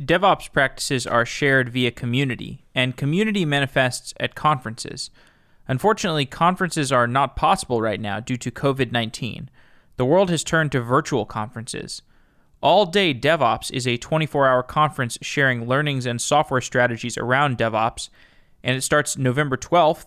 DevOps 0.00 0.50
practices 0.50 1.06
are 1.06 1.24
shared 1.24 1.68
via 1.68 1.92
community, 1.92 2.64
and 2.74 2.96
community 2.96 3.44
manifests 3.44 4.12
at 4.18 4.34
conferences. 4.34 5.10
Unfortunately, 5.68 6.26
conferences 6.26 6.90
are 6.90 7.06
not 7.06 7.36
possible 7.36 7.80
right 7.80 8.00
now 8.00 8.18
due 8.18 8.36
to 8.36 8.50
COVID 8.50 8.90
19. 8.90 9.48
The 9.96 10.04
world 10.04 10.30
has 10.30 10.42
turned 10.42 10.72
to 10.72 10.80
virtual 10.80 11.24
conferences. 11.24 12.02
All 12.60 12.86
Day 12.86 13.14
DevOps 13.14 13.70
is 13.70 13.86
a 13.86 13.96
24 13.96 14.48
hour 14.48 14.64
conference 14.64 15.16
sharing 15.22 15.68
learnings 15.68 16.06
and 16.06 16.20
software 16.20 16.60
strategies 16.60 17.16
around 17.16 17.56
DevOps, 17.56 18.08
and 18.64 18.76
it 18.76 18.82
starts 18.82 19.16
November 19.16 19.56
12th. 19.56 20.06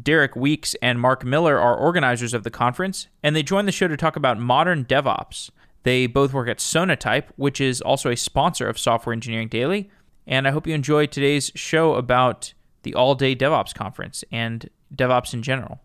Derek 0.00 0.36
Weeks 0.36 0.76
and 0.80 1.00
Mark 1.00 1.24
Miller 1.24 1.58
are 1.58 1.76
organizers 1.76 2.32
of 2.32 2.44
the 2.44 2.50
conference, 2.50 3.08
and 3.24 3.34
they 3.34 3.42
join 3.42 3.66
the 3.66 3.72
show 3.72 3.88
to 3.88 3.96
talk 3.96 4.14
about 4.14 4.38
modern 4.38 4.84
DevOps. 4.84 5.50
They 5.86 6.08
both 6.08 6.32
work 6.32 6.48
at 6.48 6.58
Sonatype, 6.58 7.26
which 7.36 7.60
is 7.60 7.80
also 7.80 8.10
a 8.10 8.16
sponsor 8.16 8.68
of 8.68 8.76
Software 8.76 9.12
Engineering 9.12 9.46
Daily. 9.46 9.88
And 10.26 10.48
I 10.48 10.50
hope 10.50 10.66
you 10.66 10.74
enjoy 10.74 11.06
today's 11.06 11.52
show 11.54 11.94
about 11.94 12.54
the 12.82 12.92
All 12.92 13.14
Day 13.14 13.36
DevOps 13.36 13.72
Conference 13.72 14.24
and 14.32 14.68
DevOps 14.92 15.32
in 15.32 15.44
general. 15.44 15.78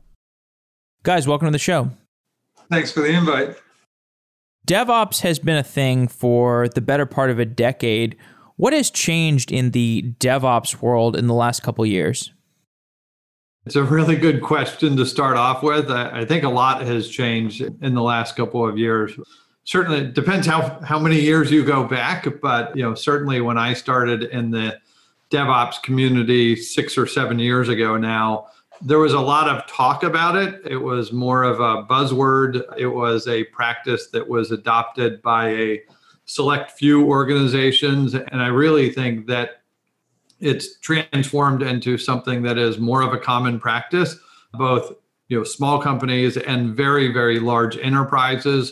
Guys, 1.03 1.27
welcome 1.27 1.45
to 1.45 1.51
the 1.51 1.59
show. 1.59 1.91
Thanks 2.71 2.91
for 2.91 3.01
the 3.01 3.11
invite. 3.11 3.57
DevOps 4.67 5.21
has 5.21 5.37
been 5.37 5.57
a 5.57 5.63
thing 5.63 6.07
for 6.07 6.67
the 6.67 6.81
better 6.81 7.05
part 7.05 7.29
of 7.29 7.37
a 7.37 7.45
decade. 7.45 8.17
What 8.55 8.73
has 8.73 8.89
changed 8.89 9.51
in 9.51 9.69
the 9.69 10.15
DevOps 10.19 10.81
world 10.81 11.15
in 11.15 11.27
the 11.27 11.35
last 11.35 11.61
couple 11.61 11.83
of 11.83 11.91
years? 11.91 12.33
It's 13.67 13.75
a 13.75 13.83
really 13.83 14.15
good 14.15 14.41
question 14.41 14.97
to 14.97 15.05
start 15.05 15.37
off 15.37 15.61
with. 15.61 15.91
I, 15.91 16.25
think 16.25 16.43
a 16.43 16.49
lot 16.49 16.81
has 16.81 17.07
changed 17.07 17.61
in 17.61 17.93
the 17.93 18.01
last 18.01 18.35
couple 18.35 18.67
of 18.67 18.79
years 18.79 19.15
certainly 19.71 19.99
it 19.99 20.13
depends 20.13 20.45
how 20.45 20.61
how 20.81 20.99
many 20.99 21.17
years 21.17 21.49
you 21.49 21.63
go 21.63 21.85
back 21.85 22.27
but 22.41 22.75
you 22.75 22.83
know 22.83 22.93
certainly 22.93 23.39
when 23.39 23.57
i 23.57 23.73
started 23.73 24.23
in 24.23 24.51
the 24.51 24.77
devops 25.31 25.81
community 25.81 26.57
six 26.57 26.97
or 26.97 27.07
seven 27.07 27.39
years 27.39 27.69
ago 27.69 27.95
now 27.95 28.45
there 28.81 28.99
was 28.99 29.13
a 29.13 29.19
lot 29.19 29.47
of 29.47 29.67
talk 29.67 30.01
about 30.01 30.35
it. 30.35 30.59
It 30.65 30.77
was 30.77 31.13
more 31.13 31.43
of 31.43 31.59
a 31.59 31.83
buzzword. 31.83 32.63
It 32.79 32.87
was 32.87 33.27
a 33.27 33.43
practice 33.43 34.07
that 34.07 34.27
was 34.27 34.49
adopted 34.49 35.21
by 35.21 35.49
a 35.49 35.81
select 36.25 36.71
few 36.71 37.05
organizations 37.07 38.13
and 38.13 38.41
i 38.41 38.47
really 38.47 38.89
think 38.89 39.25
that 39.25 39.63
it's 40.39 40.79
transformed 40.79 41.61
into 41.61 41.97
something 41.97 42.41
that 42.43 42.57
is 42.57 42.77
more 42.77 43.01
of 43.01 43.11
a 43.11 43.17
common 43.17 43.59
practice 43.59 44.17
both 44.53 44.93
you 45.27 45.37
know 45.37 45.43
small 45.43 45.81
companies 45.81 46.37
and 46.37 46.73
very 46.75 47.11
very 47.11 47.39
large 47.39 47.75
enterprises 47.79 48.71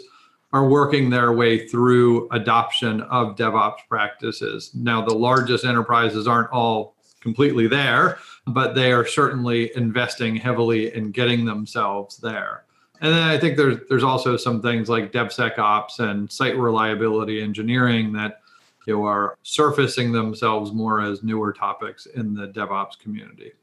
are 0.52 0.68
working 0.68 1.10
their 1.10 1.32
way 1.32 1.68
through 1.68 2.28
adoption 2.32 3.02
of 3.02 3.36
DevOps 3.36 3.80
practices. 3.88 4.72
Now, 4.74 5.06
the 5.06 5.14
largest 5.14 5.64
enterprises 5.64 6.28
aren't 6.28 6.52
all 6.52 6.96
completely 7.22 7.68
there, 7.68 8.18
but 8.48 8.74
they 8.74 8.92
are 8.92 9.06
certainly 9.06 9.72
investing 9.76 10.36
heavily 10.36 10.94
in 10.96 11.12
getting 11.12 11.46
themselves 11.46 12.18
there. 12.18 12.64
And 13.02 13.14
then 13.14 13.24
I 13.24 13.38
think 13.38 13.56
there's 13.56 13.78
there's 13.88 14.04
also 14.04 14.36
some 14.36 14.62
things 14.62 14.90
like 14.90 15.14
DevSecOps 15.14 16.00
and 16.00 16.30
site 16.30 16.58
reliability 16.58 17.42
engineering 17.42 18.12
that 18.14 18.42
you 18.86 18.98
know, 18.98 19.06
are 19.06 19.38
surfacing 19.44 20.12
themselves 20.12 20.74
more 20.74 21.00
as 21.00 21.24
newer 21.24 21.54
topics 21.54 22.08
in 22.08 22.34
the 22.34 22.48
DevOps 22.48 23.00
community. 23.00 23.54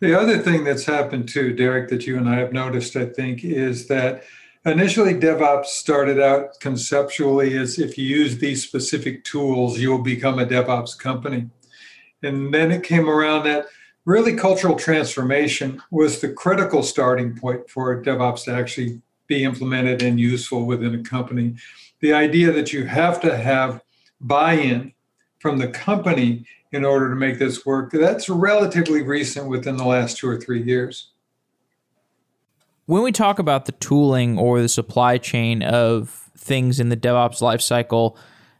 The 0.00 0.18
other 0.18 0.38
thing 0.38 0.64
that's 0.64 0.84
happened 0.84 1.28
too, 1.28 1.54
Derek, 1.54 1.88
that 1.90 2.06
you 2.06 2.16
and 2.16 2.28
I 2.28 2.36
have 2.36 2.52
noticed, 2.52 2.96
I 2.96 3.06
think, 3.06 3.44
is 3.44 3.88
that 3.88 4.24
Initially, 4.66 5.14
DevOps 5.14 5.66
started 5.66 6.20
out 6.20 6.58
conceptually 6.58 7.56
as 7.56 7.78
if 7.78 7.96
you 7.96 8.04
use 8.04 8.38
these 8.38 8.64
specific 8.64 9.22
tools, 9.22 9.78
you'll 9.78 10.02
become 10.02 10.40
a 10.40 10.44
DevOps 10.44 10.98
company. 10.98 11.48
And 12.24 12.52
then 12.52 12.72
it 12.72 12.82
came 12.82 13.08
around 13.08 13.44
that 13.44 13.66
really 14.06 14.34
cultural 14.34 14.74
transformation 14.74 15.80
was 15.92 16.20
the 16.20 16.32
critical 16.32 16.82
starting 16.82 17.38
point 17.38 17.70
for 17.70 18.02
DevOps 18.02 18.46
to 18.46 18.54
actually 18.54 19.00
be 19.28 19.44
implemented 19.44 20.02
and 20.02 20.18
useful 20.18 20.66
within 20.66 20.96
a 20.96 21.02
company. 21.04 21.54
The 22.00 22.12
idea 22.12 22.50
that 22.50 22.72
you 22.72 22.86
have 22.86 23.20
to 23.20 23.36
have 23.36 23.82
buy 24.20 24.54
in 24.54 24.92
from 25.38 25.58
the 25.58 25.68
company 25.68 26.44
in 26.72 26.84
order 26.84 27.08
to 27.08 27.14
make 27.14 27.38
this 27.38 27.64
work, 27.64 27.92
that's 27.92 28.28
relatively 28.28 29.02
recent 29.02 29.46
within 29.46 29.76
the 29.76 29.86
last 29.86 30.16
two 30.16 30.28
or 30.28 30.40
three 30.40 30.64
years 30.64 31.12
when 32.86 33.02
we 33.02 33.12
talk 33.12 33.38
about 33.38 33.66
the 33.66 33.72
tooling 33.72 34.38
or 34.38 34.60
the 34.60 34.68
supply 34.68 35.18
chain 35.18 35.62
of 35.62 36.30
things 36.36 36.80
in 36.80 36.88
the 36.88 36.96
DevOps 36.96 37.40
lifecycle, 37.40 38.16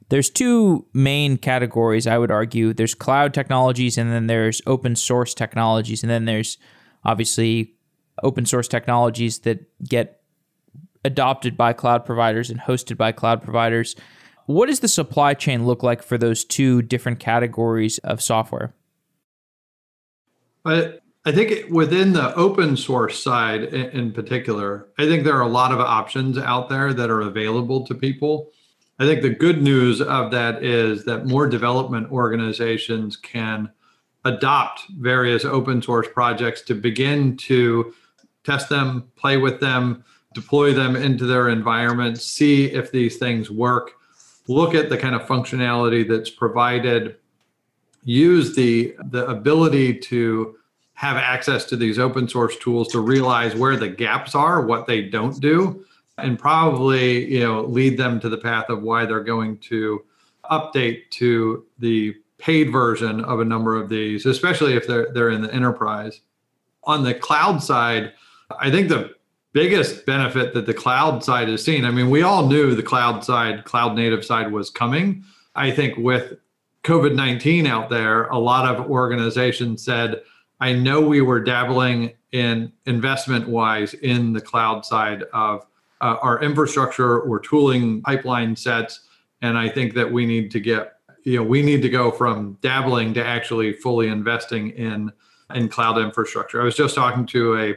there's 0.08 0.30
two 0.30 0.86
main 0.92 1.36
categories, 1.36 2.06
I 2.06 2.18
would 2.18 2.30
argue. 2.30 2.72
There's 2.72 2.94
cloud 2.94 3.34
technologies, 3.34 3.96
and 3.96 4.12
then 4.12 4.26
there's 4.26 4.62
open 4.66 4.94
source 4.96 5.34
technologies, 5.34 6.02
and 6.02 6.10
then 6.10 6.24
there's 6.24 6.58
obviously 7.04 7.74
open 8.22 8.46
source 8.46 8.68
technologies 8.68 9.40
that 9.40 9.64
get 9.84 10.20
adopted 11.04 11.56
by 11.56 11.72
cloud 11.72 12.04
providers 12.04 12.50
and 12.50 12.60
hosted 12.60 12.96
by 12.96 13.12
cloud 13.12 13.42
providers. 13.42 13.94
What 14.46 14.66
does 14.66 14.80
the 14.80 14.88
supply 14.88 15.34
chain 15.34 15.66
look 15.66 15.82
like 15.82 16.02
for 16.02 16.18
those 16.18 16.44
two 16.44 16.82
different 16.82 17.20
categories 17.20 17.98
of 17.98 18.20
software? 18.20 18.74
I 21.26 21.32
think 21.32 21.68
within 21.70 22.12
the 22.12 22.32
open 22.36 22.76
source 22.76 23.20
side 23.20 23.64
in 23.74 24.12
particular, 24.12 24.86
I 24.96 25.06
think 25.06 25.24
there 25.24 25.36
are 25.36 25.40
a 25.40 25.48
lot 25.48 25.72
of 25.72 25.80
options 25.80 26.38
out 26.38 26.68
there 26.68 26.94
that 26.94 27.10
are 27.10 27.22
available 27.22 27.84
to 27.88 27.96
people. 27.96 28.52
I 29.00 29.06
think 29.06 29.22
the 29.22 29.30
good 29.30 29.60
news 29.60 30.00
of 30.00 30.30
that 30.30 30.62
is 30.62 31.04
that 31.04 31.26
more 31.26 31.48
development 31.48 32.12
organizations 32.12 33.16
can 33.16 33.72
adopt 34.24 34.82
various 35.00 35.44
open 35.44 35.82
source 35.82 36.06
projects 36.14 36.62
to 36.62 36.76
begin 36.76 37.36
to 37.38 37.92
test 38.44 38.68
them, 38.68 39.10
play 39.16 39.36
with 39.36 39.58
them, 39.58 40.04
deploy 40.32 40.72
them 40.74 40.94
into 40.94 41.26
their 41.26 41.48
environment, 41.48 42.20
see 42.20 42.66
if 42.66 42.92
these 42.92 43.16
things 43.16 43.50
work, 43.50 43.94
look 44.46 44.76
at 44.76 44.90
the 44.90 44.96
kind 44.96 45.16
of 45.16 45.22
functionality 45.22 46.08
that's 46.08 46.30
provided, 46.30 47.16
use 48.04 48.54
the 48.54 48.94
the 49.10 49.26
ability 49.26 49.92
to 49.92 50.56
have 50.96 51.16
access 51.16 51.64
to 51.66 51.76
these 51.76 51.98
open 51.98 52.26
source 52.26 52.56
tools 52.56 52.88
to 52.88 53.00
realize 53.00 53.54
where 53.54 53.76
the 53.76 53.88
gaps 53.88 54.34
are, 54.34 54.62
what 54.62 54.86
they 54.86 55.02
don't 55.02 55.38
do, 55.40 55.84
and 56.18 56.38
probably 56.38 57.26
you 57.32 57.40
know 57.40 57.62
lead 57.62 57.96
them 57.96 58.18
to 58.20 58.28
the 58.28 58.38
path 58.38 58.68
of 58.68 58.82
why 58.82 59.06
they're 59.06 59.20
going 59.22 59.58
to 59.58 60.02
update 60.50 61.08
to 61.10 61.64
the 61.78 62.14
paid 62.38 62.70
version 62.72 63.22
of 63.24 63.40
a 63.40 63.44
number 63.44 63.76
of 63.76 63.88
these, 63.88 64.26
especially 64.26 64.74
if 64.74 64.86
they're 64.86 65.12
they're 65.12 65.30
in 65.30 65.42
the 65.42 65.52
enterprise. 65.54 66.20
On 66.84 67.04
the 67.04 67.14
cloud 67.14 67.62
side, 67.62 68.12
I 68.58 68.70
think 68.70 68.88
the 68.88 69.14
biggest 69.52 70.06
benefit 70.06 70.54
that 70.54 70.66
the 70.66 70.74
cloud 70.74 71.24
side 71.24 71.48
has 71.48 71.64
seen, 71.64 71.84
I 71.84 71.90
mean, 71.90 72.10
we 72.10 72.22
all 72.22 72.46
knew 72.46 72.74
the 72.74 72.82
cloud 72.82 73.24
side, 73.24 73.64
cloud 73.64 73.96
native 73.96 74.24
side 74.24 74.52
was 74.52 74.70
coming. 74.70 75.24
I 75.54 75.70
think 75.70 75.98
with 75.98 76.34
COVID 76.84 77.14
19 77.14 77.66
out 77.66 77.90
there, 77.90 78.26
a 78.26 78.38
lot 78.38 78.66
of 78.72 78.90
organizations 78.90 79.82
said, 79.82 80.22
I 80.60 80.72
know 80.72 81.00
we 81.00 81.20
were 81.20 81.40
dabbling 81.40 82.12
in 82.32 82.72
investment 82.86 83.48
wise 83.48 83.94
in 83.94 84.32
the 84.32 84.40
cloud 84.40 84.84
side 84.84 85.24
of 85.32 85.66
uh, 86.00 86.16
our 86.20 86.42
infrastructure 86.42 87.20
or 87.20 87.40
tooling 87.40 88.02
pipeline 88.02 88.56
sets. 88.56 89.00
And 89.42 89.56
I 89.56 89.68
think 89.68 89.94
that 89.94 90.10
we 90.10 90.26
need 90.26 90.50
to 90.52 90.60
get, 90.60 90.94
you 91.24 91.36
know, 91.36 91.42
we 91.42 91.62
need 91.62 91.82
to 91.82 91.88
go 91.88 92.10
from 92.10 92.58
dabbling 92.62 93.14
to 93.14 93.24
actually 93.24 93.72
fully 93.72 94.08
investing 94.08 94.70
in 94.70 95.12
in 95.54 95.68
cloud 95.68 95.98
infrastructure. 95.98 96.60
I 96.60 96.64
was 96.64 96.74
just 96.74 96.94
talking 96.94 97.24
to 97.26 97.56
a 97.58 97.76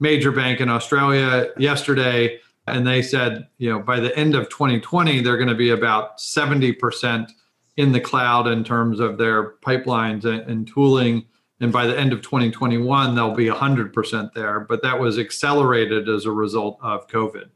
major 0.00 0.32
bank 0.32 0.60
in 0.60 0.68
Australia 0.68 1.48
yesterday, 1.56 2.40
and 2.66 2.86
they 2.86 3.02
said, 3.02 3.46
you 3.58 3.70
know, 3.70 3.78
by 3.78 4.00
the 4.00 4.16
end 4.18 4.34
of 4.34 4.48
2020, 4.48 5.20
they're 5.20 5.36
going 5.36 5.48
to 5.48 5.54
be 5.54 5.70
about 5.70 6.18
70% 6.18 7.30
in 7.76 7.92
the 7.92 8.00
cloud 8.00 8.48
in 8.48 8.64
terms 8.64 8.98
of 8.98 9.16
their 9.16 9.52
pipelines 9.58 10.24
and, 10.24 10.40
and 10.50 10.66
tooling 10.66 11.24
and 11.60 11.72
by 11.72 11.86
the 11.86 11.98
end 11.98 12.12
of 12.12 12.22
2021 12.22 13.14
they'll 13.14 13.34
be 13.34 13.46
100% 13.46 14.32
there 14.34 14.60
but 14.60 14.82
that 14.82 14.98
was 14.98 15.18
accelerated 15.18 16.08
as 16.08 16.24
a 16.24 16.30
result 16.30 16.78
of 16.82 17.06
covid. 17.08 17.50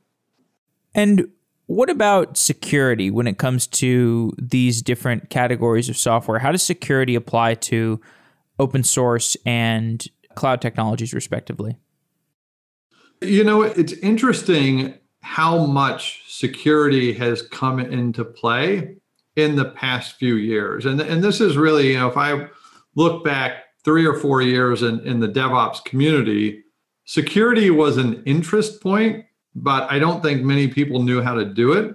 And 0.94 1.28
what 1.66 1.90
about 1.90 2.38
security 2.38 3.10
when 3.10 3.26
it 3.26 3.36
comes 3.36 3.66
to 3.66 4.32
these 4.38 4.80
different 4.80 5.28
categories 5.28 5.90
of 5.90 5.98
software? 5.98 6.38
How 6.38 6.50
does 6.50 6.62
security 6.62 7.14
apply 7.14 7.54
to 7.54 8.00
open 8.58 8.82
source 8.82 9.36
and 9.44 10.04
cloud 10.34 10.62
technologies 10.62 11.12
respectively? 11.12 11.76
You 13.20 13.44
know 13.44 13.62
it's 13.62 13.92
interesting 13.94 14.94
how 15.20 15.66
much 15.66 16.22
security 16.26 17.12
has 17.12 17.42
come 17.42 17.80
into 17.80 18.24
play 18.24 18.96
in 19.36 19.56
the 19.56 19.66
past 19.66 20.16
few 20.16 20.36
years. 20.36 20.86
And 20.86 21.00
and 21.00 21.22
this 21.22 21.40
is 21.40 21.56
really 21.56 21.92
you 21.92 21.98
know 21.98 22.08
if 22.08 22.16
i 22.16 22.48
look 22.94 23.24
back 23.24 23.64
three 23.88 24.04
or 24.04 24.12
four 24.12 24.42
years 24.42 24.82
in, 24.82 25.00
in 25.06 25.18
the 25.18 25.26
DevOps 25.26 25.82
community, 25.82 26.62
security 27.06 27.70
was 27.70 27.96
an 27.96 28.22
interest 28.24 28.82
point, 28.82 29.24
but 29.54 29.90
I 29.90 29.98
don't 29.98 30.22
think 30.22 30.42
many 30.42 30.68
people 30.68 31.02
knew 31.02 31.22
how 31.22 31.32
to 31.32 31.46
do 31.46 31.72
it. 31.72 31.94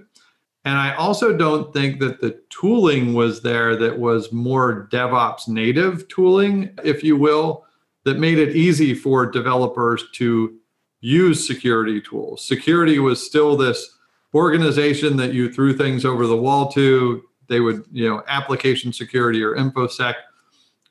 And 0.65 0.75
I 0.75 0.95
also 0.95 1.37
don't 1.37 1.71
think 1.71 1.99
that 1.99 2.19
the 2.19 2.41
tooling 2.49 3.13
was 3.13 3.43
there 3.43 3.75
that 3.75 3.99
was 3.99 4.33
more 4.33 4.89
DevOps 4.91 5.47
native 5.47 6.07
tooling, 6.07 6.71
if 6.83 7.03
you 7.03 7.15
will, 7.15 7.63
that 8.05 8.17
made 8.17 8.39
it 8.39 8.55
easy 8.55 8.95
for 8.95 9.27
developers 9.27 10.03
to 10.13 10.57
use 11.01 11.45
security 11.45 12.01
tools. 12.01 12.43
Security 12.43 12.97
was 12.97 13.23
still 13.23 13.55
this 13.55 13.99
organization 14.33 15.15
that 15.17 15.31
you 15.31 15.53
threw 15.53 15.77
things 15.77 16.05
over 16.05 16.25
the 16.25 16.35
wall 16.35 16.71
to. 16.71 17.21
They 17.49 17.59
would, 17.59 17.85
you 17.91 18.09
know, 18.09 18.23
application 18.27 18.91
security 18.91 19.43
or 19.43 19.53
InfoSec 19.55 20.15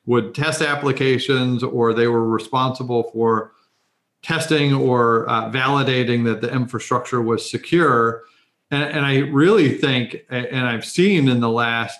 would 0.05 0.35
test 0.35 0.61
applications 0.61 1.63
or 1.63 1.93
they 1.93 2.07
were 2.07 2.27
responsible 2.27 3.03
for 3.11 3.53
testing 4.21 4.73
or 4.73 5.29
uh, 5.29 5.49
validating 5.49 6.23
that 6.25 6.41
the 6.41 6.51
infrastructure 6.51 7.21
was 7.21 7.49
secure. 7.49 8.23
And, 8.71 8.83
and 8.83 9.05
I 9.05 9.19
really 9.19 9.77
think, 9.77 10.17
and 10.29 10.65
I've 10.67 10.85
seen 10.85 11.27
in 11.27 11.39
the 11.39 11.49
last 11.49 11.99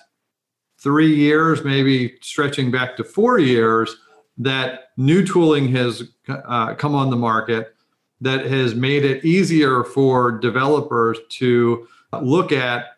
three 0.79 1.13
years, 1.13 1.63
maybe 1.63 2.15
stretching 2.21 2.71
back 2.71 2.97
to 2.97 3.03
four 3.03 3.39
years, 3.39 3.95
that 4.37 4.89
new 4.97 5.25
tooling 5.25 5.69
has 5.69 6.03
uh, 6.27 6.73
come 6.75 6.95
on 6.95 7.09
the 7.09 7.15
market 7.15 7.75
that 8.21 8.45
has 8.45 8.73
made 8.73 9.05
it 9.05 9.23
easier 9.23 9.83
for 9.83 10.31
developers 10.31 11.19
to 11.29 11.87
look 12.21 12.51
at 12.51 12.92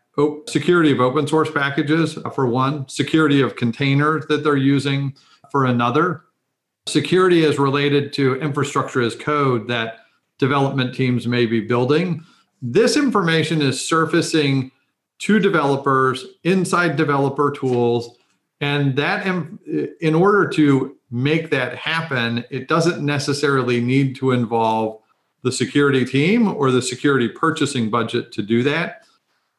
security 0.48 0.92
of 0.92 1.00
open 1.00 1.28
source 1.28 1.52
packages 1.52 2.18
uh, 2.18 2.30
for 2.30 2.48
one, 2.48 2.88
security 2.88 3.42
of 3.42 3.56
containers 3.56 4.26
that 4.28 4.44
they're 4.44 4.56
using 4.56 5.14
for 5.52 5.66
another. 5.66 6.24
Security 6.88 7.44
is 7.44 7.60
related 7.60 8.14
to 8.14 8.36
infrastructure 8.36 9.02
as 9.02 9.16
code 9.16 9.68
that 9.68 10.00
development 10.38 10.94
teams 10.94 11.28
may 11.28 11.46
be 11.46 11.60
building. 11.60 12.24
This 12.62 12.98
information 12.98 13.62
is 13.62 13.86
surfacing 13.86 14.72
to 15.20 15.40
developers 15.40 16.26
inside 16.44 16.96
developer 16.96 17.52
tools. 17.52 18.18
And 18.62 18.96
that, 18.96 19.26
in 20.02 20.16
order 20.16 20.48
to 20.50 20.98
make 21.12 21.50
that 21.52 21.76
happen, 21.76 22.44
it 22.50 22.68
doesn't 22.68 23.04
necessarily 23.04 23.82
need 23.82 24.16
to 24.18 24.32
involve 24.32 25.02
the 25.44 25.52
security 25.52 26.06
team 26.06 26.48
or 26.48 26.72
the 26.72 26.82
security 26.82 27.30
purchasing 27.30 27.90
budget 27.90 28.32
to 28.32 28.42
do 28.42 28.64
that. 28.64 29.06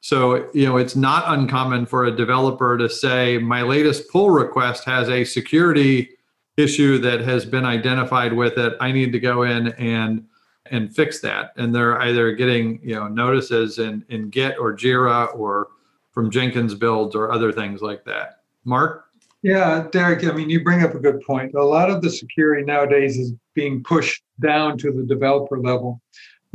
So, 0.00 0.48
you 0.52 0.66
know, 0.66 0.76
it's 0.76 0.94
not 0.94 1.25
uncommon 1.26 1.87
for 1.87 2.04
a 2.04 2.14
developer 2.14 2.78
to 2.78 2.88
say, 2.88 3.38
my 3.38 3.62
latest 3.62 4.08
pull 4.10 4.31
request 4.31 4.84
has 4.84 5.08
a 5.08 5.25
security 5.25 6.10
issue 6.56 6.98
that 6.98 7.20
has 7.20 7.44
been 7.44 7.64
identified 7.64 8.32
with 8.32 8.56
it. 8.56 8.75
I 8.81 8.93
need 8.93 9.12
to 9.12 9.20
go 9.20 9.43
in 9.43 9.69
and 9.69 10.26
and 10.70 10.94
fix 10.94 11.20
that. 11.20 11.52
And 11.56 11.75
they're 11.75 12.00
either 12.00 12.32
getting, 12.32 12.81
you 12.82 12.96
know, 12.96 13.06
notices 13.06 13.78
in, 13.78 14.04
in 14.08 14.31
Git 14.31 14.58
or 14.58 14.76
Jira 14.76 15.32
or 15.37 15.69
from 16.10 16.31
Jenkins 16.31 16.75
builds 16.75 17.14
or 17.14 17.31
other 17.31 17.52
things 17.52 17.82
like 17.82 18.04
that. 18.04 18.40
Mark? 18.64 19.04
Yeah, 19.42 19.87
Derek, 19.92 20.25
I 20.25 20.32
mean, 20.32 20.50
you 20.50 20.64
bring 20.64 20.82
up 20.82 20.94
a 20.94 20.99
good 20.99 21.20
point. 21.20 21.54
A 21.54 21.62
lot 21.62 21.90
of 21.90 22.02
the 22.02 22.10
security 22.10 22.64
nowadays 22.64 23.16
is 23.16 23.32
being 23.54 23.84
pushed 23.84 24.22
down 24.40 24.76
to 24.78 24.90
the 24.90 25.04
developer 25.04 25.60
level 25.60 26.00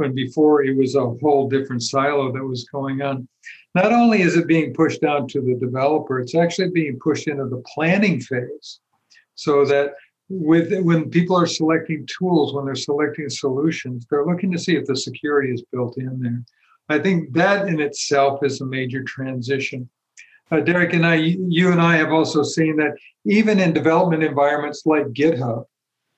when 0.02 0.14
before 0.14 0.64
it 0.64 0.76
was 0.76 0.96
a 0.96 1.12
whole 1.22 1.48
different 1.48 1.84
silo 1.84 2.32
that 2.32 2.44
was 2.44 2.66
going 2.66 3.02
on. 3.02 3.28
Not 3.76 3.94
only 3.94 4.22
is 4.22 4.36
it 4.36 4.48
being 4.48 4.74
pushed 4.74 5.02
down 5.02 5.28
to 5.30 5.42
the 5.42 5.56
developer, 5.56 6.20
it's 6.20 6.36
actually 6.36 6.72
being 6.72 7.00
pushed 7.00 7.28
into 7.28 7.46
the 7.46 7.64
planning 7.74 8.20
phase 8.20 8.80
so 9.36 9.64
that 9.66 9.94
with 10.30 10.74
when 10.84 11.10
people 11.10 11.38
are 11.38 11.46
selecting 11.46 12.08
tools, 12.08 12.54
when 12.54 12.66
they're 12.66 12.76
selecting 12.76 13.30
solutions, 13.30 14.06
they're 14.10 14.26
looking 14.26 14.52
to 14.52 14.60
see 14.60 14.76
if 14.76 14.86
the 14.86 14.96
security 14.96 15.54
is 15.54 15.64
built 15.72 15.98
in 15.98 16.20
there. 16.20 16.44
I 16.90 17.00
think 17.00 17.32
that 17.34 17.68
in 17.68 17.80
itself 17.80 18.44
is 18.44 18.60
a 18.60 18.66
major 18.66 19.04
transition. 19.04 19.90
Uh, 20.52 20.60
Derek 20.60 20.94
and 20.94 21.06
I, 21.06 21.16
you 21.16 21.72
and 21.72 21.82
I 21.82 21.96
have 21.96 22.12
also 22.12 22.44
seen 22.44 22.76
that 22.78 22.98
even 23.26 23.60
in 23.60 23.72
development 23.72 24.24
environments 24.24 24.86
like 24.86 25.06
GitHub, 25.14 25.66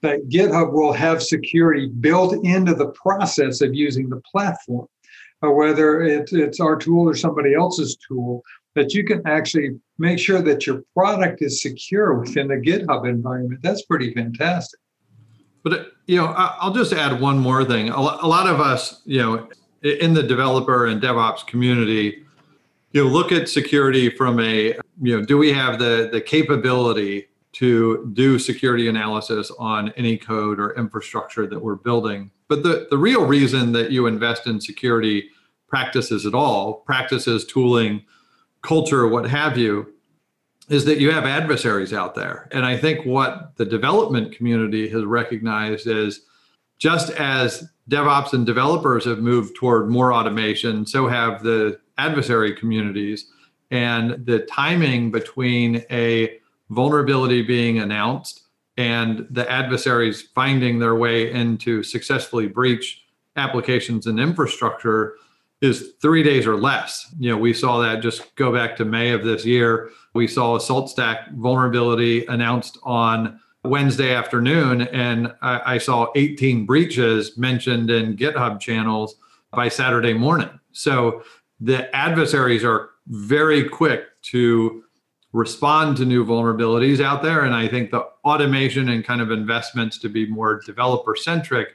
that 0.03 0.27
GitHub 0.27 0.73
will 0.73 0.93
have 0.93 1.23
security 1.23 1.87
built 1.87 2.35
into 2.45 2.75
the 2.75 2.89
process 2.89 3.61
of 3.61 3.73
using 3.73 4.09
the 4.09 4.21
platform, 4.29 4.87
uh, 5.41 5.49
whether 5.49 6.01
it, 6.01 6.29
it's 6.33 6.59
our 6.59 6.75
tool 6.75 7.09
or 7.09 7.15
somebody 7.15 7.55
else's 7.55 7.97
tool, 8.07 8.43
that 8.75 8.93
you 8.93 9.05
can 9.05 9.21
actually 9.25 9.79
make 9.97 10.19
sure 10.19 10.41
that 10.41 10.67
your 10.67 10.83
product 10.93 11.41
is 11.41 11.61
secure 11.61 12.19
within 12.19 12.49
the 12.49 12.55
GitHub 12.55 13.07
environment. 13.07 13.61
That's 13.63 13.83
pretty 13.83 14.13
fantastic. 14.13 14.79
But 15.63 15.93
you 16.05 16.17
know, 16.17 16.33
I'll 16.35 16.73
just 16.73 16.91
add 16.91 17.21
one 17.21 17.39
more 17.39 17.63
thing. 17.63 17.89
A 17.89 18.01
lot 18.01 18.47
of 18.47 18.59
us, 18.59 19.01
you 19.05 19.21
know, 19.21 19.47
in 19.83 20.13
the 20.13 20.23
developer 20.23 20.87
and 20.87 21.01
DevOps 21.01 21.47
community, 21.47 22.25
you 22.91 23.03
know, 23.03 23.09
look 23.09 23.31
at 23.31 23.47
security 23.47 24.09
from 24.09 24.41
a, 24.41 24.73
you 25.01 25.17
know, 25.17 25.23
do 25.23 25.37
we 25.37 25.53
have 25.53 25.79
the 25.79 26.09
the 26.11 26.19
capability 26.19 27.29
to 27.53 28.09
do 28.13 28.39
security 28.39 28.87
analysis 28.87 29.51
on 29.59 29.93
any 29.95 30.17
code 30.17 30.59
or 30.59 30.75
infrastructure 30.75 31.47
that 31.47 31.61
we're 31.61 31.75
building. 31.75 32.31
But 32.47 32.63
the, 32.63 32.87
the 32.89 32.97
real 32.97 33.25
reason 33.25 33.71
that 33.73 33.91
you 33.91 34.07
invest 34.07 34.47
in 34.47 34.59
security 34.59 35.29
practices 35.67 36.25
at 36.25 36.33
all, 36.33 36.75
practices, 36.85 37.45
tooling, 37.45 38.03
culture, 38.61 39.07
what 39.07 39.29
have 39.29 39.57
you, 39.57 39.93
is 40.69 40.85
that 40.85 40.99
you 40.99 41.11
have 41.11 41.25
adversaries 41.25 41.93
out 41.93 42.15
there. 42.15 42.47
And 42.51 42.65
I 42.65 42.77
think 42.77 43.05
what 43.05 43.55
the 43.57 43.65
development 43.65 44.35
community 44.35 44.87
has 44.89 45.03
recognized 45.03 45.87
is 45.87 46.21
just 46.79 47.11
as 47.11 47.67
DevOps 47.89 48.33
and 48.33 48.45
developers 48.45 49.05
have 49.05 49.19
moved 49.19 49.55
toward 49.55 49.89
more 49.89 50.13
automation, 50.13 50.85
so 50.85 51.07
have 51.07 51.43
the 51.43 51.79
adversary 51.97 52.55
communities. 52.55 53.29
And 53.71 54.25
the 54.25 54.39
timing 54.39 55.11
between 55.11 55.83
a 55.91 56.39
vulnerability 56.69 57.41
being 57.41 57.79
announced 57.79 58.43
and 58.77 59.27
the 59.29 59.49
adversaries 59.49 60.21
finding 60.33 60.79
their 60.79 60.95
way 60.95 61.31
into 61.31 61.83
successfully 61.83 62.47
breach 62.47 63.05
applications 63.35 64.07
and 64.07 64.19
infrastructure 64.19 65.15
is 65.61 65.93
three 66.01 66.23
days 66.23 66.45
or 66.45 66.57
less. 66.57 67.13
You 67.19 67.31
know, 67.31 67.37
we 67.37 67.53
saw 67.53 67.79
that 67.79 68.01
just 68.01 68.35
go 68.35 68.51
back 68.51 68.75
to 68.77 68.85
May 68.85 69.11
of 69.11 69.23
this 69.23 69.45
year. 69.45 69.91
We 70.13 70.27
saw 70.27 70.55
a 70.55 70.59
SaltStack 70.59 71.33
vulnerability 71.35 72.25
announced 72.25 72.77
on 72.83 73.39
Wednesday 73.63 74.13
afternoon, 74.13 74.81
and 74.81 75.33
I, 75.41 75.75
I 75.75 75.77
saw 75.77 76.07
18 76.15 76.65
breaches 76.65 77.37
mentioned 77.37 77.89
in 77.89 78.17
GitHub 78.17 78.59
channels 78.59 79.15
by 79.51 79.69
Saturday 79.69 80.13
morning. 80.13 80.49
So 80.73 81.23
the 81.61 81.93
adversaries 81.95 82.65
are 82.65 82.89
very 83.07 83.69
quick 83.69 84.21
to 84.23 84.82
respond 85.33 85.97
to 85.97 86.05
new 86.05 86.23
vulnerabilities 86.25 87.03
out 87.03 87.21
there. 87.23 87.41
And 87.43 87.55
I 87.55 87.67
think 87.67 87.91
the 87.91 88.07
automation 88.23 88.89
and 88.89 89.03
kind 89.03 89.19
of 89.19 89.31
investments 89.31 89.97
to 89.99 90.09
be 90.09 90.27
more 90.27 90.61
developer 90.65 91.15
centric 91.15 91.69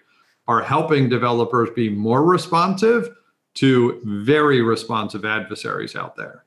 are 0.46 0.62
helping 0.62 1.08
developers 1.08 1.68
be 1.74 1.90
more 1.90 2.24
responsive 2.24 3.10
to 3.54 4.00
very 4.04 4.62
responsive 4.62 5.24
adversaries 5.24 5.96
out 5.96 6.16
there. 6.16 6.44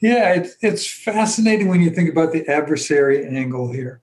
Yeah, 0.00 0.34
it's, 0.34 0.56
it's 0.60 0.88
fascinating 0.88 1.68
when 1.68 1.82
you 1.82 1.90
think 1.90 2.08
about 2.08 2.32
the 2.32 2.48
adversary 2.48 3.26
angle 3.26 3.72
here 3.72 4.00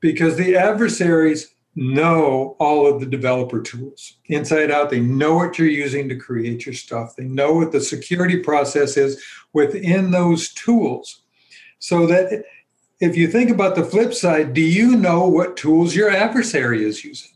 because 0.00 0.36
the 0.36 0.56
adversaries 0.56 1.54
know 1.74 2.54
all 2.58 2.86
of 2.86 3.00
the 3.00 3.06
developer 3.06 3.62
tools 3.62 4.18
inside 4.26 4.70
out. 4.70 4.90
They 4.90 5.00
know 5.00 5.34
what 5.34 5.58
you're 5.58 5.68
using 5.68 6.08
to 6.10 6.16
create 6.16 6.66
your 6.66 6.74
stuff, 6.74 7.16
they 7.16 7.24
know 7.24 7.54
what 7.54 7.72
the 7.72 7.80
security 7.80 8.38
process 8.38 8.96
is 8.96 9.22
within 9.54 10.10
those 10.10 10.52
tools. 10.52 11.21
So 11.82 12.06
that 12.06 12.44
if 13.00 13.16
you 13.16 13.26
think 13.26 13.50
about 13.50 13.74
the 13.74 13.82
flip 13.82 14.14
side, 14.14 14.54
do 14.54 14.60
you 14.60 14.94
know 14.94 15.26
what 15.26 15.56
tools 15.56 15.96
your 15.96 16.10
adversary 16.10 16.84
is 16.84 17.04
using? 17.04 17.32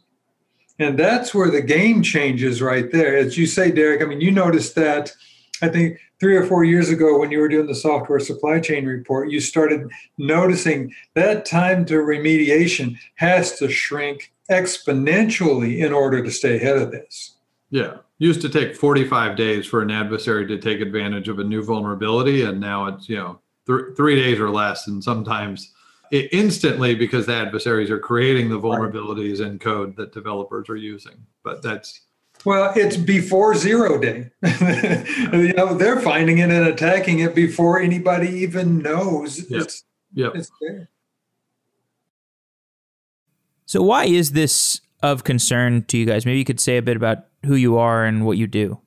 And 0.79 0.97
that's 0.97 1.35
where 1.35 1.51
the 1.51 1.61
game 1.61 2.01
changes 2.01 2.63
right 2.63 2.93
there. 2.93 3.17
As 3.17 3.37
you 3.37 3.45
say, 3.45 3.73
Derek, 3.73 4.03
I 4.03 4.05
mean, 4.05 4.21
you 4.21 4.31
noticed 4.31 4.77
that 4.77 5.11
I 5.63 5.69
think 5.69 5.99
three 6.21 6.37
or 6.37 6.47
four 6.47 6.63
years 6.63 6.91
ago 6.91 7.19
when 7.19 7.33
you 7.33 7.41
were 7.41 7.49
doing 7.49 7.67
the 7.67 7.75
software 7.75 8.21
supply 8.21 8.61
chain 8.61 8.87
report, 8.87 9.31
you 9.31 9.41
started 9.41 9.91
noticing 10.17 10.95
that 11.15 11.45
time 11.45 11.85
to 11.87 11.95
remediation 11.95 12.97
has 13.17 13.59
to 13.59 13.69
shrink 13.69 14.33
exponentially 14.49 15.79
in 15.79 15.93
order 15.93 16.23
to 16.23 16.31
stay 16.31 16.55
ahead 16.55 16.79
of 16.79 16.93
this. 16.93 17.35
Yeah. 17.71 17.97
Used 18.19 18.43
to 18.43 18.49
take 18.49 18.77
45 18.77 19.37
days 19.37 19.67
for 19.67 19.83
an 19.83 19.91
adversary 19.91 20.47
to 20.47 20.57
take 20.57 20.81
advantage 20.81 21.29
of 21.29 21.41
a 21.41 21.45
new 21.45 21.65
vulnerability. 21.65 22.43
And 22.43 22.61
now 22.61 22.87
it's, 22.87 23.09
you 23.09 23.17
know, 23.17 23.41
th- 23.67 23.97
three 23.97 24.17
days 24.17 24.39
or 24.39 24.51
less, 24.51 24.87
and 24.87 25.03
sometimes 25.03 25.73
instantly 26.11 26.95
because 26.95 27.27
the 27.27 27.35
adversaries 27.35 27.91
are 27.91 27.99
creating 27.99 28.49
the 28.49 28.61
vulnerabilities 28.61 29.45
in 29.45 29.59
code 29.59 29.97
that 29.97 30.13
developers 30.13 30.69
are 30.69 30.77
using. 30.77 31.27
But 31.43 31.63
that's 31.63 32.01
well, 32.45 32.73
it's 32.77 32.97
before 32.97 33.55
zero 33.55 33.99
day. 33.99 34.31
you 35.33 35.53
know, 35.55 35.75
they're 35.75 36.01
finding 36.01 36.39
it 36.39 36.51
and 36.51 36.67
attacking 36.67 37.21
it 37.21 37.35
before 37.35 37.81
anybody 37.81 38.29
even 38.29 38.79
knows 38.79 39.51
yep. 39.51 39.63
it's, 39.63 39.85
yep. 40.13 40.33
it's 40.35 40.51
there. 40.61 40.89
So, 43.65 43.83
why 43.83 44.05
is 44.05 44.33
this 44.33 44.81
of 45.03 45.25
concern 45.25 45.85
to 45.87 45.99
you 45.99 46.07
guys? 46.07 46.25
Maybe 46.25 46.39
you 46.39 46.45
could 46.45 46.61
say 46.61 46.77
a 46.77 46.83
bit 46.83 46.97
about 46.97 47.19
who 47.45 47.57
you 47.57 47.79
are 47.79 48.05
and 48.05 48.25
what 48.25 48.39
you 48.39 48.47
do. 48.47 48.81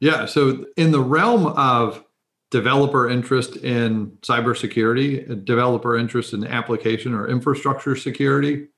Yeah. 0.00 0.26
So, 0.26 0.66
in 0.76 0.90
the 0.90 1.00
realm 1.00 1.46
of 1.46 2.04
developer 2.50 3.08
interest 3.08 3.56
in 3.56 4.10
cybersecurity, 4.22 5.44
developer 5.44 5.96
interest 5.96 6.32
in 6.32 6.46
application 6.46 7.14
or 7.14 7.28
infrastructure 7.28 7.94
security, 7.96 8.68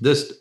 this 0.00 0.34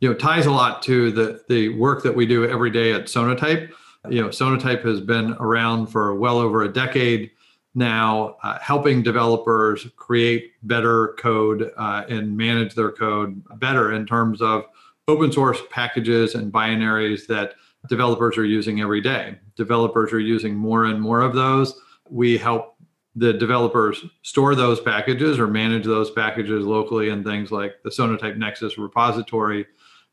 you 0.00 0.08
know 0.08 0.14
ties 0.14 0.46
a 0.46 0.50
lot 0.50 0.82
to 0.82 1.10
the 1.10 1.42
the 1.48 1.68
work 1.70 2.02
that 2.02 2.14
we 2.14 2.26
do 2.26 2.48
every 2.48 2.70
day 2.70 2.92
at 2.92 3.04
Sonatype. 3.04 3.70
You 4.08 4.22
know, 4.22 4.28
Sonatype 4.28 4.82
has 4.84 5.00
been 5.00 5.34
around 5.34 5.88
for 5.88 6.14
well 6.14 6.38
over 6.38 6.62
a 6.62 6.72
decade 6.72 7.30
now, 7.74 8.36
uh, 8.42 8.58
helping 8.60 9.02
developers 9.02 9.86
create 9.96 10.52
better 10.64 11.14
code 11.18 11.70
uh, 11.76 12.04
and 12.08 12.36
manage 12.36 12.74
their 12.74 12.90
code 12.90 13.42
better 13.60 13.92
in 13.92 14.06
terms 14.06 14.42
of 14.42 14.64
open 15.06 15.30
source 15.30 15.60
packages 15.70 16.34
and 16.34 16.52
binaries 16.52 17.26
that 17.26 17.54
developers 17.88 18.36
are 18.36 18.44
using 18.44 18.80
every 18.80 19.00
day. 19.00 19.38
Developers 19.56 20.12
are 20.12 20.20
using 20.20 20.54
more 20.54 20.86
and 20.86 21.00
more 21.00 21.20
of 21.20 21.34
those. 21.34 21.80
We 22.10 22.36
help 22.38 22.76
the 23.16 23.32
developers 23.32 24.04
store 24.22 24.54
those 24.54 24.80
packages 24.80 25.38
or 25.38 25.46
manage 25.46 25.84
those 25.84 26.10
packages 26.10 26.64
locally 26.64 27.08
in 27.08 27.24
things 27.24 27.50
like 27.50 27.82
the 27.82 27.90
Sonatype 27.90 28.36
Nexus 28.36 28.78
repository. 28.78 29.66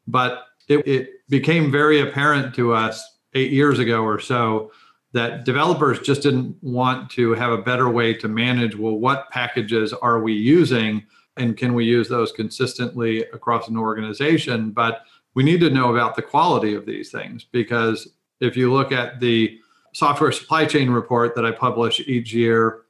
But 0.07 0.45
it, 0.67 0.87
it 0.87 1.09
became 1.29 1.71
very 1.71 2.01
apparent 2.01 2.55
to 2.55 2.73
us 2.73 3.17
eight 3.33 3.51
years 3.51 3.79
ago 3.79 4.03
or 4.03 4.19
so 4.19 4.71
that 5.13 5.45
developers 5.45 5.99
just 5.99 6.23
didn't 6.23 6.55
want 6.61 7.09
to 7.11 7.33
have 7.33 7.51
a 7.51 7.61
better 7.61 7.89
way 7.89 8.13
to 8.13 8.27
manage 8.27 8.75
well, 8.75 8.97
what 8.97 9.29
packages 9.31 9.93
are 9.93 10.19
we 10.19 10.33
using? 10.33 11.05
And 11.37 11.55
can 11.55 11.73
we 11.73 11.85
use 11.85 12.09
those 12.09 12.31
consistently 12.31 13.21
across 13.33 13.67
an 13.67 13.77
organization? 13.77 14.71
But 14.71 15.03
we 15.33 15.43
need 15.43 15.59
to 15.61 15.69
know 15.69 15.91
about 15.91 16.15
the 16.15 16.21
quality 16.21 16.73
of 16.73 16.85
these 16.85 17.11
things 17.11 17.45
because 17.51 18.07
if 18.39 18.57
you 18.57 18.73
look 18.73 18.91
at 18.91 19.19
the 19.19 19.59
software 19.97 20.31
supply 20.31 20.63
chain 20.63 20.91
report 20.91 21.33
that 21.33 21.43
I 21.43 21.49
publish 21.49 21.99
each 22.01 22.31
year, 22.31 22.81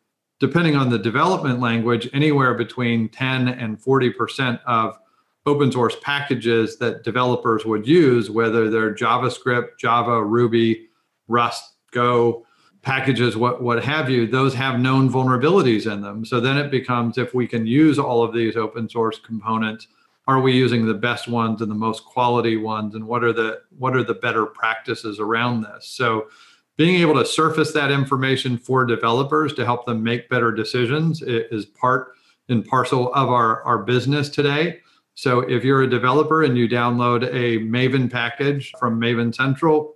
depending 0.41 0.75
on 0.75 0.89
the 0.89 0.99
development 0.99 1.61
language, 1.61 2.09
anywhere 2.11 2.53
between 2.53 3.07
10 3.07 3.47
and 3.47 3.81
40% 3.81 4.59
of 4.65 4.99
open 5.45 5.71
source 5.71 5.95
packages 6.01 6.77
that 6.79 7.05
developers 7.05 7.63
would 7.63 7.87
use, 7.87 8.29
whether 8.29 8.69
they're 8.69 8.93
JavaScript, 8.93 9.77
Java, 9.79 10.21
Ruby, 10.21 10.89
Rust, 11.29 11.75
Go, 11.91 12.45
packages, 12.81 13.37
what 13.37 13.63
what 13.63 13.81
have 13.85 14.09
you, 14.09 14.27
those 14.27 14.53
have 14.53 14.77
known 14.77 15.09
vulnerabilities 15.09 15.89
in 15.89 16.01
them. 16.01 16.25
So 16.25 16.41
then 16.41 16.57
it 16.57 16.69
becomes 16.69 17.17
if 17.17 17.33
we 17.33 17.47
can 17.47 17.65
use 17.65 17.97
all 17.97 18.21
of 18.21 18.33
these 18.33 18.57
open 18.57 18.89
source 18.89 19.17
components, 19.17 19.87
are 20.27 20.41
we 20.41 20.51
using 20.51 20.85
the 20.85 20.93
best 20.93 21.29
ones 21.29 21.61
and 21.61 21.71
the 21.71 21.75
most 21.75 22.03
quality 22.03 22.57
ones, 22.57 22.95
and 22.95 23.07
what 23.07 23.23
are 23.23 23.31
the 23.31 23.61
what 23.79 23.95
are 23.95 24.03
the 24.03 24.15
better 24.15 24.45
practices 24.45 25.21
around 25.21 25.61
this? 25.61 25.87
So 25.87 26.27
being 26.77 27.01
able 27.01 27.15
to 27.15 27.25
surface 27.25 27.73
that 27.73 27.91
information 27.91 28.57
for 28.57 28.85
developers 28.85 29.53
to 29.55 29.65
help 29.65 29.85
them 29.85 30.03
make 30.03 30.29
better 30.29 30.51
decisions 30.51 31.21
is 31.23 31.65
part 31.65 32.13
and 32.49 32.65
parcel 32.65 33.13
of 33.13 33.29
our, 33.29 33.63
our 33.63 33.79
business 33.79 34.29
today. 34.29 34.79
So 35.15 35.39
if 35.39 35.63
you're 35.63 35.81
a 35.81 35.89
developer 35.89 36.43
and 36.43 36.55
you 36.55 36.69
download 36.69 37.23
a 37.25 37.57
Maven 37.65 38.09
package 38.09 38.71
from 38.79 39.01
Maven 39.01 39.33
Central, 39.33 39.95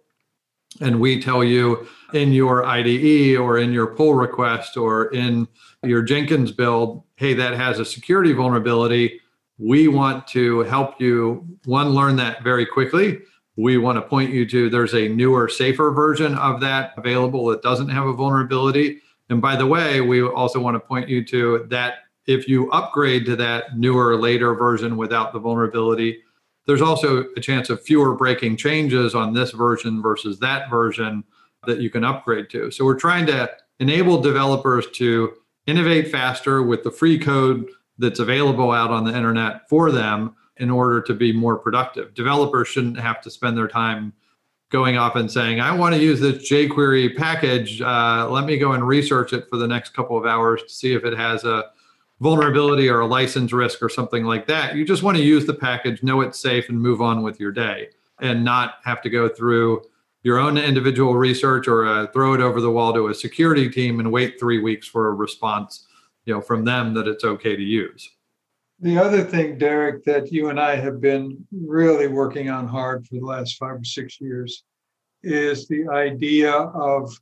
and 0.80 1.00
we 1.00 1.22
tell 1.22 1.44
you 1.44 1.88
in 2.14 2.34
your 2.34 2.66
IDE 2.66 3.38
or 3.38 3.60
in 3.60 3.72
your 3.72 3.88
pull 3.88 4.16
request 4.16 4.78
or 4.78 5.14
in 5.14 5.48
your 5.84 6.02
Jenkins 6.02 6.52
build, 6.52 7.04
hey, 7.18 7.34
that 7.36 7.54
has 7.54 7.80
a 7.80 7.86
security 7.86 8.34
vulnerability. 8.34 9.20
We 9.60 9.88
want 9.88 10.28
to 10.30 10.62
help 10.62 11.00
you, 11.00 11.46
one, 11.66 11.90
learn 11.90 12.16
that 12.16 12.44
very 12.44 12.66
quickly 12.66 13.20
we 13.58 13.78
want 13.78 13.98
to 13.98 14.02
point 14.02 14.32
you 14.32 14.46
to 14.46 14.70
there's 14.70 14.94
a 14.94 15.08
newer, 15.10 15.50
safer 15.50 15.92
version 15.92 16.36
of 16.36 16.62
that 16.62 16.94
available 16.98 17.46
that 17.48 17.62
doesn't 17.62 17.90
have 17.90 18.08
a 18.08 18.14
vulnerability. 18.14 19.02
And 19.30 19.42
by 19.42 19.56
the 19.56 19.68
way, 19.68 20.02
we 20.02 20.24
also 20.24 20.60
want 20.60 20.76
to 20.76 20.80
point 20.80 21.10
you 21.10 21.24
to 21.26 21.66
that 21.70 21.96
if 22.28 22.48
you 22.48 22.70
upgrade 22.72 23.26
to 23.26 23.36
that 23.38 23.78
newer, 23.78 24.16
later 24.16 24.54
version 24.54 24.96
without 24.96 25.34
the 25.34 25.40
vulnerability, 25.40 26.22
there's 26.66 26.82
also 26.82 27.26
a 27.36 27.42
chance 27.42 27.70
of 27.70 27.82
fewer 27.82 28.16
breaking 28.16 28.58
changes 28.58 29.16
on 29.16 29.34
this 29.34 29.52
version 29.52 30.02
versus 30.02 30.40
that 30.40 30.70
version 30.70 31.24
that 31.66 31.80
you 31.80 31.90
can 31.90 32.04
upgrade 32.04 32.50
to. 32.52 32.72
So 32.72 32.86
we're 32.86 33.00
trying 33.00 33.26
to 33.28 33.52
enable 33.80 34.22
developers 34.22 34.86
to 34.94 35.34
innovate 35.68 36.12
faster 36.12 36.64
with 36.64 36.84
the 36.84 36.92
free 36.92 37.18
code 37.18 37.68
that's 37.98 38.20
available 38.20 38.72
out 38.72 38.92
on 38.92 39.04
the 39.04 39.16
internet 39.16 39.68
for 39.70 39.92
them 39.92 40.36
in 40.58 40.70
order 40.70 41.02
to 41.02 41.14
be 41.14 41.32
more 41.32 41.58
productive. 41.58 42.14
Developers 42.14 42.68
shouldn't 42.68 43.00
have 43.00 43.22
to 43.22 43.32
spend 43.32 43.58
their 43.58 43.68
time 43.68 44.14
going 44.70 44.98
off 44.98 45.16
and 45.16 45.30
saying, 45.30 45.60
I 45.60 45.76
want 45.76 45.96
to 45.96 46.02
use 46.02 46.20
this 46.20 46.50
jQuery 46.50 47.16
package. 47.16 47.82
Uh, 47.82 48.28
let 48.30 48.46
me 48.46 48.58
go 48.58 48.72
and 48.72 48.88
research 48.88 49.34
it 49.34 49.48
for 49.50 49.58
the 49.58 49.68
next 49.68 49.94
couple 49.94 50.18
of 50.18 50.26
hours 50.26 50.62
to 50.64 50.70
see 50.70 50.94
if 50.94 51.04
it 51.04 51.18
has 51.18 51.44
a 51.44 51.66
vulnerability 52.22 52.88
or 52.88 53.02
a 53.02 53.06
license 53.06 53.52
risk 53.52 53.82
or 53.82 53.90
something 53.90 54.24
like 54.24 54.48
that. 54.48 54.76
You 54.76 54.86
just 54.86 55.04
want 55.04 55.18
to 55.18 55.24
use 55.24 55.46
the 55.46 55.54
package, 55.54 56.04
know 56.04 56.22
it's 56.22 56.40
safe, 56.40 56.70
and 56.70 56.80
move 56.80 57.02
on 57.02 57.24
with 57.24 57.40
your 57.40 57.52
day 57.52 57.90
and 58.22 58.46
not 58.46 58.76
have 58.84 59.02
to 59.02 59.10
go 59.10 59.28
through 59.28 59.84
your 60.24 60.38
own 60.38 60.58
individual 60.58 61.16
research 61.16 61.68
or 61.68 61.86
uh, 61.86 62.08
throw 62.08 62.34
it 62.34 62.42
over 62.42 62.62
the 62.62 62.72
wall 62.72 62.94
to 62.94 63.08
a 63.08 63.14
security 63.14 63.70
team 63.70 64.00
and 64.00 64.12
wait 64.12 64.40
three 64.40 64.60
weeks 64.60 64.88
for 64.88 65.08
a 65.08 65.14
response 65.14 65.88
you 66.26 66.34
know 66.34 66.42
from 66.42 66.64
them 66.64 66.94
that 66.94 67.08
it's 67.08 67.24
okay 67.24 67.56
to 67.56 67.64
use 67.64 68.12
the 68.82 68.98
other 68.98 69.24
thing, 69.24 69.60
Derek, 69.60 70.04
that 70.06 70.32
you 70.32 70.50
and 70.50 70.60
I 70.60 70.76
have 70.76 71.00
been 71.00 71.46
really 71.52 72.08
working 72.08 72.50
on 72.50 72.68
hard 72.68 73.06
for 73.06 73.14
the 73.16 73.26
last 73.26 73.58
five 73.58 73.76
or 73.76 73.84
six 73.84 74.20
years 74.20 74.64
is 75.22 75.68
the 75.68 75.88
idea 75.88 76.52
of 76.52 77.16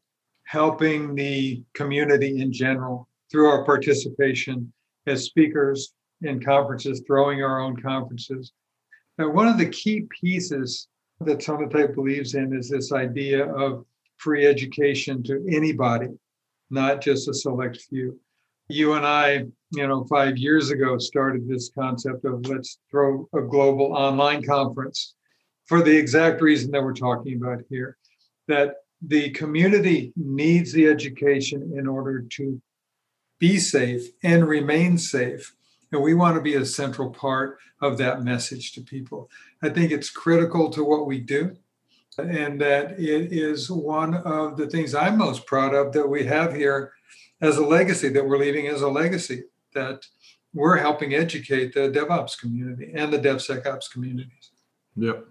helping 0.45 1.15
the 1.15 1.61
community 1.73 2.41
in 2.41 2.53
general 2.53 3.09
through 3.29 3.49
our 3.49 3.65
participation 3.65 4.71
as 5.05 5.25
speakers 5.25 5.93
in 6.21 6.41
conferences, 6.41 7.03
throwing 7.05 7.43
our 7.43 7.59
own 7.59 7.75
conferences. 7.81 8.53
Now, 9.17 9.29
one 9.29 9.49
of 9.49 9.57
the 9.57 9.69
key 9.69 10.07
pieces 10.21 10.87
that 11.19 11.39
Sonatype 11.39 11.93
believes 11.93 12.35
in 12.35 12.53
is 12.57 12.69
this 12.69 12.93
idea 12.93 13.45
of 13.53 13.85
free 14.15 14.47
education 14.47 15.21
to 15.23 15.45
anybody, 15.51 16.07
not 16.69 17.01
just 17.01 17.27
a 17.27 17.33
select 17.33 17.81
few 17.81 18.17
you 18.69 18.93
and 18.93 19.05
I, 19.05 19.45
you 19.71 19.87
know, 19.87 20.05
five 20.05 20.37
years 20.37 20.69
ago 20.69 20.97
started 20.99 21.47
this 21.47 21.71
concept 21.77 22.23
of 22.25 22.45
let's 22.47 22.77
throw 22.89 23.27
a 23.33 23.41
global 23.41 23.93
online 23.93 24.43
conference 24.43 25.15
for 25.65 25.81
the 25.81 25.95
exact 25.95 26.41
reason 26.41 26.71
that 26.71 26.83
we're 26.83 26.93
talking 26.93 27.37
about 27.37 27.61
here 27.69 27.97
that 28.47 28.75
the 29.01 29.29
community 29.31 30.13
needs 30.15 30.71
the 30.71 30.87
education 30.87 31.73
in 31.75 31.87
order 31.87 32.21
to 32.21 32.61
be 33.39 33.57
safe 33.57 34.09
and 34.23 34.47
remain 34.47 34.97
safe. 34.97 35.55
And 35.91 36.01
we 36.01 36.13
want 36.13 36.35
to 36.35 36.41
be 36.41 36.55
a 36.55 36.65
central 36.65 37.09
part 37.09 37.57
of 37.81 37.97
that 37.97 38.23
message 38.23 38.73
to 38.73 38.81
people. 38.81 39.29
I 39.63 39.69
think 39.69 39.91
it's 39.91 40.09
critical 40.09 40.69
to 40.71 40.83
what 40.83 41.07
we 41.07 41.19
do. 41.19 41.55
And 42.25 42.59
that 42.61 42.99
it 42.99 43.31
is 43.31 43.69
one 43.69 44.15
of 44.15 44.57
the 44.57 44.67
things 44.67 44.95
I'm 44.95 45.17
most 45.17 45.45
proud 45.45 45.73
of 45.73 45.93
that 45.93 46.07
we 46.07 46.25
have 46.25 46.55
here 46.55 46.93
as 47.41 47.57
a 47.57 47.65
legacy 47.65 48.09
that 48.09 48.25
we're 48.27 48.37
leaving 48.37 48.67
as 48.67 48.81
a 48.81 48.89
legacy 48.89 49.43
that 49.73 50.05
we're 50.53 50.77
helping 50.77 51.13
educate 51.13 51.73
the 51.73 51.89
DevOps 51.89 52.39
community 52.39 52.91
and 52.93 53.13
the 53.13 53.19
DevSecOps 53.19 53.91
communities. 53.91 54.51
Yep. 54.95 55.25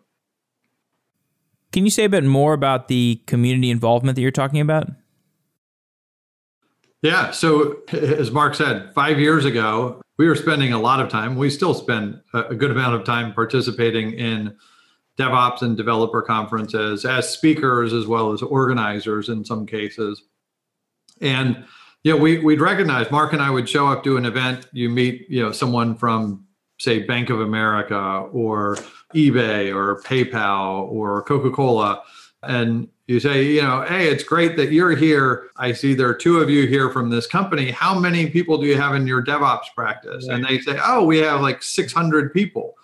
Can 1.72 1.84
you 1.84 1.90
say 1.90 2.04
a 2.04 2.08
bit 2.08 2.24
more 2.24 2.54
about 2.54 2.88
the 2.88 3.20
community 3.26 3.70
involvement 3.70 4.16
that 4.16 4.22
you're 4.22 4.30
talking 4.30 4.60
about? 4.60 4.88
Yeah. 7.02 7.30
So, 7.30 7.82
as 7.92 8.30
Mark 8.30 8.54
said, 8.54 8.92
five 8.94 9.20
years 9.20 9.44
ago, 9.44 10.00
we 10.16 10.26
were 10.26 10.34
spending 10.34 10.72
a 10.72 10.80
lot 10.80 11.00
of 11.00 11.08
time. 11.08 11.36
We 11.36 11.50
still 11.50 11.74
spend 11.74 12.20
a 12.34 12.54
good 12.54 12.70
amount 12.70 12.94
of 12.96 13.04
time 13.04 13.32
participating 13.32 14.12
in 14.12 14.56
DevOps 15.18 15.62
and 15.62 15.76
developer 15.76 16.22
conferences 16.22 17.04
as 17.04 17.28
speakers 17.28 17.92
as 17.92 18.06
well 18.06 18.32
as 18.32 18.40
organizers 18.40 19.28
in 19.28 19.44
some 19.44 19.66
cases. 19.66 20.22
And 21.20 21.64
yeah, 22.04 22.14
we, 22.14 22.38
we'd 22.38 22.60
recognize 22.60 23.10
Mark 23.10 23.32
and 23.32 23.42
I 23.42 23.50
would 23.50 23.68
show 23.68 23.88
up 23.88 24.04
to 24.04 24.16
an 24.16 24.24
event. 24.24 24.68
You 24.72 24.88
meet, 24.88 25.28
you 25.28 25.42
know, 25.42 25.52
someone 25.52 25.96
from 25.96 26.46
say 26.78 27.02
Bank 27.02 27.30
of 27.30 27.40
America 27.40 27.98
or 28.32 28.76
eBay 29.14 29.74
or 29.74 30.00
PayPal 30.02 30.88
or 30.88 31.22
Coca-Cola. 31.24 32.02
And 32.44 32.88
you 33.08 33.18
say, 33.18 33.44
you 33.46 33.62
know, 33.62 33.82
hey, 33.82 34.06
it's 34.08 34.22
great 34.22 34.56
that 34.58 34.70
you're 34.70 34.94
here. 34.94 35.48
I 35.56 35.72
see 35.72 35.94
there 35.94 36.08
are 36.08 36.14
two 36.14 36.38
of 36.38 36.48
you 36.48 36.68
here 36.68 36.90
from 36.90 37.10
this 37.10 37.26
company. 37.26 37.72
How 37.72 37.98
many 37.98 38.30
people 38.30 38.58
do 38.58 38.66
you 38.66 38.76
have 38.76 38.94
in 38.94 39.08
your 39.08 39.24
DevOps 39.24 39.74
practice? 39.74 40.28
Right. 40.28 40.36
And 40.36 40.44
they 40.44 40.60
say, 40.60 40.78
oh, 40.84 41.04
we 41.04 41.18
have 41.18 41.40
like 41.40 41.62
600 41.62 42.32
people. 42.32 42.74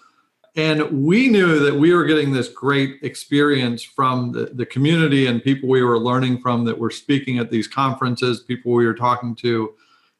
And 0.56 1.04
we 1.04 1.28
knew 1.28 1.58
that 1.61 1.75
we 1.75 1.92
were 1.92 2.04
getting 2.04 2.32
this 2.32 2.49
great 2.49 2.99
experience 3.02 3.82
from 3.82 4.30
the, 4.30 4.46
the 4.46 4.66
community 4.66 5.26
and 5.26 5.42
people 5.42 5.68
we 5.68 5.82
were 5.82 5.99
learning 5.99 6.40
from 6.40 6.64
that 6.66 6.78
were 6.78 6.90
speaking 6.90 7.38
at 7.38 7.50
these 7.50 7.66
conferences, 7.66 8.40
people 8.40 8.73
we 8.73 8.87
were 8.87 8.94
talking 8.94 9.34
to 9.37 9.75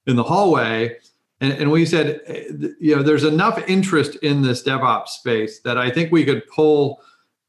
in 0.07 0.17
the 0.17 0.25
hallway. 0.25 0.97
And, 1.41 1.53
and 1.53 1.71
we 1.71 1.87
said, 1.87 2.21
eh, 2.27 2.45
you 2.81 2.97
know, 2.97 3.03
there's 3.03 3.25
enough 3.25 3.63
interest 3.69 4.17
in 4.17 4.43
this 4.43 4.65
DevOps 4.65 5.09
space 5.09 5.61
that 5.61 5.79
I 5.79 5.89
think 5.89 6.11
we 6.11 6.25
could 6.25 6.47
pull 6.49 7.01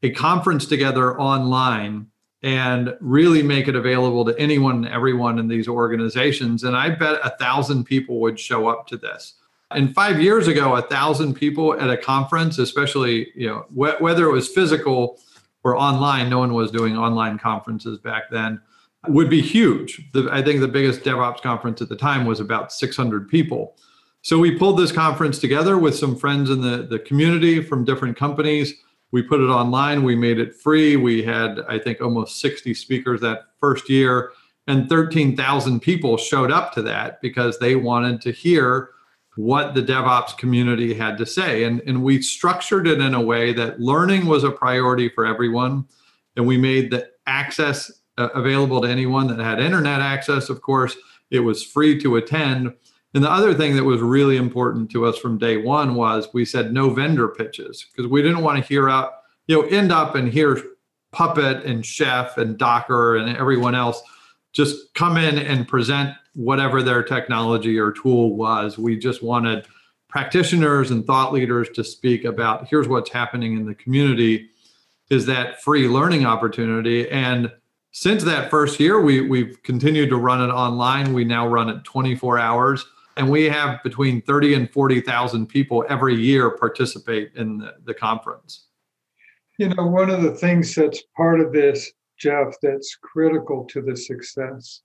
a 0.03 0.11
conference 0.11 0.67
together 0.67 1.19
online 1.19 2.07
and 2.43 2.95
really 3.01 3.41
make 3.41 3.67
it 3.67 3.75
available 3.75 4.23
to 4.25 4.37
anyone 4.37 4.85
and 4.85 4.87
everyone 4.87 5.39
in 5.39 5.47
these 5.47 5.67
organizations. 5.67 6.63
And 6.63 6.75
I 6.75 6.91
bet 6.91 7.19
a 7.23 7.31
thousand 7.39 7.85
people 7.85 8.19
would 8.19 8.39
show 8.39 8.67
up 8.67 8.85
to 8.87 8.97
this. 8.97 9.33
And 9.75 9.93
five 9.93 10.21
years 10.21 10.47
ago, 10.47 10.75
a 10.75 10.81
thousand 10.81 11.35
people 11.35 11.79
at 11.79 11.89
a 11.89 11.97
conference, 11.97 12.57
especially 12.57 13.31
you 13.35 13.47
know 13.47 13.65
wh- 13.69 14.01
whether 14.01 14.25
it 14.25 14.31
was 14.31 14.47
physical 14.47 15.19
or 15.63 15.75
online, 15.75 16.29
no 16.29 16.39
one 16.39 16.53
was 16.53 16.71
doing 16.71 16.97
online 16.97 17.37
conferences 17.37 17.99
back 17.99 18.23
then, 18.31 18.61
would 19.07 19.29
be 19.29 19.41
huge. 19.41 20.01
The, 20.13 20.29
I 20.31 20.41
think 20.41 20.61
the 20.61 20.67
biggest 20.67 21.01
DevOps 21.01 21.41
conference 21.41 21.81
at 21.81 21.89
the 21.89 21.95
time 21.95 22.25
was 22.25 22.39
about 22.39 22.71
600 22.71 23.27
people. 23.27 23.75
So 24.21 24.39
we 24.39 24.57
pulled 24.57 24.79
this 24.79 24.91
conference 24.91 25.37
together 25.39 25.77
with 25.77 25.95
some 25.95 26.15
friends 26.15 26.49
in 26.49 26.61
the, 26.61 26.87
the 26.89 26.99
community 26.99 27.61
from 27.61 27.85
different 27.85 28.17
companies 28.17 28.73
we 29.15 29.21
put 29.21 29.39
it 29.39 29.47
online 29.47 30.03
we 30.03 30.13
made 30.13 30.39
it 30.39 30.53
free 30.53 30.97
we 30.97 31.23
had 31.23 31.61
i 31.69 31.79
think 31.79 32.01
almost 32.01 32.41
60 32.41 32.73
speakers 32.73 33.21
that 33.21 33.43
first 33.61 33.89
year 33.89 34.31
and 34.67 34.89
13,000 34.89 35.79
people 35.79 36.17
showed 36.17 36.51
up 36.51 36.73
to 36.73 36.81
that 36.81 37.21
because 37.21 37.57
they 37.59 37.75
wanted 37.75 38.19
to 38.19 38.31
hear 38.31 38.89
what 39.35 39.73
the 39.73 39.81
DevOps 39.81 40.37
community 40.37 40.93
had 40.93 41.17
to 41.17 41.25
say. 41.25 41.63
And, 41.63 41.81
and 41.85 42.03
we 42.03 42.21
structured 42.21 42.87
it 42.87 42.99
in 42.99 43.13
a 43.13 43.21
way 43.21 43.53
that 43.53 43.79
learning 43.79 44.25
was 44.25 44.43
a 44.43 44.51
priority 44.51 45.09
for 45.09 45.25
everyone. 45.25 45.85
And 46.35 46.47
we 46.47 46.57
made 46.57 46.91
the 46.91 47.09
access 47.27 47.91
uh, 48.17 48.29
available 48.33 48.81
to 48.81 48.87
anyone 48.87 49.27
that 49.27 49.39
had 49.39 49.59
internet 49.59 49.99
access, 50.01 50.49
of 50.49 50.61
course. 50.61 50.95
It 51.31 51.41
was 51.41 51.63
free 51.63 51.99
to 52.01 52.15
attend. 52.15 52.73
And 53.13 53.23
the 53.23 53.31
other 53.31 53.53
thing 53.53 53.75
that 53.75 53.83
was 53.83 54.01
really 54.01 54.37
important 54.37 54.89
to 54.91 55.05
us 55.05 55.17
from 55.17 55.37
day 55.37 55.57
one 55.57 55.95
was 55.95 56.29
we 56.33 56.45
said 56.45 56.73
no 56.73 56.89
vendor 56.89 57.27
pitches 57.27 57.85
because 57.91 58.09
we 58.09 58.21
didn't 58.21 58.41
want 58.41 58.61
to 58.61 58.67
hear 58.67 58.89
out, 58.89 59.13
you 59.47 59.55
know, 59.55 59.67
end 59.67 59.91
up 59.91 60.15
and 60.15 60.27
hear 60.27 60.61
Puppet 61.11 61.65
and 61.65 61.85
Chef 61.85 62.37
and 62.37 62.57
Docker 62.57 63.15
and 63.15 63.35
everyone 63.37 63.75
else 63.75 64.01
just 64.51 64.93
come 64.93 65.17
in 65.17 65.37
and 65.37 65.67
present 65.67 66.13
whatever 66.35 66.83
their 66.83 67.01
technology 67.01 67.79
or 67.79 67.91
tool 67.91 68.35
was. 68.35 68.77
We 68.77 68.97
just 68.97 69.23
wanted 69.23 69.65
practitioners 70.07 70.91
and 70.91 71.05
thought 71.05 71.33
leaders 71.33 71.69
to 71.69 71.83
speak 71.83 72.23
about 72.23 72.67
here's 72.67 72.87
what's 72.87 73.09
happening 73.09 73.57
in 73.57 73.65
the 73.65 73.75
community 73.75 74.49
is 75.09 75.25
that 75.25 75.61
free 75.61 75.89
learning 75.89 76.25
opportunity 76.25 77.09
and 77.09 77.51
since 77.91 78.23
that 78.23 78.49
first 78.49 78.79
year 78.79 79.01
we, 79.01 79.19
we've 79.19 79.61
continued 79.63 80.09
to 80.09 80.15
run 80.15 80.41
it 80.41 80.53
online 80.53 81.11
we 81.11 81.25
now 81.25 81.45
run 81.45 81.67
it 81.67 81.83
24 81.83 82.39
hours 82.39 82.85
and 83.17 83.29
we 83.29 83.45
have 83.45 83.81
between 83.83 84.21
30 84.21 84.53
and 84.55 84.71
40,000 84.71 85.47
people 85.47 85.85
every 85.89 86.15
year 86.15 86.51
participate 86.51 87.31
in 87.35 87.59
the, 87.59 87.73
the 87.85 87.93
conference. 87.93 88.65
You 89.57 89.69
know, 89.69 89.85
one 89.85 90.09
of 90.09 90.21
the 90.21 90.35
things 90.35 90.75
that's 90.75 91.01
part 91.15 91.39
of 91.39 91.53
this, 91.53 91.91
Jeff, 92.19 92.55
that's 92.61 92.97
critical 93.01 93.65
to 93.65 93.81
the 93.81 93.95
success 93.95 94.81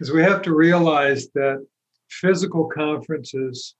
is 0.00 0.12
we 0.12 0.22
have 0.22 0.42
to 0.42 0.54
realize 0.54 1.28
that 1.34 1.64
physical 2.08 2.66
conferences 2.66 3.74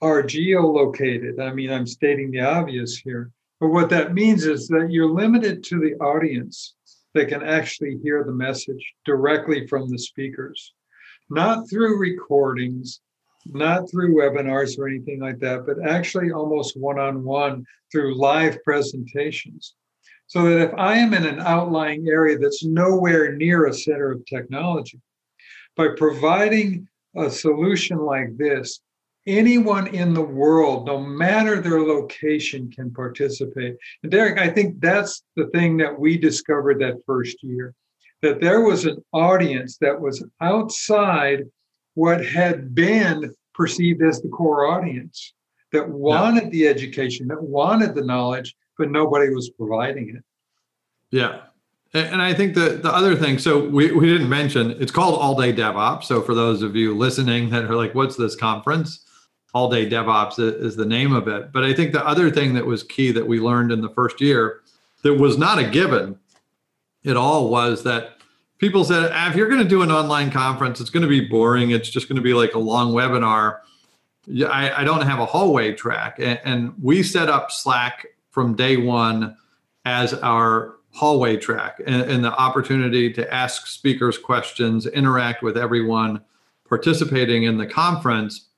are 0.00 0.22
geolocated. 0.22 1.40
I 1.40 1.52
mean, 1.52 1.70
I'm 1.70 1.86
stating 1.86 2.30
the 2.30 2.40
obvious 2.40 2.96
here, 2.96 3.30
but 3.60 3.68
what 3.68 3.90
that 3.90 4.14
means 4.14 4.44
is 4.44 4.68
that 4.68 4.88
you're 4.90 5.10
limited 5.10 5.64
to 5.64 5.80
the 5.80 5.94
audience 5.94 6.74
that 7.14 7.28
can 7.28 7.42
actually 7.42 7.98
hear 8.02 8.24
the 8.24 8.32
message 8.32 8.92
directly 9.04 9.66
from 9.66 9.88
the 9.88 9.98
speakers 9.98 10.74
not 11.30 11.68
through 11.68 11.98
recordings, 11.98 13.00
not 13.46 13.90
through 13.90 14.14
webinars 14.14 14.78
or 14.78 14.88
anything 14.88 15.20
like 15.20 15.38
that, 15.40 15.66
but 15.66 15.86
actually 15.86 16.32
almost 16.32 16.78
one 16.78 16.98
on 16.98 17.24
one 17.24 17.64
through 17.90 18.16
live 18.16 18.62
presentations. 18.64 19.74
So 20.26 20.44
that 20.44 20.60
if 20.60 20.74
I 20.78 20.96
am 20.96 21.12
in 21.12 21.26
an 21.26 21.40
outlying 21.40 22.08
area 22.08 22.38
that's 22.38 22.64
nowhere 22.64 23.32
near 23.32 23.66
a 23.66 23.74
center 23.74 24.10
of 24.10 24.24
technology, 24.26 25.00
by 25.76 25.88
providing 25.96 26.88
a 27.16 27.30
solution 27.30 27.98
like 27.98 28.36
this, 28.36 28.80
anyone 29.26 29.86
in 29.88 30.14
the 30.14 30.22
world, 30.22 30.86
no 30.86 31.00
matter 31.00 31.60
their 31.60 31.80
location, 31.80 32.70
can 32.70 32.92
participate. 32.92 33.76
And 34.02 34.12
Derek, 34.12 34.38
I 34.38 34.48
think 34.50 34.80
that's 34.80 35.22
the 35.36 35.46
thing 35.48 35.76
that 35.78 35.98
we 35.98 36.18
discovered 36.18 36.80
that 36.80 37.02
first 37.06 37.42
year 37.42 37.74
that 38.22 38.40
there 38.40 38.62
was 38.62 38.86
an 38.86 39.04
audience 39.12 39.76
that 39.78 40.00
was 40.00 40.24
outside 40.40 41.44
what 41.92 42.24
had 42.24 42.74
been 42.74 43.34
perceived 43.52 44.02
as 44.02 44.22
the 44.22 44.28
core 44.28 44.66
audience 44.66 45.34
that 45.72 45.88
wanted 45.88 46.44
yeah. 46.44 46.50
the 46.50 46.68
education, 46.68 47.28
that 47.28 47.42
wanted 47.42 47.94
the 47.94 48.04
knowledge, 48.04 48.54
but 48.78 48.90
nobody 48.90 49.28
was 49.28 49.50
providing 49.50 50.16
it. 50.16 50.22
Yeah. 51.10 51.42
And 51.94 52.20
I 52.20 52.34
think 52.34 52.54
the, 52.54 52.80
the 52.82 52.92
other 52.92 53.14
thing, 53.14 53.38
so 53.38 53.68
we, 53.68 53.92
we 53.92 54.06
didn't 54.06 54.28
mention, 54.28 54.72
it's 54.82 54.90
called 54.90 55.16
All 55.16 55.40
Day 55.40 55.52
DevOps. 55.52 56.04
So 56.04 56.20
for 56.20 56.34
those 56.34 56.60
of 56.60 56.74
you 56.74 56.92
listening 56.92 57.50
that 57.50 57.64
are 57.64 57.76
like, 57.76 57.94
what's 57.94 58.16
this 58.16 58.34
conference? 58.34 59.04
All 59.54 59.70
Day 59.70 59.88
DevOps 59.88 60.40
is 60.60 60.74
the 60.74 60.84
name 60.84 61.12
of 61.12 61.28
it. 61.28 61.52
But 61.52 61.62
I 61.62 61.72
think 61.72 61.92
the 61.92 62.04
other 62.04 62.32
thing 62.32 62.54
that 62.54 62.66
was 62.66 62.82
key 62.82 63.12
that 63.12 63.24
we 63.24 63.38
learned 63.38 63.70
in 63.70 63.80
the 63.80 63.90
first 63.90 64.20
year 64.20 64.62
that 65.04 65.14
was 65.14 65.38
not 65.38 65.60
a 65.60 65.70
given 65.70 66.18
at 67.06 67.16
all 67.16 67.48
was 67.48 67.84
that 67.84 68.18
people 68.58 68.82
said, 68.82 69.12
ah, 69.14 69.30
if 69.30 69.36
you're 69.36 69.48
going 69.48 69.62
to 69.62 69.68
do 69.68 69.82
an 69.82 69.92
online 69.92 70.32
conference, 70.32 70.80
it's 70.80 70.90
going 70.90 71.02
to 71.04 71.08
be 71.08 71.20
boring. 71.20 71.70
It's 71.70 71.88
just 71.88 72.08
going 72.08 72.16
to 72.16 72.22
be 72.22 72.34
like 72.34 72.54
a 72.54 72.58
long 72.58 72.92
webinar. 72.92 73.58
I, 74.48 74.80
I 74.80 74.84
don't 74.84 75.02
have 75.02 75.20
a 75.20 75.26
hallway 75.26 75.74
track. 75.74 76.18
And, 76.18 76.40
and 76.44 76.74
we 76.82 77.04
set 77.04 77.28
up 77.28 77.52
Slack 77.52 78.06
from 78.30 78.56
day 78.56 78.78
one 78.78 79.36
as 79.84 80.12
our 80.14 80.74
hallway 80.94 81.36
track 81.36 81.80
and, 81.86 82.02
and, 82.02 82.24
the 82.24 82.32
opportunity 82.32 83.12
to 83.12 83.34
ask 83.34 83.66
speakers 83.66 84.16
questions, 84.16 84.86
interact 84.86 85.42
with 85.42 85.58
everyone 85.58 86.20
participating 86.68 87.42
in 87.42 87.58
the 87.58 87.66
conference. 87.66 88.48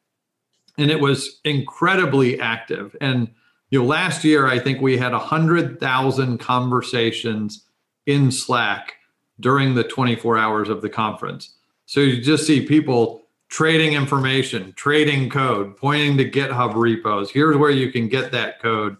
And 0.76 0.90
it 0.90 1.00
was 1.00 1.40
incredibly 1.44 2.38
active. 2.38 2.94
And 3.00 3.30
you 3.70 3.80
know, 3.80 3.86
last 3.86 4.22
year 4.22 4.46
I 4.46 4.58
think 4.58 4.82
we 4.82 4.98
had 4.98 5.12
hundred 5.12 5.80
thousand 5.80 6.38
conversations 6.38 7.64
in 8.04 8.30
Slack 8.30 8.96
during 9.40 9.74
the 9.74 9.84
24 9.84 10.36
hours 10.38 10.68
of 10.68 10.82
the 10.82 10.90
conference. 10.90 11.54
So 11.86 12.00
you 12.00 12.20
just 12.20 12.46
see 12.46 12.66
people 12.66 13.22
trading 13.48 13.94
information, 13.94 14.72
trading 14.74 15.30
code, 15.30 15.76
pointing 15.76 16.16
to 16.18 16.30
GitHub 16.30 16.74
repos. 16.74 17.30
Here's 17.30 17.56
where 17.56 17.70
you 17.70 17.90
can 17.90 18.08
get 18.08 18.32
that 18.32 18.60
code, 18.60 18.96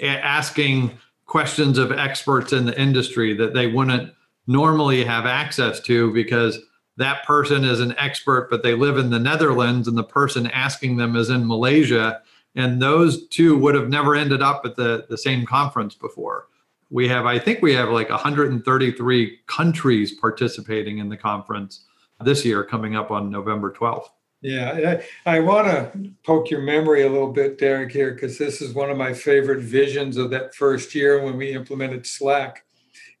asking 0.00 0.92
questions 1.28 1.78
of 1.78 1.92
experts 1.92 2.52
in 2.52 2.66
the 2.66 2.80
industry 2.80 3.34
that 3.34 3.54
they 3.54 3.68
wouldn't 3.68 4.12
normally 4.48 5.04
have 5.04 5.26
access 5.26 5.78
to 5.78 6.12
because 6.12 6.58
that 6.96 7.24
person 7.24 7.64
is 7.64 7.78
an 7.78 7.94
expert, 7.96 8.48
but 8.50 8.64
they 8.64 8.74
live 8.74 8.98
in 8.98 9.10
the 9.10 9.18
Netherlands 9.20 9.86
and 9.86 9.96
the 9.96 10.02
person 10.02 10.48
asking 10.48 10.96
them 10.96 11.14
is 11.14 11.30
in 11.30 11.46
Malaysia. 11.46 12.20
And 12.56 12.82
those 12.82 13.28
two 13.28 13.56
would 13.56 13.76
have 13.76 13.88
never 13.88 14.16
ended 14.16 14.42
up 14.42 14.62
at 14.64 14.74
the, 14.74 15.06
the 15.08 15.18
same 15.18 15.46
conference 15.46 15.94
before 15.94 16.48
we 16.90 17.08
have 17.08 17.26
i 17.26 17.38
think 17.38 17.60
we 17.62 17.74
have 17.74 17.90
like 17.90 18.08
133 18.10 19.38
countries 19.46 20.12
participating 20.12 20.98
in 20.98 21.08
the 21.08 21.16
conference 21.16 21.84
this 22.20 22.44
year 22.44 22.64
coming 22.64 22.96
up 22.96 23.10
on 23.10 23.30
november 23.30 23.72
12th 23.72 24.08
yeah 24.40 25.00
i, 25.26 25.36
I 25.36 25.40
want 25.40 25.66
to 25.66 26.10
poke 26.24 26.50
your 26.50 26.62
memory 26.62 27.02
a 27.02 27.10
little 27.10 27.32
bit 27.32 27.58
derek 27.58 27.92
here 27.92 28.12
because 28.12 28.38
this 28.38 28.60
is 28.60 28.74
one 28.74 28.90
of 28.90 28.96
my 28.96 29.12
favorite 29.12 29.60
visions 29.60 30.16
of 30.16 30.30
that 30.30 30.54
first 30.54 30.94
year 30.94 31.22
when 31.24 31.36
we 31.36 31.52
implemented 31.52 32.06
slack 32.06 32.64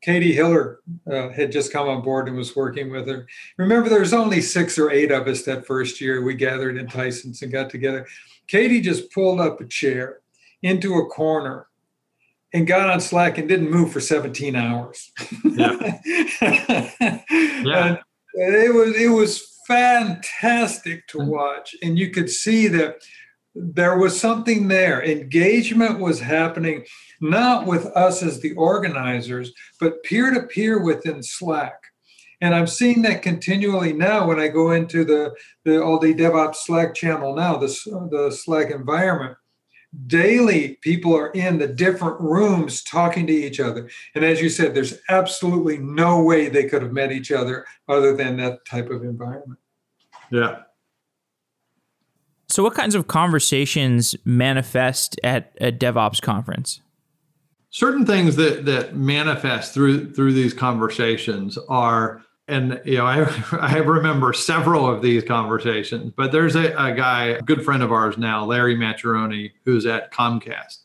katie 0.00 0.32
hiller 0.32 0.80
uh, 1.10 1.30
had 1.30 1.50
just 1.50 1.72
come 1.72 1.88
on 1.88 2.02
board 2.02 2.28
and 2.28 2.36
was 2.36 2.54
working 2.54 2.90
with 2.90 3.08
her 3.08 3.26
remember 3.56 3.88
there 3.88 4.00
was 4.00 4.14
only 4.14 4.40
six 4.40 4.78
or 4.78 4.90
eight 4.90 5.10
of 5.10 5.26
us 5.26 5.42
that 5.42 5.66
first 5.66 6.00
year 6.00 6.22
we 6.22 6.34
gathered 6.34 6.76
in 6.76 6.86
tyson's 6.86 7.42
and 7.42 7.52
got 7.52 7.68
together 7.68 8.06
katie 8.46 8.80
just 8.80 9.12
pulled 9.12 9.40
up 9.40 9.60
a 9.60 9.66
chair 9.66 10.20
into 10.62 10.94
a 10.94 11.06
corner 11.06 11.68
and 12.52 12.66
got 12.66 12.88
on 12.88 13.00
Slack 13.00 13.38
and 13.38 13.48
didn't 13.48 13.70
move 13.70 13.92
for 13.92 14.00
17 14.00 14.56
hours. 14.56 15.12
Yeah. 15.44 15.98
yeah. 16.40 17.96
it 18.34 18.74
was 18.74 18.96
it 18.96 19.08
was 19.08 19.47
fantastic 19.68 21.06
to 21.08 21.18
watch. 21.18 21.76
And 21.82 21.98
you 21.98 22.10
could 22.10 22.30
see 22.30 22.68
that 22.68 23.02
there 23.54 23.98
was 23.98 24.18
something 24.18 24.68
there. 24.68 25.04
Engagement 25.04 26.00
was 26.00 26.20
happening 26.20 26.84
not 27.20 27.66
with 27.66 27.86
us 27.88 28.22
as 28.22 28.40
the 28.40 28.54
organizers, 28.54 29.52
but 29.78 30.02
peer 30.04 30.32
to 30.32 30.42
peer 30.42 30.82
within 30.82 31.22
Slack. 31.22 31.78
And 32.40 32.54
I'm 32.54 32.68
seeing 32.68 33.02
that 33.02 33.22
continually 33.22 33.92
now 33.92 34.26
when 34.26 34.40
I 34.40 34.48
go 34.48 34.70
into 34.70 35.04
the, 35.04 35.34
the 35.64 35.82
all 35.82 35.98
day 35.98 36.14
DevOps 36.14 36.56
Slack 36.56 36.94
channel 36.94 37.34
now, 37.34 37.56
the, 37.56 37.66
the 38.10 38.30
Slack 38.30 38.70
environment 38.70 39.36
daily 40.06 40.78
people 40.82 41.16
are 41.16 41.30
in 41.30 41.58
the 41.58 41.66
different 41.66 42.20
rooms 42.20 42.82
talking 42.82 43.26
to 43.26 43.32
each 43.32 43.58
other. 43.58 43.88
And 44.14 44.24
as 44.24 44.40
you 44.40 44.48
said 44.48 44.74
there's 44.74 44.98
absolutely 45.08 45.78
no 45.78 46.22
way 46.22 46.48
they 46.48 46.64
could 46.64 46.82
have 46.82 46.92
met 46.92 47.12
each 47.12 47.32
other 47.32 47.64
other 47.88 48.14
than 48.14 48.36
that 48.36 48.64
type 48.66 48.90
of 48.90 49.02
environment. 49.02 49.58
Yeah. 50.30 50.60
So 52.48 52.62
what 52.62 52.74
kinds 52.74 52.94
of 52.94 53.06
conversations 53.06 54.16
manifest 54.24 55.18
at 55.22 55.52
a 55.60 55.70
devops 55.70 56.20
conference? 56.20 56.80
Certain 57.70 58.06
things 58.06 58.36
that 58.36 58.64
that 58.64 58.96
manifest 58.96 59.74
through 59.74 60.14
through 60.14 60.32
these 60.32 60.54
conversations 60.54 61.58
are 61.68 62.22
and 62.48 62.80
you 62.84 62.96
know 62.96 63.06
I, 63.06 63.30
I 63.52 63.76
remember 63.76 64.32
several 64.32 64.88
of 64.88 65.02
these 65.02 65.22
conversations 65.22 66.12
but 66.16 66.32
there's 66.32 66.56
a, 66.56 66.72
a 66.72 66.92
guy 66.94 67.26
a 67.26 67.42
good 67.42 67.64
friend 67.64 67.82
of 67.82 67.92
ours 67.92 68.18
now 68.18 68.44
larry 68.44 68.74
maccherone 68.74 69.52
who's 69.64 69.86
at 69.86 70.12
comcast 70.12 70.78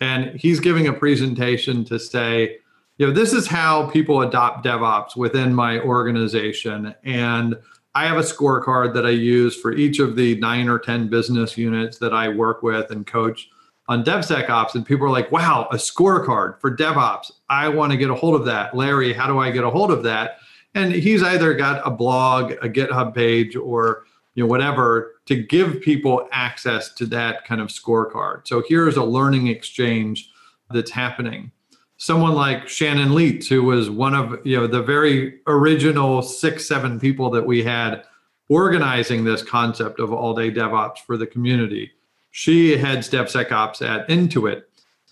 and 0.00 0.38
he's 0.40 0.58
giving 0.58 0.88
a 0.88 0.92
presentation 0.92 1.84
to 1.84 1.98
say 1.98 2.56
you 2.96 3.06
know 3.06 3.12
this 3.12 3.32
is 3.32 3.46
how 3.46 3.88
people 3.90 4.22
adopt 4.22 4.64
devops 4.64 5.14
within 5.14 5.54
my 5.54 5.78
organization 5.80 6.94
and 7.04 7.54
i 7.94 8.06
have 8.06 8.16
a 8.16 8.22
scorecard 8.22 8.94
that 8.94 9.06
i 9.06 9.10
use 9.10 9.54
for 9.54 9.72
each 9.72 10.00
of 10.00 10.16
the 10.16 10.34
nine 10.36 10.68
or 10.68 10.78
ten 10.78 11.08
business 11.08 11.56
units 11.56 11.98
that 11.98 12.14
i 12.14 12.28
work 12.28 12.62
with 12.62 12.90
and 12.90 13.06
coach 13.06 13.50
on 13.90 14.04
DevSecOps, 14.04 14.74
and 14.74 14.84
people 14.84 15.06
are 15.06 15.10
like, 15.10 15.32
wow, 15.32 15.66
a 15.72 15.76
scorecard 15.76 16.60
for 16.60 16.76
DevOps. 16.76 17.32
I 17.48 17.68
want 17.70 17.90
to 17.90 17.96
get 17.96 18.10
a 18.10 18.14
hold 18.14 18.34
of 18.34 18.44
that. 18.44 18.76
Larry, 18.76 19.14
how 19.14 19.26
do 19.26 19.38
I 19.38 19.50
get 19.50 19.64
a 19.64 19.70
hold 19.70 19.90
of 19.90 20.02
that? 20.02 20.40
And 20.74 20.92
he's 20.92 21.22
either 21.22 21.54
got 21.54 21.86
a 21.86 21.90
blog, 21.90 22.52
a 22.62 22.68
GitHub 22.68 23.14
page, 23.14 23.56
or 23.56 24.04
you 24.34 24.44
know 24.44 24.48
whatever 24.48 25.14
to 25.26 25.34
give 25.42 25.80
people 25.80 26.28
access 26.32 26.92
to 26.94 27.06
that 27.06 27.44
kind 27.44 27.60
of 27.60 27.68
scorecard. 27.68 28.46
So 28.46 28.62
here's 28.68 28.96
a 28.96 29.04
learning 29.04 29.48
exchange 29.48 30.30
that's 30.70 30.90
happening. 30.90 31.50
Someone 31.96 32.34
like 32.34 32.68
Shannon 32.68 33.08
Lietz, 33.08 33.48
who 33.48 33.64
was 33.64 33.90
one 33.90 34.14
of 34.14 34.38
you 34.46 34.56
know 34.56 34.66
the 34.66 34.82
very 34.82 35.40
original 35.46 36.22
six, 36.22 36.68
seven 36.68 37.00
people 37.00 37.30
that 37.30 37.46
we 37.46 37.64
had 37.64 38.04
organizing 38.48 39.24
this 39.24 39.42
concept 39.42 40.00
of 40.00 40.12
all 40.12 40.34
day 40.34 40.50
DevOps 40.50 40.98
for 40.98 41.16
the 41.16 41.26
community 41.26 41.92
she 42.30 42.76
heads 42.76 43.08
DevSecOps 43.08 43.82
at 43.82 44.08
Intuit, 44.08 44.62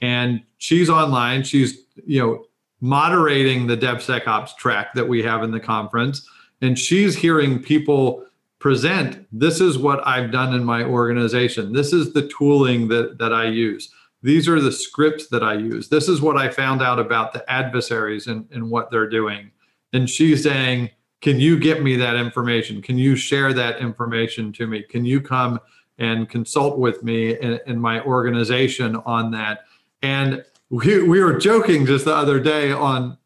and 0.01 0.43
she's 0.59 0.89
online. 0.89 1.43
She's 1.43 1.79
you 2.07 2.21
know 2.21 2.45
moderating 2.81 3.67
the 3.67 3.77
DevSecOps 3.77 4.57
track 4.57 4.95
that 4.95 5.09
we 5.09 5.23
have 5.23 5.43
in 5.43 5.51
the 5.51 5.61
conference, 5.61 6.29
and 6.61 6.79
she's 6.79 7.17
hearing 7.17 7.63
people 7.63 8.25
present. 8.59 9.27
This 9.33 9.61
is 9.61 9.79
what 9.79 10.07
I've 10.07 10.31
done 10.31 10.55
in 10.55 10.65
my 10.65 10.85
organization. 10.85 11.73
This 11.73 11.93
is 11.93 12.13
the 12.13 12.29
tooling 12.29 12.89
that 12.89 13.19
that 13.19 13.33
I 13.33 13.47
use. 13.47 13.91
These 14.23 14.49
are 14.49 14.61
the 14.61 14.73
scripts 14.73 15.29
that 15.29 15.43
I 15.43 15.55
use. 15.55 15.89
This 15.89 16.09
is 16.09 16.21
what 16.21 16.37
I 16.37 16.49
found 16.49 16.83
out 16.83 16.99
about 16.99 17.33
the 17.33 17.49
adversaries 17.51 18.27
and, 18.27 18.49
and 18.51 18.71
what 18.71 18.91
they're 18.91 19.09
doing. 19.09 19.51
And 19.93 20.09
she's 20.09 20.43
saying, 20.43 20.91
Can 21.21 21.39
you 21.39 21.59
get 21.59 21.83
me 21.83 21.97
that 21.97 22.17
information? 22.17 22.83
Can 22.83 22.99
you 22.99 23.15
share 23.15 23.53
that 23.53 23.79
information 23.79 24.53
to 24.55 24.67
me? 24.67 24.83
Can 24.83 25.05
you 25.05 25.21
come 25.21 25.61
and 25.99 26.29
consult 26.29 26.79
with 26.79 27.03
me 27.03 27.39
and, 27.39 27.81
my 27.81 28.03
organization 28.03 28.97
on 29.07 29.31
that. 29.31 29.61
And 30.03 30.45
we, 30.71 31.03
we 31.03 31.23
were 31.23 31.39
joking 31.39 31.87
just 31.87 32.05
the 32.05 32.15
other 32.15 32.41
day 32.41 32.73
on 32.73 33.19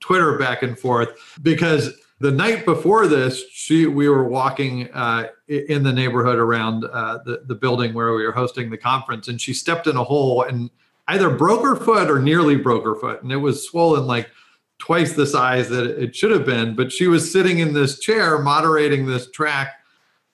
Twitter 0.00 0.38
back 0.38 0.62
and 0.62 0.78
forth 0.78 1.38
because 1.42 1.92
the 2.20 2.30
night 2.30 2.64
before 2.64 3.06
this, 3.06 3.44
she 3.50 3.86
we 3.86 4.08
were 4.08 4.24
walking 4.24 4.90
uh, 4.92 5.28
in 5.46 5.84
the 5.84 5.92
neighborhood 5.92 6.38
around 6.38 6.84
uh, 6.84 7.18
the 7.24 7.42
the 7.46 7.54
building 7.54 7.94
where 7.94 8.12
we 8.14 8.24
were 8.24 8.32
hosting 8.32 8.70
the 8.70 8.76
conference, 8.76 9.28
and 9.28 9.40
she 9.40 9.54
stepped 9.54 9.86
in 9.86 9.96
a 9.96 10.02
hole 10.02 10.42
and 10.42 10.68
either 11.06 11.30
broke 11.30 11.62
her 11.62 11.76
foot 11.76 12.10
or 12.10 12.20
nearly 12.20 12.56
broke 12.56 12.84
her 12.84 12.96
foot, 12.96 13.22
and 13.22 13.30
it 13.30 13.36
was 13.36 13.68
swollen 13.68 14.06
like 14.06 14.28
twice 14.78 15.12
the 15.12 15.26
size 15.26 15.68
that 15.68 15.86
it 16.02 16.14
should 16.14 16.30
have 16.30 16.44
been. 16.44 16.74
But 16.74 16.92
she 16.92 17.06
was 17.06 17.30
sitting 17.30 17.58
in 17.58 17.72
this 17.72 17.98
chair 18.00 18.38
moderating 18.38 19.06
this 19.06 19.30
track 19.30 19.74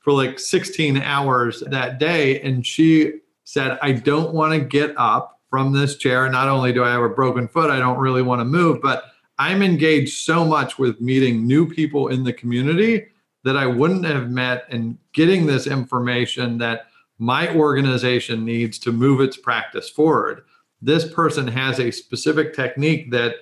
for 0.00 0.12
like 0.12 0.38
16 0.38 0.98
hours 0.98 1.60
that 1.66 1.98
day. 1.98 2.40
And 2.42 2.64
she 2.64 3.20
said, 3.44 3.78
I 3.82 3.92
don't 3.92 4.34
want 4.34 4.52
to 4.52 4.60
get 4.60 4.94
up 4.98 5.40
from 5.54 5.72
this 5.72 5.94
chair. 5.94 6.28
Not 6.28 6.48
only 6.48 6.72
do 6.72 6.82
I 6.82 6.90
have 6.90 7.04
a 7.04 7.08
broken 7.08 7.46
foot, 7.46 7.70
I 7.70 7.78
don't 7.78 8.00
really 8.00 8.22
want 8.22 8.40
to 8.40 8.44
move, 8.44 8.82
but 8.82 9.04
I'm 9.38 9.62
engaged 9.62 10.18
so 10.24 10.44
much 10.44 10.80
with 10.80 11.00
meeting 11.00 11.46
new 11.46 11.72
people 11.72 12.08
in 12.08 12.24
the 12.24 12.32
community 12.32 13.06
that 13.44 13.56
I 13.56 13.64
wouldn't 13.64 14.04
have 14.04 14.32
met 14.32 14.64
and 14.68 14.98
getting 15.12 15.46
this 15.46 15.68
information 15.68 16.58
that 16.58 16.86
my 17.20 17.54
organization 17.54 18.44
needs 18.44 18.80
to 18.80 18.90
move 18.90 19.20
its 19.20 19.36
practice 19.36 19.88
forward. 19.88 20.42
This 20.82 21.08
person 21.08 21.46
has 21.46 21.78
a 21.78 21.92
specific 21.92 22.52
technique 22.52 23.12
that 23.12 23.36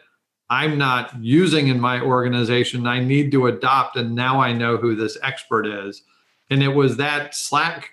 I'm 0.51 0.77
not 0.77 1.19
using 1.19 1.69
in 1.69 1.81
my 1.81 1.99
organization. 1.99 2.87
I 2.87 3.01
need 3.01 3.33
to 3.33 3.47
adopt, 3.47 3.97
and 3.97 4.15
now 4.15 4.39
I 4.39 4.53
know 4.53 4.77
who 4.77 4.95
this 4.95 5.17
expert 5.23 5.67
is. 5.67 6.03
And 6.51 6.63
it 6.63 6.75
was 6.75 6.99
that 6.99 7.35
Slack 7.35 7.89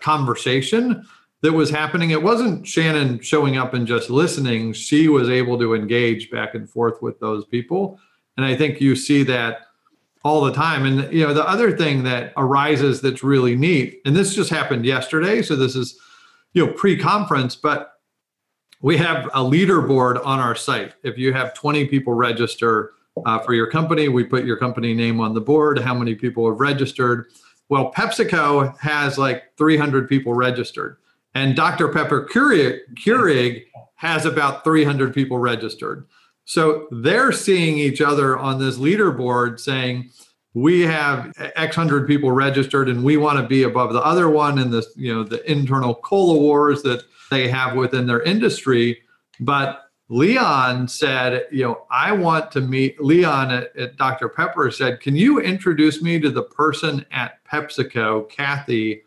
conversation 0.00 1.04
that 1.44 1.52
was 1.52 1.68
happening. 1.68 2.08
It 2.08 2.22
wasn't 2.22 2.66
Shannon 2.66 3.20
showing 3.20 3.58
up 3.58 3.74
and 3.74 3.86
just 3.86 4.08
listening. 4.08 4.72
She 4.72 5.08
was 5.08 5.28
able 5.28 5.58
to 5.58 5.74
engage 5.74 6.30
back 6.30 6.54
and 6.54 6.68
forth 6.68 7.02
with 7.02 7.20
those 7.20 7.44
people. 7.44 8.00
And 8.38 8.46
I 8.46 8.56
think 8.56 8.80
you 8.80 8.96
see 8.96 9.24
that 9.24 9.58
all 10.24 10.40
the 10.42 10.54
time. 10.54 10.86
And 10.86 11.12
you 11.12 11.26
know, 11.26 11.34
the 11.34 11.46
other 11.46 11.76
thing 11.76 12.02
that 12.04 12.32
arises 12.38 13.02
that's 13.02 13.22
really 13.22 13.56
neat, 13.56 14.00
and 14.06 14.16
this 14.16 14.34
just 14.34 14.48
happened 14.48 14.86
yesterday, 14.86 15.42
so 15.42 15.54
this 15.54 15.76
is 15.76 16.00
you 16.54 16.64
know 16.64 16.72
pre-conference, 16.72 17.56
but 17.56 17.92
we 18.80 18.96
have 18.96 19.26
a 19.26 19.40
leaderboard 19.40 20.24
on 20.24 20.40
our 20.40 20.54
site. 20.54 20.94
If 21.02 21.18
you 21.18 21.34
have 21.34 21.52
20 21.52 21.88
people 21.88 22.14
register 22.14 22.92
uh, 23.26 23.38
for 23.40 23.52
your 23.52 23.70
company, 23.70 24.08
we 24.08 24.24
put 24.24 24.46
your 24.46 24.56
company 24.56 24.94
name 24.94 25.20
on 25.20 25.34
the 25.34 25.42
board, 25.42 25.78
how 25.78 25.92
many 25.92 26.14
people 26.14 26.48
have 26.48 26.58
registered. 26.58 27.26
Well, 27.68 27.92
PepsiCo 27.92 28.78
has 28.78 29.18
like 29.18 29.54
300 29.58 30.08
people 30.08 30.32
registered, 30.32 30.96
and 31.34 31.56
Dr. 31.56 31.88
Pepper 31.88 32.28
Keurig, 32.30 33.64
has 33.96 34.26
about 34.26 34.64
300 34.64 35.14
people 35.14 35.38
registered. 35.38 36.06
So 36.44 36.88
they're 36.90 37.32
seeing 37.32 37.78
each 37.78 38.00
other 38.00 38.36
on 38.36 38.58
this 38.58 38.76
leaderboard 38.76 39.58
saying, 39.58 40.10
we 40.54 40.82
have 40.82 41.32
X 41.56 41.74
hundred 41.74 42.06
people 42.06 42.30
registered 42.30 42.88
and 42.88 43.02
we 43.02 43.16
want 43.16 43.38
to 43.40 43.46
be 43.46 43.64
above 43.64 43.92
the 43.92 44.02
other 44.02 44.28
one 44.30 44.58
in 44.58 44.70
this, 44.70 44.86
you 44.94 45.12
know, 45.12 45.24
the 45.24 45.50
internal 45.50 45.96
cola 45.96 46.38
wars 46.38 46.82
that 46.82 47.02
they 47.30 47.48
have 47.48 47.76
within 47.76 48.06
their 48.06 48.22
industry. 48.22 49.00
But 49.40 49.82
Leon 50.08 50.86
said, 50.86 51.46
you 51.50 51.64
know, 51.64 51.86
I 51.90 52.12
want 52.12 52.52
to 52.52 52.60
meet 52.60 53.02
Leon 53.02 53.50
at, 53.50 53.74
at, 53.76 53.96
Dr. 53.96 54.28
Pepper 54.28 54.70
said, 54.70 55.00
can 55.00 55.16
you 55.16 55.40
introduce 55.40 56.02
me 56.02 56.20
to 56.20 56.30
the 56.30 56.42
person 56.42 57.04
at 57.10 57.42
PepsiCo, 57.44 58.28
Kathy, 58.28 59.02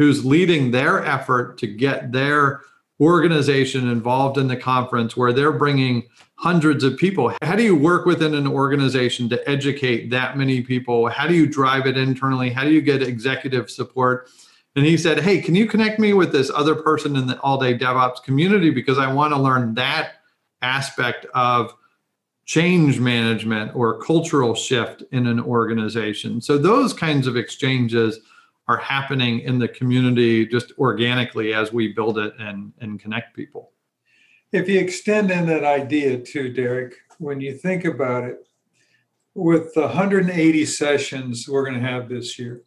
who's 0.00 0.24
leading 0.24 0.70
their 0.70 1.04
effort 1.04 1.58
to 1.58 1.66
get 1.66 2.10
their 2.10 2.62
organization 3.02 3.86
involved 3.86 4.38
in 4.38 4.48
the 4.48 4.56
conference 4.56 5.14
where 5.14 5.30
they're 5.30 5.52
bringing 5.52 6.02
hundreds 6.36 6.82
of 6.82 6.96
people. 6.96 7.30
How 7.42 7.54
do 7.54 7.62
you 7.62 7.76
work 7.76 8.06
within 8.06 8.34
an 8.34 8.46
organization 8.46 9.28
to 9.28 9.46
educate 9.46 10.08
that 10.08 10.38
many 10.38 10.62
people? 10.62 11.10
How 11.10 11.26
do 11.26 11.34
you 11.34 11.46
drive 11.46 11.84
it 11.84 11.98
internally? 11.98 12.48
How 12.48 12.64
do 12.64 12.70
you 12.70 12.80
get 12.80 13.02
executive 13.02 13.70
support? 13.70 14.30
And 14.74 14.86
he 14.86 14.96
said, 14.96 15.20
Hey, 15.20 15.38
can 15.42 15.54
you 15.54 15.66
connect 15.66 15.98
me 15.98 16.14
with 16.14 16.32
this 16.32 16.50
other 16.54 16.76
person 16.76 17.14
in 17.14 17.26
the 17.26 17.38
all 17.40 17.58
day 17.58 17.76
DevOps 17.76 18.22
community? 18.22 18.70
Because 18.70 18.96
I 18.96 19.12
want 19.12 19.34
to 19.34 19.38
learn 19.38 19.74
that 19.74 20.12
aspect 20.62 21.26
of 21.34 21.74
change 22.46 22.98
management 22.98 23.76
or 23.76 24.00
cultural 24.00 24.54
shift 24.54 25.02
in 25.12 25.26
an 25.26 25.40
organization. 25.40 26.40
So 26.40 26.56
those 26.56 26.94
kinds 26.94 27.26
of 27.26 27.36
exchanges 27.36 28.18
are 28.70 28.76
happening 28.76 29.40
in 29.40 29.58
the 29.58 29.66
community 29.66 30.46
just 30.46 30.72
organically 30.78 31.52
as 31.52 31.72
we 31.72 31.92
build 31.92 32.18
it 32.18 32.32
and, 32.38 32.72
and 32.80 33.00
connect 33.00 33.34
people. 33.34 33.72
If 34.52 34.68
you 34.68 34.78
extend 34.78 35.32
in 35.32 35.46
that 35.46 35.64
idea 35.64 36.18
too, 36.18 36.52
Derek, 36.52 36.94
when 37.18 37.40
you 37.40 37.52
think 37.56 37.84
about 37.84 38.24
it, 38.24 38.46
with 39.34 39.74
the 39.74 39.82
180 39.82 40.64
sessions 40.66 41.48
we're 41.48 41.64
going 41.64 41.80
to 41.80 41.88
have 41.88 42.08
this 42.08 42.38
year, 42.38 42.62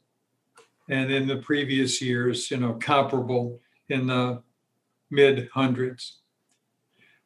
and 0.89 1.09
in 1.09 1.25
the 1.25 1.37
previous 1.37 2.01
years, 2.01 2.51
you 2.51 2.57
know, 2.57 2.73
comparable 2.73 3.61
in 3.87 4.07
the 4.07 4.43
mid 5.09 5.47
hundreds, 5.53 6.19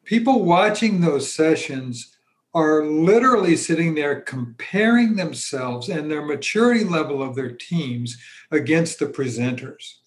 people 0.03 0.43
watching 0.43 1.01
those 1.01 1.33
sessions 1.33 2.16
are 2.57 2.83
literally 2.83 3.55
sitting 3.55 3.93
there 3.93 4.21
comparing 4.21 5.15
themselves 5.15 5.89
and 5.89 6.09
their 6.09 6.25
maturity 6.25 6.83
level 6.83 7.21
of 7.21 7.35
their 7.35 7.51
teams 7.51 8.17
against 8.49 8.97
the 8.97 9.05
presenters. 9.05 9.97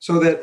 So 0.00 0.18
that 0.18 0.42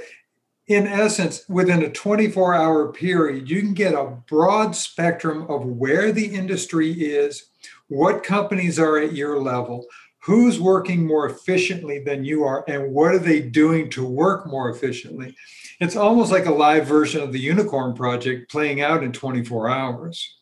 in 0.68 0.88
essence, 0.88 1.44
within 1.50 1.84
a 1.84 1.92
24 1.92 2.54
hour 2.54 2.94
period, 2.94 3.50
you 3.50 3.60
can 3.60 3.74
get 3.74 3.94
a 3.94 4.18
broad 4.30 4.74
spectrum 4.74 5.46
of 5.50 5.66
where 5.66 6.14
the 6.14 6.26
industry 6.26 6.92
is, 6.92 7.50
what 7.90 8.24
companies 8.24 8.80
are 8.80 8.98
at 8.98 9.12
your 9.12 9.42
level, 9.42 9.86
who's 10.20 10.62
working 10.62 11.06
more 11.06 11.30
efficiently 11.30 12.00
than 12.00 12.24
you 12.24 12.46
are, 12.46 12.64
and 12.70 12.94
what 12.94 13.14
are 13.14 13.20
they 13.20 13.42
doing 13.42 13.90
to 13.90 14.06
work 14.06 14.48
more 14.48 14.70
efficiently. 14.70 15.36
It's 15.82 15.98
almost 15.98 16.32
like 16.32 16.46
a 16.46 16.54
live 16.54 16.88
version 16.88 17.22
of 17.22 17.34
the 17.34 17.42
Unicorn 17.42 17.94
Project 17.94 18.50
playing 18.50 18.80
out 18.80 19.04
in 19.04 19.12
24 19.12 19.70
hours. 19.70 20.38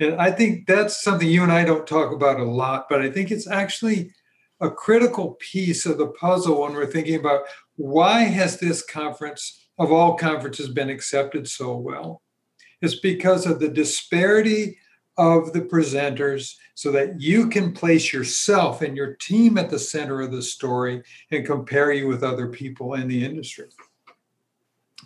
And 0.00 0.20
I 0.20 0.30
think 0.30 0.66
that's 0.66 1.02
something 1.02 1.28
you 1.28 1.42
and 1.42 1.52
I 1.52 1.64
don't 1.64 1.86
talk 1.86 2.12
about 2.12 2.40
a 2.40 2.44
lot, 2.44 2.86
but 2.88 3.00
I 3.00 3.10
think 3.10 3.30
it's 3.30 3.48
actually 3.48 4.10
a 4.60 4.70
critical 4.70 5.36
piece 5.40 5.86
of 5.86 5.98
the 5.98 6.08
puzzle 6.08 6.62
when 6.62 6.72
we're 6.72 6.86
thinking 6.86 7.16
about 7.16 7.42
why 7.76 8.22
has 8.22 8.58
this 8.58 8.82
conference 8.82 9.66
of 9.78 9.92
all 9.92 10.16
conferences 10.16 10.68
been 10.68 10.90
accepted 10.90 11.48
so 11.48 11.76
well? 11.76 12.22
It's 12.80 12.96
because 12.96 13.46
of 13.46 13.60
the 13.60 13.68
disparity 13.68 14.78
of 15.16 15.52
the 15.52 15.60
presenters 15.60 16.54
so 16.74 16.90
that 16.92 17.20
you 17.20 17.48
can 17.48 17.72
place 17.72 18.12
yourself 18.12 18.82
and 18.82 18.96
your 18.96 19.14
team 19.14 19.58
at 19.58 19.70
the 19.70 19.78
center 19.78 20.20
of 20.20 20.32
the 20.32 20.42
story 20.42 21.02
and 21.30 21.46
compare 21.46 21.92
you 21.92 22.08
with 22.08 22.24
other 22.24 22.48
people 22.48 22.94
in 22.94 23.06
the 23.06 23.24
industry. 23.24 23.68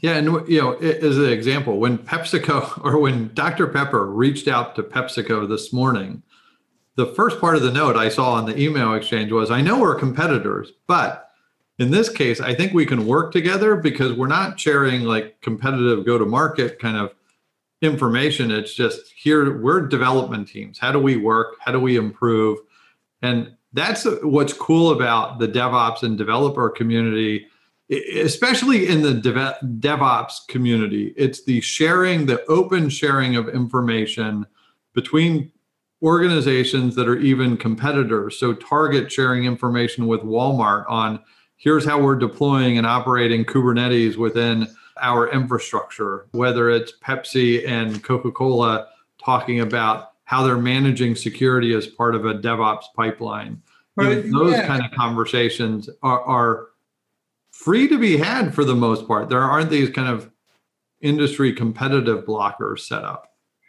Yeah, 0.01 0.17
and 0.17 0.49
you 0.49 0.61
know, 0.61 0.75
as 0.75 1.19
an 1.19 1.29
example, 1.29 1.79
when 1.79 1.99
PepsiCo 1.99 2.81
or 2.85 2.99
when 2.99 3.33
Dr. 3.35 3.67
Pepper 3.67 4.07
reached 4.07 4.49
out 4.49 4.77
to 4.77 4.83
PepsiCo 4.83 5.49
this 5.49 5.73
morning, 5.73 6.23
the 6.97 7.07
first 7.07 7.41
part 7.41 7.57
of 7.57 7.63
the 7.63 7.73
note 7.73 7.97
I 7.97 8.09
saw 8.09 8.33
on 8.33 8.47
the 8.47 8.59
email 8.59 8.95
exchange 8.95 9.33
was, 9.33 9.51
"I 9.51 9.61
know 9.61 9.81
we're 9.81 9.95
competitors, 9.95 10.73
but 10.87 11.31
in 11.79 11.91
this 11.91 12.09
case, 12.09 12.41
I 12.41 12.55
think 12.55 12.73
we 12.73 12.87
can 12.87 13.07
work 13.07 13.33
together 13.33 13.77
because 13.77 14.13
we're 14.13 14.27
not 14.27 14.59
sharing 14.59 15.03
like 15.03 15.41
competitive 15.41 16.05
go-to-market 16.05 16.81
kind 16.81 16.97
of 16.97 17.15
information. 17.83 18.51
It's 18.51 18.75
just 18.75 19.13
here 19.17 19.57
we're 19.57 19.87
development 19.87 20.49
teams. 20.49 20.79
How 20.79 20.91
do 20.91 20.99
we 20.99 21.17
work? 21.17 21.57
How 21.61 21.71
do 21.71 21.79
we 21.79 21.97
improve? 21.97 22.59
And 23.23 23.55
that's 23.73 24.07
what's 24.23 24.53
cool 24.53 24.91
about 24.91 25.39
the 25.39 25.49
DevOps 25.49 26.03
and 26.03 26.19
developer 26.19 26.69
community, 26.71 27.47
especially 27.91 28.89
in 28.89 29.03
the 29.03 29.15
Dev- 29.15 29.57
DevOps 29.81 30.47
community. 30.49 31.15
It's 31.17 31.45
the 31.45 31.61
sharing, 31.61 32.27
the 32.27 32.45
open 32.47 32.91
sharing 32.91 33.37
of 33.37 33.49
information 33.49 34.47
between 34.95 35.51
organizations 36.03 36.95
that 36.95 37.09
are 37.09 37.19
even 37.19 37.57
competitors. 37.57 38.39
So 38.39 38.53
Target 38.53 39.11
sharing 39.11 39.45
information 39.45 40.07
with 40.07 40.21
Walmart 40.21 40.85
on 40.89 41.21
here's 41.57 41.85
how 41.85 42.01
we're 42.01 42.17
deploying 42.17 42.79
and 42.79 42.87
operating 42.87 43.45
Kubernetes 43.45 44.17
within 44.17 44.69
our 45.01 45.31
infrastructure, 45.31 46.27
whether 46.33 46.71
it's 46.71 46.93
Pepsi 47.05 47.67
and 47.67 48.03
Coca 48.03 48.31
Cola 48.31 48.89
talking 49.23 49.61
about 49.61 50.13
how 50.25 50.43
they're 50.43 50.59
managing 50.59 51.17
security 51.17 51.75
as 51.75 51.87
part 51.87 52.15
of 52.15 52.27
a 52.27 52.35
DevOps 52.35 52.85
pipeline. 52.95 53.63
Right. 53.97 54.31
those 54.31 54.53
yeah. 54.53 54.67
kind 54.69 54.85
of 54.85 54.93
conversations 54.93 55.91
are, 56.05 56.21
are 56.21 56.69
free 57.65 57.89
to 57.89 57.99
be 57.99 58.17
had 58.17 58.55
for 58.55 58.65
the 58.65 58.75
most 58.75 59.07
part. 59.07 59.29
There 59.29 59.43
aren't 59.43 59.71
these 59.71 59.91
kind 59.91 60.09
of 60.09 60.31
industry 61.01 61.53
competitive 61.53 62.25
blockers 62.25 62.81
set 62.81 63.05
up 63.05 63.29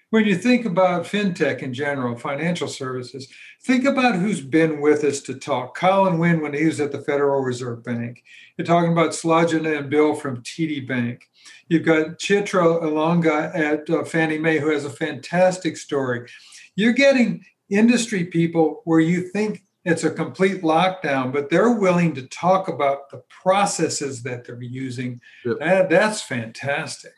when 0.10 0.26
you 0.26 0.36
think 0.36 0.66
about 0.66 1.06
fintech 1.06 1.60
in 1.60 1.74
general, 1.74 2.16
financial 2.16 2.68
services, 2.68 3.28
think 3.62 3.86
about 3.86 4.16
who's 4.16 4.42
been 4.42 4.82
with 4.82 5.04
us 5.04 5.22
to 5.22 5.36
talk. 5.36 5.78
Colin 5.78 6.18
Wynn, 6.18 6.42
when 6.42 6.54
he 6.54 6.66
was 6.66 6.80
at 6.80 6.92
the 6.92 7.02
Federal 7.02 7.42
Reserve 7.42 7.84
Bank. 7.84 8.24
You're 8.58 8.66
talking 8.66 8.92
about 8.92 9.12
Slajana 9.12 9.78
and 9.78 9.90
Bill 9.90 10.16
from 10.16 10.42
TD 10.42 10.88
Bank. 10.88 11.30
You've 11.68 11.86
got 11.86 12.18
Chitra 12.18 12.82
Elango 12.82 13.56
at 13.56 13.90
uh, 13.90 14.04
Fannie 14.04 14.40
Mae, 14.40 14.58
who 14.58 14.72
has 14.72 14.86
a 14.86 14.90
fantastic 14.90 15.78
story. 15.78 16.28
You're 16.76 16.94
getting 16.94 17.46
industry 17.70 18.26
people 18.26 18.82
where 18.86 19.00
you 19.00 19.30
think 19.30 19.64
it's 19.90 20.04
a 20.04 20.12
complete 20.12 20.62
lockdown, 20.62 21.34
but 21.34 21.50
they're 21.50 21.72
willing 21.72 22.14
to 22.16 22.28
talk 22.28 22.68
about 22.68 23.10
the 23.10 23.24
processes 23.30 24.24
that 24.24 24.46
they're 24.46 24.62
using. 24.62 25.22
Yep. 25.46 25.60
That, 25.60 25.90
that's 25.90 26.22
fantastic. 26.22 27.14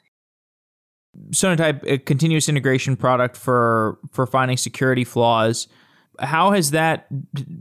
Sonatype, 1.32 1.84
a 1.86 1.98
continuous 1.98 2.48
integration 2.48 2.96
product 2.96 3.36
for 3.36 4.00
for 4.12 4.26
finding 4.26 4.58
security 4.58 5.04
flaws. 5.04 5.68
How 6.20 6.52
has 6.52 6.72
that, 6.72 7.08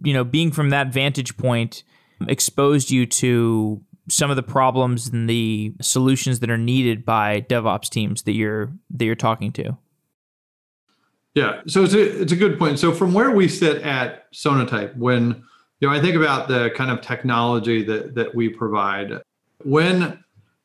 you 0.04 0.12
know, 0.12 0.22
being 0.22 0.52
from 0.52 0.70
that 0.70 0.92
vantage 0.92 1.36
point, 1.36 1.82
exposed 2.28 2.90
you 2.90 3.06
to 3.06 3.82
some 4.08 4.30
of 4.30 4.36
the 4.36 4.42
problems 4.42 5.08
and 5.08 5.28
the 5.28 5.74
solutions 5.80 6.40
that 6.40 6.50
are 6.50 6.58
needed 6.58 7.04
by 7.04 7.40
DevOps 7.42 7.88
teams 7.88 8.22
that 8.22 8.32
you're 8.32 8.72
that 8.90 9.04
you're 9.04 9.16
talking 9.16 9.50
to? 9.52 9.76
Yeah, 11.34 11.60
so 11.66 11.84
it's 11.84 11.94
a 11.94 12.22
it's 12.22 12.32
a 12.32 12.36
good 12.36 12.58
point. 12.58 12.78
So 12.78 12.92
from 12.92 13.14
where 13.14 13.30
we 13.30 13.46
sit 13.46 13.82
at 13.82 14.32
Sonatype, 14.32 14.96
when 14.96 15.42
you 15.80 15.88
know 15.88 15.94
I 15.94 16.00
think 16.00 16.16
about 16.16 16.48
the 16.48 16.70
kind 16.74 16.90
of 16.90 17.00
technology 17.00 17.84
that 17.84 18.14
that 18.16 18.34
we 18.34 18.48
provide, 18.48 19.22
when 19.62 20.22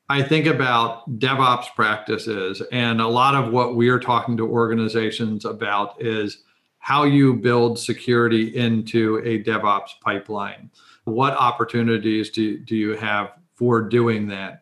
I 0.10 0.22
think 0.22 0.46
about 0.46 1.20
DevOps 1.20 1.74
practices, 1.76 2.62
and 2.72 3.02
a 3.02 3.08
lot 3.08 3.36
of 3.36 3.52
what 3.52 3.76
we're 3.76 4.00
talking 4.00 4.38
to 4.38 4.48
organizations 4.48 5.46
about 5.46 6.02
is 6.02 6.44
how 6.78 7.04
you 7.04 7.34
build 7.34 7.80
security 7.80 8.56
into 8.56 9.18
a 9.26 9.44
DevOps 9.44 10.00
pipeline. 10.02 10.70
What 11.06 11.34
opportunities 11.34 12.30
do, 12.30 12.60
do 12.60 12.76
you 12.76 12.96
have 12.96 13.32
for 13.56 13.82
doing 13.82 14.28
that? 14.28 14.62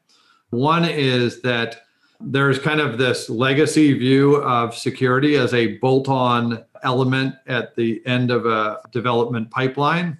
One 0.51 0.85
is 0.85 1.41
that 1.41 1.81
there's 2.25 2.59
kind 2.59 2.79
of 2.79 2.97
this 2.97 3.29
legacy 3.29 3.93
view 3.93 4.37
of 4.37 4.75
security 4.75 5.35
as 5.35 5.53
a 5.53 5.77
bolt 5.77 6.07
on 6.07 6.63
element 6.83 7.35
at 7.47 7.75
the 7.75 8.01
end 8.05 8.31
of 8.31 8.45
a 8.45 8.79
development 8.91 9.49
pipeline. 9.51 10.17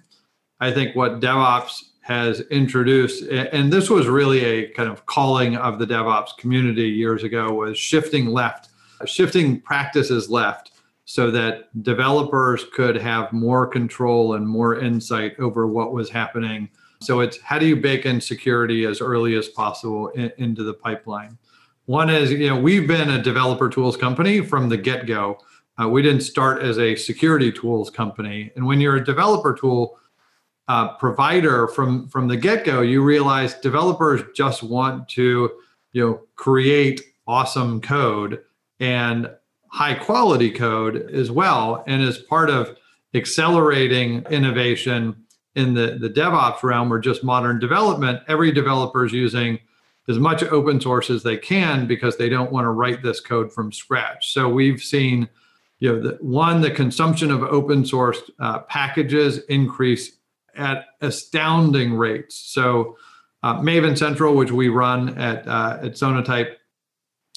I 0.60 0.72
think 0.72 0.94
what 0.96 1.20
DevOps 1.20 1.82
has 2.04 2.40
introduced 2.50 3.24
and 3.30 3.72
this 3.72 3.88
was 3.88 4.08
really 4.08 4.44
a 4.44 4.68
kind 4.72 4.90
of 4.90 5.06
calling 5.06 5.56
of 5.56 5.78
the 5.78 5.86
devops 5.86 6.36
community 6.36 6.86
years 6.86 7.22
ago 7.24 7.50
was 7.54 7.78
shifting 7.78 8.26
left 8.26 8.68
shifting 9.06 9.58
practices 9.58 10.28
left 10.28 10.72
so 11.06 11.30
that 11.30 11.70
developers 11.82 12.66
could 12.74 12.94
have 12.94 13.32
more 13.32 13.66
control 13.66 14.34
and 14.34 14.46
more 14.46 14.78
insight 14.78 15.32
over 15.40 15.66
what 15.66 15.94
was 15.94 16.10
happening 16.10 16.68
so 17.00 17.20
it's 17.20 17.40
how 17.40 17.58
do 17.58 17.64
you 17.64 17.74
bake 17.74 18.04
in 18.04 18.20
security 18.20 18.84
as 18.84 19.00
early 19.00 19.34
as 19.34 19.48
possible 19.48 20.08
in, 20.08 20.30
into 20.36 20.62
the 20.62 20.74
pipeline 20.74 21.38
one 21.86 22.10
is 22.10 22.30
you 22.30 22.48
know 22.48 22.58
we've 22.58 22.86
been 22.86 23.10
a 23.10 23.22
developer 23.22 23.68
tools 23.68 23.96
company 23.96 24.40
from 24.40 24.68
the 24.68 24.76
get-go. 24.76 25.38
Uh, 25.80 25.88
we 25.88 26.02
didn't 26.02 26.22
start 26.22 26.62
as 26.62 26.78
a 26.78 26.94
security 26.94 27.50
tools 27.50 27.90
company. 27.90 28.52
And 28.54 28.64
when 28.64 28.80
you're 28.80 28.96
a 28.96 29.04
developer 29.04 29.54
tool 29.54 29.98
uh, 30.68 30.96
provider 30.96 31.68
from 31.68 32.08
from 32.08 32.28
the 32.28 32.36
get-go 32.36 32.80
you 32.80 33.02
realize 33.02 33.54
developers 33.54 34.22
just 34.34 34.62
want 34.62 35.08
to 35.10 35.50
you 35.92 36.06
know 36.06 36.20
create 36.36 37.02
awesome 37.26 37.80
code 37.80 38.42
and 38.80 39.30
high 39.68 39.94
quality 39.94 40.50
code 40.50 41.10
as 41.10 41.30
well. 41.30 41.82
And 41.86 42.00
as 42.02 42.18
part 42.18 42.48
of 42.48 42.76
accelerating 43.12 44.24
innovation 44.30 45.16
in 45.56 45.74
the, 45.74 45.98
the 46.00 46.08
devops 46.08 46.62
realm 46.62 46.92
or 46.92 46.98
just 46.98 47.24
modern 47.24 47.58
development 47.58 48.20
every 48.28 48.52
developer 48.52 49.04
is 49.04 49.12
using 49.12 49.58
as 50.08 50.18
much 50.18 50.42
open 50.44 50.80
source 50.80 51.10
as 51.10 51.22
they 51.22 51.36
can 51.36 51.86
because 51.86 52.16
they 52.16 52.28
don't 52.28 52.52
want 52.52 52.64
to 52.64 52.70
write 52.70 53.02
this 53.02 53.20
code 53.20 53.52
from 53.52 53.72
scratch 53.72 54.32
so 54.32 54.48
we've 54.48 54.82
seen 54.82 55.28
you 55.78 55.92
know 55.92 56.00
the, 56.00 56.18
one 56.20 56.60
the 56.60 56.70
consumption 56.70 57.30
of 57.30 57.42
open 57.42 57.84
source 57.84 58.20
uh, 58.38 58.60
packages 58.60 59.38
increase 59.44 60.18
at 60.56 60.86
astounding 61.00 61.94
rates. 61.94 62.36
So, 62.36 62.96
uh, 63.42 63.60
Maven 63.60 63.98
Central, 63.98 64.34
which 64.34 64.50
we 64.50 64.68
run 64.68 65.18
at 65.18 65.46
uh, 65.46 65.78
at 65.82 65.92
Sonatype 65.92 66.54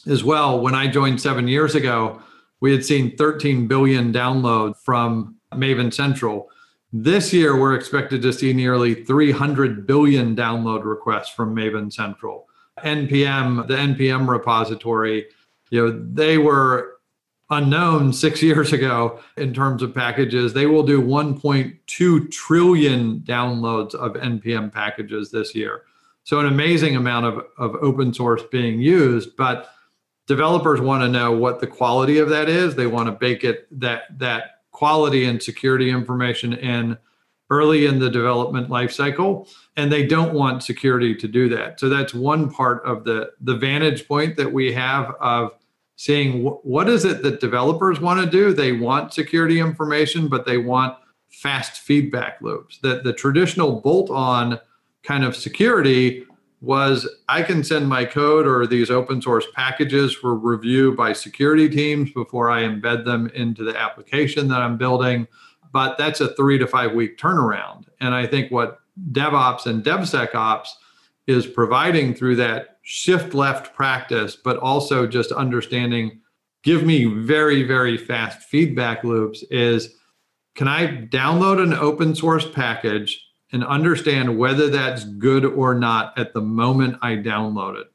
as 0.05 0.23
well. 0.23 0.61
When 0.61 0.73
I 0.73 0.87
joined 0.87 1.21
seven 1.21 1.47
years 1.47 1.75
ago, 1.75 2.21
we 2.61 2.71
had 2.71 2.85
seen 2.85 3.17
13 3.17 3.67
billion 3.67 4.13
downloads 4.13 4.77
from 4.77 5.35
Maven 5.53 5.93
Central. 5.93 6.49
This 6.93 7.33
year, 7.33 7.59
we're 7.59 7.75
expected 7.75 8.21
to 8.21 8.31
see 8.31 8.53
nearly 8.53 9.03
300 9.03 9.85
billion 9.85 10.35
download 10.35 10.85
requests 10.85 11.29
from 11.29 11.53
Maven 11.53 11.91
Central. 11.91 12.46
NPM, 12.83 13.67
the 13.67 13.75
NPM 13.75 14.27
repository, 14.27 15.25
you 15.69 15.85
know, 15.85 16.05
they 16.13 16.37
were 16.37 16.97
unknown 17.49 18.13
six 18.13 18.41
years 18.43 18.73
ago 18.73 19.19
in 19.35 19.53
terms 19.53 19.81
of 19.81 19.93
packages. 19.93 20.53
They 20.53 20.65
will 20.65 20.83
do 20.83 21.01
1.2 21.01 22.31
trillion 22.31 23.19
downloads 23.21 23.95
of 23.95 24.13
NPM 24.13 24.71
packages 24.71 25.31
this 25.31 25.55
year. 25.55 25.83
So, 26.23 26.39
an 26.39 26.45
amazing 26.45 26.95
amount 26.95 27.25
of, 27.25 27.45
of 27.57 27.75
open 27.81 28.13
source 28.13 28.43
being 28.51 28.81
used, 28.81 29.37
but 29.37 29.71
developers 30.27 30.81
want 30.81 31.01
to 31.03 31.07
know 31.07 31.31
what 31.31 31.61
the 31.61 31.67
quality 31.67 32.17
of 32.17 32.29
that 32.29 32.49
is. 32.49 32.75
They 32.75 32.87
want 32.87 33.07
to 33.07 33.13
bake 33.13 33.45
it 33.45 33.67
that 33.79 34.19
that 34.19 34.57
quality 34.71 35.23
and 35.25 35.41
security 35.41 35.89
information 35.89 36.53
in 36.53 36.97
early 37.49 37.85
in 37.85 37.99
the 37.99 38.09
development 38.09 38.69
lifecycle 38.69 39.47
and 39.77 39.91
they 39.91 40.05
don't 40.05 40.33
want 40.33 40.61
security 40.61 41.15
to 41.15 41.27
do 41.27 41.47
that 41.47 41.79
so 41.79 41.87
that's 41.87 42.13
one 42.13 42.51
part 42.51 42.83
of 42.85 43.03
the 43.03 43.31
the 43.41 43.55
vantage 43.55 44.07
point 44.07 44.35
that 44.35 44.51
we 44.51 44.71
have 44.73 45.15
of 45.19 45.51
seeing 45.97 46.45
wh- 46.45 46.65
what 46.65 46.87
is 46.87 47.03
it 47.03 47.21
that 47.23 47.41
developers 47.41 47.99
want 47.99 48.23
to 48.23 48.29
do. 48.29 48.53
They 48.53 48.71
want 48.71 49.13
security 49.13 49.59
information, 49.59 50.29
but 50.29 50.45
they 50.45 50.57
want 50.57 50.97
fast 51.29 51.81
feedback 51.81 52.39
loops. 52.41 52.79
That 52.79 53.03
the 53.03 53.11
traditional 53.11 53.81
bolt-on 53.81 54.59
kind 55.03 55.25
of 55.25 55.35
security 55.35 56.23
was 56.61 57.07
I 57.27 57.43
can 57.43 57.63
send 57.63 57.87
my 57.87 58.05
code 58.05 58.47
or 58.47 58.65
these 58.65 58.89
open 58.89 59.21
source 59.21 59.45
packages 59.53 60.13
for 60.13 60.33
review 60.35 60.95
by 60.95 61.13
security 61.13 61.69
teams 61.69 62.11
before 62.11 62.49
I 62.49 62.63
embed 62.63 63.05
them 63.05 63.27
into 63.35 63.63
the 63.63 63.77
application 63.77 64.47
that 64.47 64.61
I'm 64.61 64.77
building. 64.77 65.27
But 65.71 65.97
that's 65.97 66.21
a 66.21 66.33
three 66.35 66.57
to 66.57 66.67
five 66.67 66.93
week 66.93 67.17
turnaround. 67.17 67.85
And 67.99 68.13
I 68.13 68.25
think 68.25 68.51
what 68.51 68.79
DevOps 69.11 69.65
and 69.65 69.83
DevSecOps 69.83 70.69
is 71.27 71.45
providing 71.45 72.13
through 72.13 72.37
that 72.37 72.77
shift 72.83 73.33
left 73.33 73.75
practice, 73.75 74.35
but 74.35 74.57
also 74.57 75.05
just 75.05 75.31
understanding 75.31 76.21
give 76.63 76.83
me 76.83 77.05
very, 77.05 77.63
very 77.63 77.97
fast 77.97 78.49
feedback 78.49 79.03
loops 79.03 79.43
is 79.49 79.95
can 80.55 80.67
I 80.67 80.87
download 80.87 81.61
an 81.61 81.73
open 81.73 82.15
source 82.15 82.49
package 82.49 83.23
and 83.53 83.63
understand 83.63 84.37
whether 84.37 84.69
that's 84.69 85.03
good 85.03 85.45
or 85.45 85.75
not 85.75 86.17
at 86.17 86.33
the 86.33 86.41
moment 86.41 86.97
I 87.01 87.11
download 87.11 87.79
it? 87.79 87.87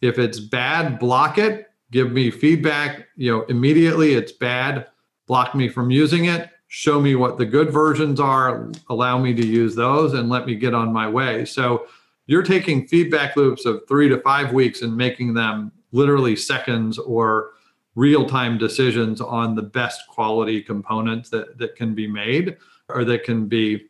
If 0.00 0.18
it's 0.18 0.40
bad, 0.40 0.98
block 0.98 1.38
it, 1.38 1.66
give 1.90 2.10
me 2.10 2.30
feedback, 2.30 3.06
you 3.16 3.30
know, 3.30 3.42
immediately 3.42 4.14
it's 4.14 4.32
bad, 4.32 4.86
block 5.26 5.54
me 5.54 5.68
from 5.68 5.90
using 5.90 6.24
it, 6.24 6.50
show 6.68 7.00
me 7.00 7.14
what 7.14 7.38
the 7.38 7.46
good 7.46 7.70
versions 7.70 8.20
are, 8.20 8.70
allow 8.88 9.18
me 9.18 9.32
to 9.34 9.46
use 9.46 9.74
those 9.74 10.14
and 10.14 10.28
let 10.28 10.46
me 10.46 10.54
get 10.54 10.74
on 10.74 10.92
my 10.92 11.08
way. 11.08 11.44
So 11.44 11.86
you're 12.26 12.42
taking 12.42 12.88
feedback 12.88 13.36
loops 13.36 13.64
of 13.64 13.82
3 13.88 14.08
to 14.08 14.20
5 14.20 14.52
weeks 14.52 14.82
and 14.82 14.96
making 14.96 15.34
them 15.34 15.72
literally 15.92 16.36
seconds 16.36 16.98
or 16.98 17.50
real 17.94 18.26
time 18.26 18.58
decisions 18.58 19.20
on 19.20 19.54
the 19.54 19.62
best 19.62 20.02
quality 20.08 20.62
components 20.62 21.30
that, 21.30 21.58
that 21.58 21.76
can 21.76 21.94
be 21.94 22.06
made 22.06 22.56
or 22.88 23.04
that 23.04 23.24
can 23.24 23.46
be 23.48 23.86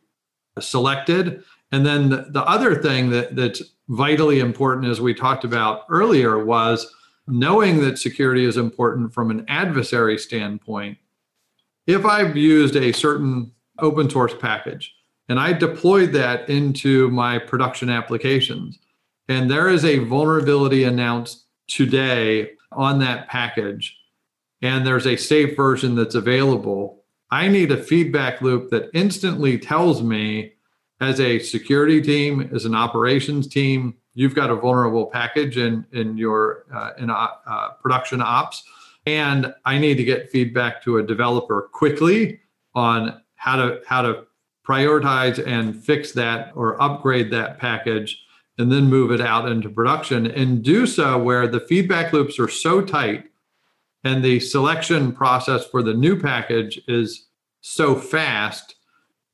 selected. 0.59 1.43
And 1.71 1.85
then 1.85 2.09
the, 2.09 2.27
the 2.29 2.43
other 2.43 2.81
thing 2.81 3.09
that, 3.09 3.35
that's 3.35 3.61
vitally 3.89 4.39
important, 4.39 4.87
as 4.87 5.01
we 5.01 5.13
talked 5.13 5.43
about 5.43 5.83
earlier, 5.89 6.43
was 6.43 6.93
knowing 7.27 7.81
that 7.81 7.97
security 7.97 8.45
is 8.45 8.57
important 8.57 9.13
from 9.13 9.31
an 9.31 9.45
adversary 9.47 10.17
standpoint. 10.17 10.97
If 11.87 12.05
I've 12.05 12.35
used 12.35 12.75
a 12.75 12.91
certain 12.91 13.53
open 13.79 14.09
source 14.09 14.33
package 14.39 14.93
and 15.29 15.39
I 15.39 15.53
deployed 15.53 16.11
that 16.13 16.49
into 16.49 17.09
my 17.09 17.39
production 17.39 17.89
applications, 17.89 18.77
and 19.29 19.49
there 19.49 19.69
is 19.69 19.85
a 19.85 19.99
vulnerability 19.99 20.83
announced 20.83 21.45
today 21.67 22.51
on 22.73 22.99
that 22.99 23.29
package 23.29 23.97
and 24.61 24.85
there's 24.85 25.07
a 25.07 25.15
safe 25.15 25.55
version 25.55 25.95
that's 25.95 26.15
available, 26.15 27.03
I 27.31 27.47
need 27.47 27.71
a 27.71 27.81
feedback 27.81 28.41
loop 28.41 28.69
that 28.71 28.89
instantly 28.93 29.57
tells 29.57 30.01
me 30.01 30.53
as 30.99 31.19
a 31.19 31.39
security 31.39 32.01
team, 32.01 32.49
as 32.53 32.65
an 32.65 32.73
operations 32.73 33.47
team, 33.47 33.95
you've 34.13 34.33
got 34.33 34.49
a 34.49 34.55
vulnerable 34.55 35.05
package 35.05 35.57
in 35.57 35.85
in 35.91 36.17
your 36.17 36.65
uh, 36.73 36.91
in 36.97 37.09
uh, 37.11 37.27
uh, 37.45 37.69
production 37.81 38.21
ops, 38.21 38.63
and 39.07 39.55
I 39.63 39.77
need 39.77 39.95
to 39.95 40.03
get 40.03 40.29
feedback 40.29 40.83
to 40.83 40.97
a 40.97 41.03
developer 41.03 41.69
quickly 41.71 42.41
on 42.75 43.21
how 43.35 43.55
to 43.55 43.79
how 43.87 44.01
to 44.01 44.25
prioritize 44.67 45.41
and 45.47 45.81
fix 45.81 46.11
that 46.11 46.51
or 46.55 46.79
upgrade 46.81 47.31
that 47.31 47.57
package 47.57 48.21
and 48.57 48.69
then 48.69 48.89
move 48.89 49.11
it 49.11 49.21
out 49.21 49.49
into 49.49 49.69
production 49.69 50.27
and 50.27 50.61
do 50.61 50.85
so 50.85 51.17
where 51.17 51.47
the 51.47 51.61
feedback 51.61 52.11
loops 52.11 52.37
are 52.37 52.49
so 52.49 52.81
tight 52.81 53.23
and 54.03 54.25
the 54.25 54.41
selection 54.41 55.13
process 55.13 55.65
for 55.65 55.81
the 55.81 55.93
new 55.93 56.19
package 56.19 56.81
is 56.89 57.27
so 57.61 57.95
fast. 57.95 58.75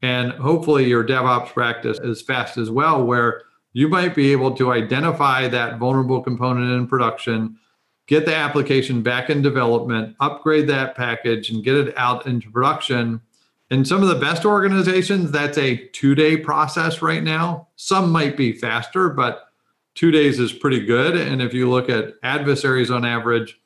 And 0.03 0.33
hopefully 0.33 0.85
your 0.85 1.03
devops 1.03 1.47
practice 1.47 1.97
is 1.97 2.21
fast 2.21 2.57
as 2.57 2.69
well 2.69 3.03
where 3.03 3.41
you 3.71 3.87
might 3.87 4.13
be 4.13 4.31
able 4.31 4.55
to 4.57 4.71
identify 4.71 5.47
that 5.47 5.79
vulnerable 5.79 6.21
component 6.21 6.71
in 6.73 6.85
production 6.85 7.57
get 8.07 8.25
the 8.25 8.35
application 8.35 9.01
back 9.01 9.29
in 9.29 9.41
development 9.41 10.15
upgrade 10.19 10.67
that 10.67 10.95
package 10.95 11.49
and 11.49 11.63
get 11.63 11.75
it 11.75 11.97
out 11.97 12.25
into 12.27 12.49
production 12.51 13.21
in 13.73 13.83
some 13.83 14.03
of 14.03 14.09
the 14.09 14.15
best 14.15 14.45
organizations, 14.45 15.31
that's 15.31 15.57
a 15.57 15.77
two 15.87 16.13
day 16.13 16.37
process 16.37 17.01
right 17.01 17.23
now. 17.23 17.69
Some 17.75 18.11
might 18.11 18.37
be 18.37 18.53
faster, 18.53 19.09
but 19.09 19.47
two 19.95 20.11
days 20.11 20.39
is 20.39 20.53
pretty 20.53 20.85
good. 20.85 21.17
And 21.17 21.41
if 21.41 21.55
you 21.55 21.67
look 21.67 21.89
at 21.89 22.13
adversaries 22.21 22.91
on 22.91 23.03
average, 23.03 23.59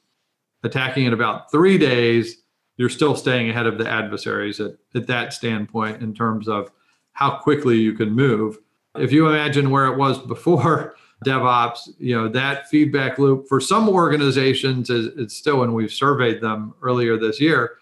attacking 0.63 1.05
in 1.05 1.13
about 1.13 1.51
three 1.51 1.77
days, 1.77 2.37
you're 2.77 2.89
still 2.89 3.15
staying 3.15 3.49
ahead 3.49 3.67
of 3.67 3.77
the 3.77 3.89
adversaries 3.89 4.61
at, 4.61 4.75
at 4.95 5.07
that 5.07 5.33
standpoint 5.33 6.01
in 6.01 6.13
terms 6.13 6.47
of 6.47 6.71
how 7.11 7.39
quickly 7.39 7.77
you 7.77 7.91
can 7.91 8.11
move. 8.11 8.59
If 8.95 9.11
you 9.11 9.27
imagine 9.27 9.71
where 9.71 9.87
it 9.87 9.97
was 9.97 10.19
before 10.19 10.95
DevOps, 11.25 11.89
you 11.97 12.15
know, 12.15 12.27
that 12.27 12.69
feedback 12.69 13.17
loop 13.17 13.47
for 13.47 13.59
some 13.59 13.89
organizations 13.89 14.89
is 14.89 15.07
it's 15.17 15.35
still, 15.35 15.63
and 15.63 15.73
we've 15.73 15.91
surveyed 15.91 16.41
them 16.41 16.73
earlier 16.81 17.17
this 17.17 17.41
year, 17.41 17.77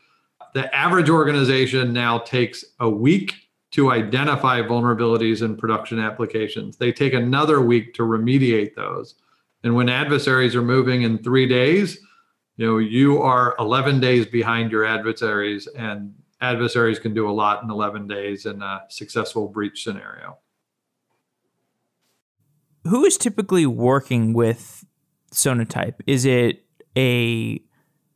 the 0.54 0.74
average 0.74 1.10
organization 1.10 1.92
now 1.92 2.20
takes 2.20 2.64
a 2.80 2.90
week 2.90 3.34
to 3.72 3.92
identify 3.92 4.62
vulnerabilities 4.62 5.42
in 5.42 5.58
production 5.58 6.00
applications. 6.00 6.78
They 6.78 6.94
take 6.94 7.14
another 7.14 7.60
week 7.60 7.94
to 7.96 8.04
remediate 8.04 8.74
those. 8.74 9.16
And 9.66 9.76
when 9.76 9.90
adversaries 9.90 10.56
are 10.56 10.62
moving 10.62 11.02
in 11.02 11.18
three 11.18 11.46
days, 11.46 12.00
you 12.56 12.66
know, 12.66 12.78
you 12.78 13.22
are 13.22 13.54
11 13.60 14.00
days 14.00 14.26
behind 14.26 14.72
your 14.72 14.86
adversaries, 14.86 15.68
and 15.68 16.14
adversaries 16.40 17.00
can 17.00 17.14
do 17.14 17.30
a 17.30 17.34
lot 17.34 17.64
in 17.64 17.70
11 17.70 18.08
days 18.08 18.46
in 18.46 18.62
a 18.62 18.84
successful 18.88 19.50
breach 19.50 19.84
scenario. 19.84 20.38
Who 22.88 23.04
is 23.04 23.18
typically 23.18 23.66
working 23.66 24.34
with 24.34 24.86
Sonatype? 25.34 25.96
Is 26.06 26.26
it 26.26 26.64
a 26.96 27.62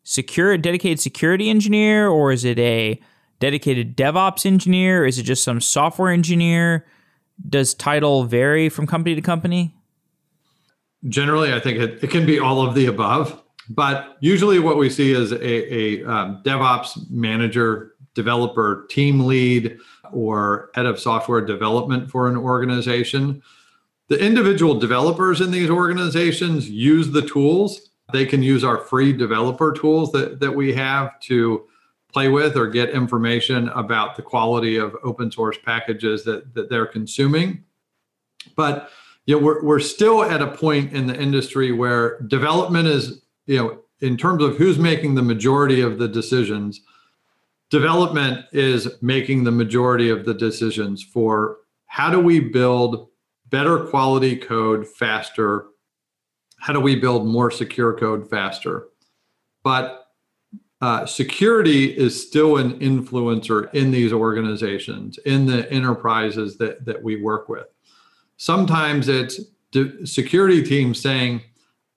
secure 0.04 0.58
dedicated 0.58 1.00
security 1.00 1.50
engineer 1.50 2.08
or 2.08 2.32
is 2.32 2.46
it 2.46 2.60
a 2.60 3.02
dedicated 3.40 3.98
DevOps 3.98 4.46
engineer? 4.46 5.06
Is 5.06 5.18
it 5.18 5.24
just 5.24 5.44
some 5.44 5.60
software 5.60 6.12
engineer? 6.12 6.86
Does 7.48 7.74
title 7.74 8.26
vary 8.26 8.70
from 8.70 8.86
company 8.86 9.16
to 9.16 9.22
company? 9.22 9.74
Generally, 11.08 11.54
I 11.54 11.60
think 11.60 11.80
it, 11.80 12.04
it 12.04 12.12
can 12.12 12.26
be 12.26 12.40
all 12.40 12.66
of 12.66 12.76
the 12.76 12.86
above. 12.86 13.42
But 13.70 14.18
usually, 14.20 14.60
what 14.60 14.78
we 14.78 14.90
see 14.90 15.14
is 15.14 15.32
a, 15.32 15.74
a 15.74 16.04
um, 16.04 16.42
DevOps 16.44 17.10
manager, 17.10 17.94
developer, 18.16 18.88
team 18.90 19.22
lead, 19.22 19.78
or 20.12 20.72
head 20.74 20.88
of 20.88 21.00
software 21.00 21.42
development 21.42 22.10
for 22.10 22.28
an 22.28 22.36
organization. 22.36 23.42
The 24.10 24.24
individual 24.24 24.76
developers 24.76 25.40
in 25.42 25.52
these 25.52 25.70
organizations 25.70 26.70
use 26.70 27.12
the 27.12 27.22
tools 27.22 27.90
they 28.12 28.26
can 28.26 28.42
use 28.42 28.64
our 28.64 28.78
free 28.78 29.14
developer 29.14 29.72
tools 29.72 30.12
that, 30.14 30.40
that 30.40 30.56
we 30.56 30.74
have 30.74 31.20
to 31.22 31.66
play 32.12 32.28
with 32.28 32.58
or 32.58 32.68
get 32.68 32.90
information 32.90 33.70
about 33.70 34.16
the 34.16 34.22
quality 34.22 34.78
of 34.78 34.96
open 35.04 35.32
source 35.32 35.58
packages 35.64 36.24
that, 36.24 36.54
that 36.56 36.70
they're 36.70 36.88
consuming. 36.88 37.64
But 38.56 38.90
you 39.26 39.36
know, 39.36 39.46
we're, 39.46 39.64
we're 39.64 39.80
still 39.80 40.24
at 40.24 40.42
a 40.42 40.48
point 40.48 40.92
in 40.92 41.06
the 41.06 41.20
industry 41.20 41.72
where 41.72 42.20
development 42.22 42.88
is, 42.88 43.22
you 43.46 43.58
know, 43.58 43.80
in 44.02 44.18
terms 44.18 44.42
of 44.42 44.58
who's 44.58 44.80
making 44.80 45.16
the 45.16 45.22
majority 45.22 45.82
of 45.82 46.00
the 46.00 46.08
decisions, 46.08 46.82
development 47.70 48.46
is 48.54 48.88
making 49.02 49.44
the 49.44 49.52
majority 49.52 50.10
of 50.10 50.26
the 50.26 50.34
decisions 50.34 51.04
for 51.04 51.58
how 51.86 52.10
do 52.10 52.20
we 52.20 52.40
build 52.40 53.09
better 53.50 53.86
quality 53.86 54.36
code 54.36 54.88
faster 54.88 55.66
how 56.60 56.74
do 56.74 56.80
we 56.80 56.96
build 56.96 57.26
more 57.26 57.50
secure 57.50 57.94
code 57.94 58.30
faster? 58.30 58.90
But 59.64 60.08
uh, 60.82 61.06
security 61.06 61.86
is 61.86 62.28
still 62.28 62.58
an 62.58 62.80
influencer 62.80 63.74
in 63.74 63.92
these 63.92 64.14
organizations, 64.14 65.18
in 65.20 65.46
the 65.46 65.70
enterprises 65.72 66.58
that, 66.58 66.86
that 66.86 67.02
we 67.02 67.22
work 67.22 67.50
with. 67.50 67.68
Sometimes 68.38 69.08
it's 69.08 69.40
the 69.72 70.06
security 70.06 70.64
teams 70.64 71.02
saying, 71.02 71.42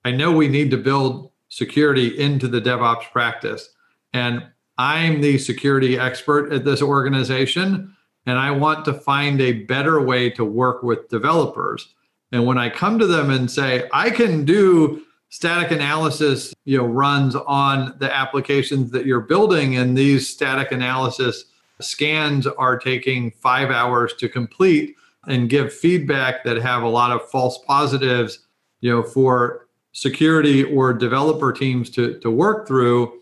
I 0.04 0.10
know 0.10 0.32
we 0.32 0.48
need 0.48 0.70
to 0.72 0.76
build 0.76 1.30
security 1.48 2.18
into 2.18 2.48
the 2.48 2.60
DevOps 2.60 3.10
practice. 3.12 3.68
And 4.12 4.44
I'm 4.78 5.20
the 5.20 5.38
security 5.38 5.98
expert 5.98 6.52
at 6.52 6.64
this 6.64 6.82
organization, 6.82 7.94
and 8.26 8.38
I 8.38 8.50
want 8.50 8.84
to 8.84 8.94
find 8.94 9.40
a 9.40 9.64
better 9.64 10.00
way 10.00 10.30
to 10.30 10.44
work 10.44 10.82
with 10.82 11.08
developers. 11.08 11.94
And 12.30 12.46
when 12.46 12.58
I 12.58 12.70
come 12.70 12.98
to 12.98 13.06
them 13.06 13.30
and 13.30 13.50
say, 13.50 13.88
I 13.92 14.10
can 14.10 14.44
do 14.44 15.02
static 15.28 15.70
analysis, 15.70 16.54
you 16.64 16.78
know, 16.78 16.86
runs 16.86 17.34
on 17.34 17.94
the 17.98 18.14
applications 18.14 18.90
that 18.90 19.06
you're 19.06 19.20
building, 19.20 19.76
and 19.76 19.96
these 19.96 20.28
static 20.28 20.72
analysis 20.72 21.46
scans 21.80 22.46
are 22.46 22.78
taking 22.78 23.30
five 23.30 23.70
hours 23.70 24.14
to 24.14 24.28
complete 24.28 24.94
and 25.26 25.48
give 25.48 25.72
feedback 25.72 26.44
that 26.44 26.56
have 26.58 26.82
a 26.82 26.88
lot 26.88 27.12
of 27.12 27.28
false 27.30 27.58
positives, 27.66 28.40
you 28.80 28.90
know, 28.90 29.02
for 29.02 29.68
security 29.92 30.64
or 30.64 30.92
developer 30.92 31.52
teams 31.52 31.90
to, 31.90 32.18
to 32.20 32.30
work 32.30 32.66
through, 32.66 33.20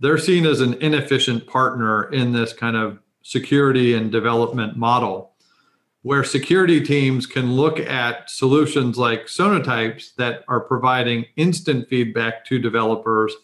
they're 0.00 0.18
seen 0.18 0.46
as 0.46 0.60
an 0.60 0.74
inefficient 0.74 1.46
partner 1.46 2.04
in 2.12 2.32
this 2.32 2.52
kind 2.52 2.76
of 2.76 2.98
security 3.24 3.94
and 3.94 4.12
development 4.12 4.76
model 4.76 5.34
where 6.04 6.22
security 6.22 6.82
teams 6.82 7.26
can 7.26 7.54
look 7.54 7.80
at 7.80 8.28
solutions 8.28 8.98
like 8.98 9.24
Sonatypes 9.24 10.14
that 10.16 10.44
are 10.48 10.60
providing 10.60 11.24
instant 11.36 11.88
feedback 11.88 12.44
to 12.44 12.58
developers 12.58 13.34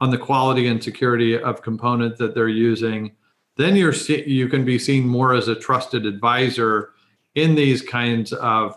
on 0.00 0.10
the 0.10 0.18
quality 0.18 0.66
and 0.66 0.82
security 0.82 1.38
of 1.38 1.62
components 1.62 2.18
that 2.18 2.34
they're 2.34 2.48
using. 2.48 3.12
Then 3.56 3.76
you're 3.76 3.92
you 3.92 4.48
can 4.48 4.64
be 4.64 4.76
seen 4.76 5.06
more 5.06 5.34
as 5.34 5.46
a 5.46 5.54
trusted 5.54 6.04
advisor 6.04 6.90
in 7.36 7.54
these 7.54 7.80
kinds 7.80 8.32
of 8.32 8.76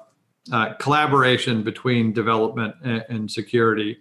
uh, 0.52 0.76
collaboration 0.76 1.64
between 1.64 2.14
development 2.14 2.76
and, 2.84 3.04
and 3.10 3.32
security. 3.32 3.98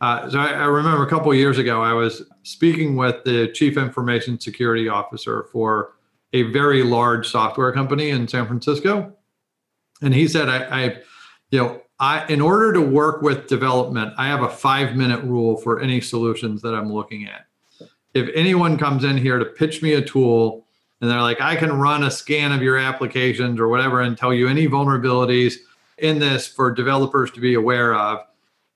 Uh, 0.00 0.28
so 0.28 0.38
I, 0.38 0.48
I, 0.48 0.64
remember 0.64 1.02
a 1.04 1.08
couple 1.08 1.32
years 1.34 1.56
ago, 1.56 1.82
I 1.82 1.94
was 1.94 2.22
speaking 2.42 2.96
with 2.96 3.24
the 3.24 3.48
chief 3.48 3.78
information 3.78 4.38
security 4.38 4.88
officer 4.88 5.44
for 5.50 5.94
a 6.34 6.42
very 6.42 6.82
large 6.82 7.28
software 7.28 7.72
company 7.72 8.10
in 8.10 8.28
San 8.28 8.46
Francisco, 8.46 9.14
and 10.02 10.12
he 10.12 10.28
said, 10.28 10.50
I, 10.50 10.64
I 10.64 10.84
you 11.50 11.58
know, 11.58 11.80
I 11.98 12.26
in 12.26 12.42
order 12.42 12.74
to 12.74 12.80
work 12.80 13.22
with 13.22 13.46
development, 13.46 14.12
I 14.18 14.26
have 14.26 14.42
a 14.42 14.50
five 14.50 14.96
minute 14.96 15.24
rule 15.24 15.56
for 15.56 15.80
any 15.80 16.02
solutions 16.02 16.60
that 16.62 16.74
I'm 16.74 16.92
looking 16.92 17.26
at. 17.26 17.46
If 18.12 18.28
anyone 18.34 18.76
comes 18.76 19.04
in 19.04 19.16
here 19.16 19.38
to 19.38 19.44
pitch 19.44 19.82
me 19.82 19.94
a 19.94 20.02
tool 20.02 20.66
and 21.00 21.10
they're 21.10 21.22
like, 21.22 21.40
I 21.40 21.56
can 21.56 21.72
run 21.72 22.04
a 22.04 22.10
scan 22.10 22.52
of 22.52 22.62
your 22.62 22.78
applications 22.78 23.60
or 23.60 23.68
whatever 23.68 24.00
and 24.02 24.16
tell 24.16 24.32
you 24.32 24.48
any 24.48 24.66
vulnerabilities 24.66 25.56
in 25.98 26.18
this 26.18 26.46
for 26.46 26.70
developers 26.70 27.30
to 27.32 27.40
be 27.40 27.54
aware 27.54 27.94
of. 27.94 28.20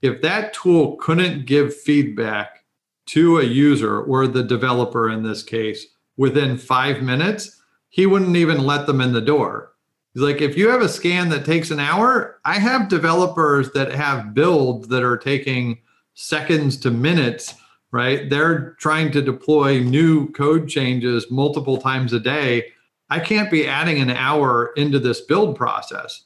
If 0.03 0.22
that 0.22 0.55
tool 0.55 0.96
couldn't 0.96 1.46
give 1.46 1.76
feedback 1.76 2.64
to 3.07 3.38
a 3.38 3.44
user 3.44 4.01
or 4.01 4.26
the 4.26 4.42
developer 4.42 5.11
in 5.11 5.22
this 5.22 5.42
case 5.42 5.86
within 6.16 6.57
five 6.57 7.03
minutes, 7.03 7.61
he 7.88 8.07
wouldn't 8.07 8.36
even 8.36 8.64
let 8.64 8.86
them 8.86 9.01
in 9.01 9.12
the 9.12 9.20
door. 9.20 9.72
He's 10.14 10.22
like, 10.22 10.40
if 10.40 10.57
you 10.57 10.68
have 10.68 10.82
a 10.82 10.88
scan 10.88 11.28
that 11.28 11.44
takes 11.44 11.70
an 11.70 11.80
hour, 11.80 12.40
I 12.44 12.59
have 12.59 12.88
developers 12.88 13.70
that 13.72 13.92
have 13.92 14.34
builds 14.34 14.88
that 14.88 15.03
are 15.03 15.16
taking 15.16 15.78
seconds 16.14 16.76
to 16.78 16.90
minutes, 16.90 17.55
right? 17.92 18.28
They're 18.28 18.72
trying 18.80 19.12
to 19.12 19.22
deploy 19.22 19.80
new 19.80 20.30
code 20.32 20.68
changes 20.68 21.30
multiple 21.30 21.78
times 21.78 22.12
a 22.12 22.20
day. 22.20 22.72
I 23.09 23.20
can't 23.20 23.51
be 23.51 23.66
adding 23.66 24.01
an 24.01 24.11
hour 24.11 24.72
into 24.76 24.98
this 24.98 25.20
build 25.20 25.57
process. 25.57 26.24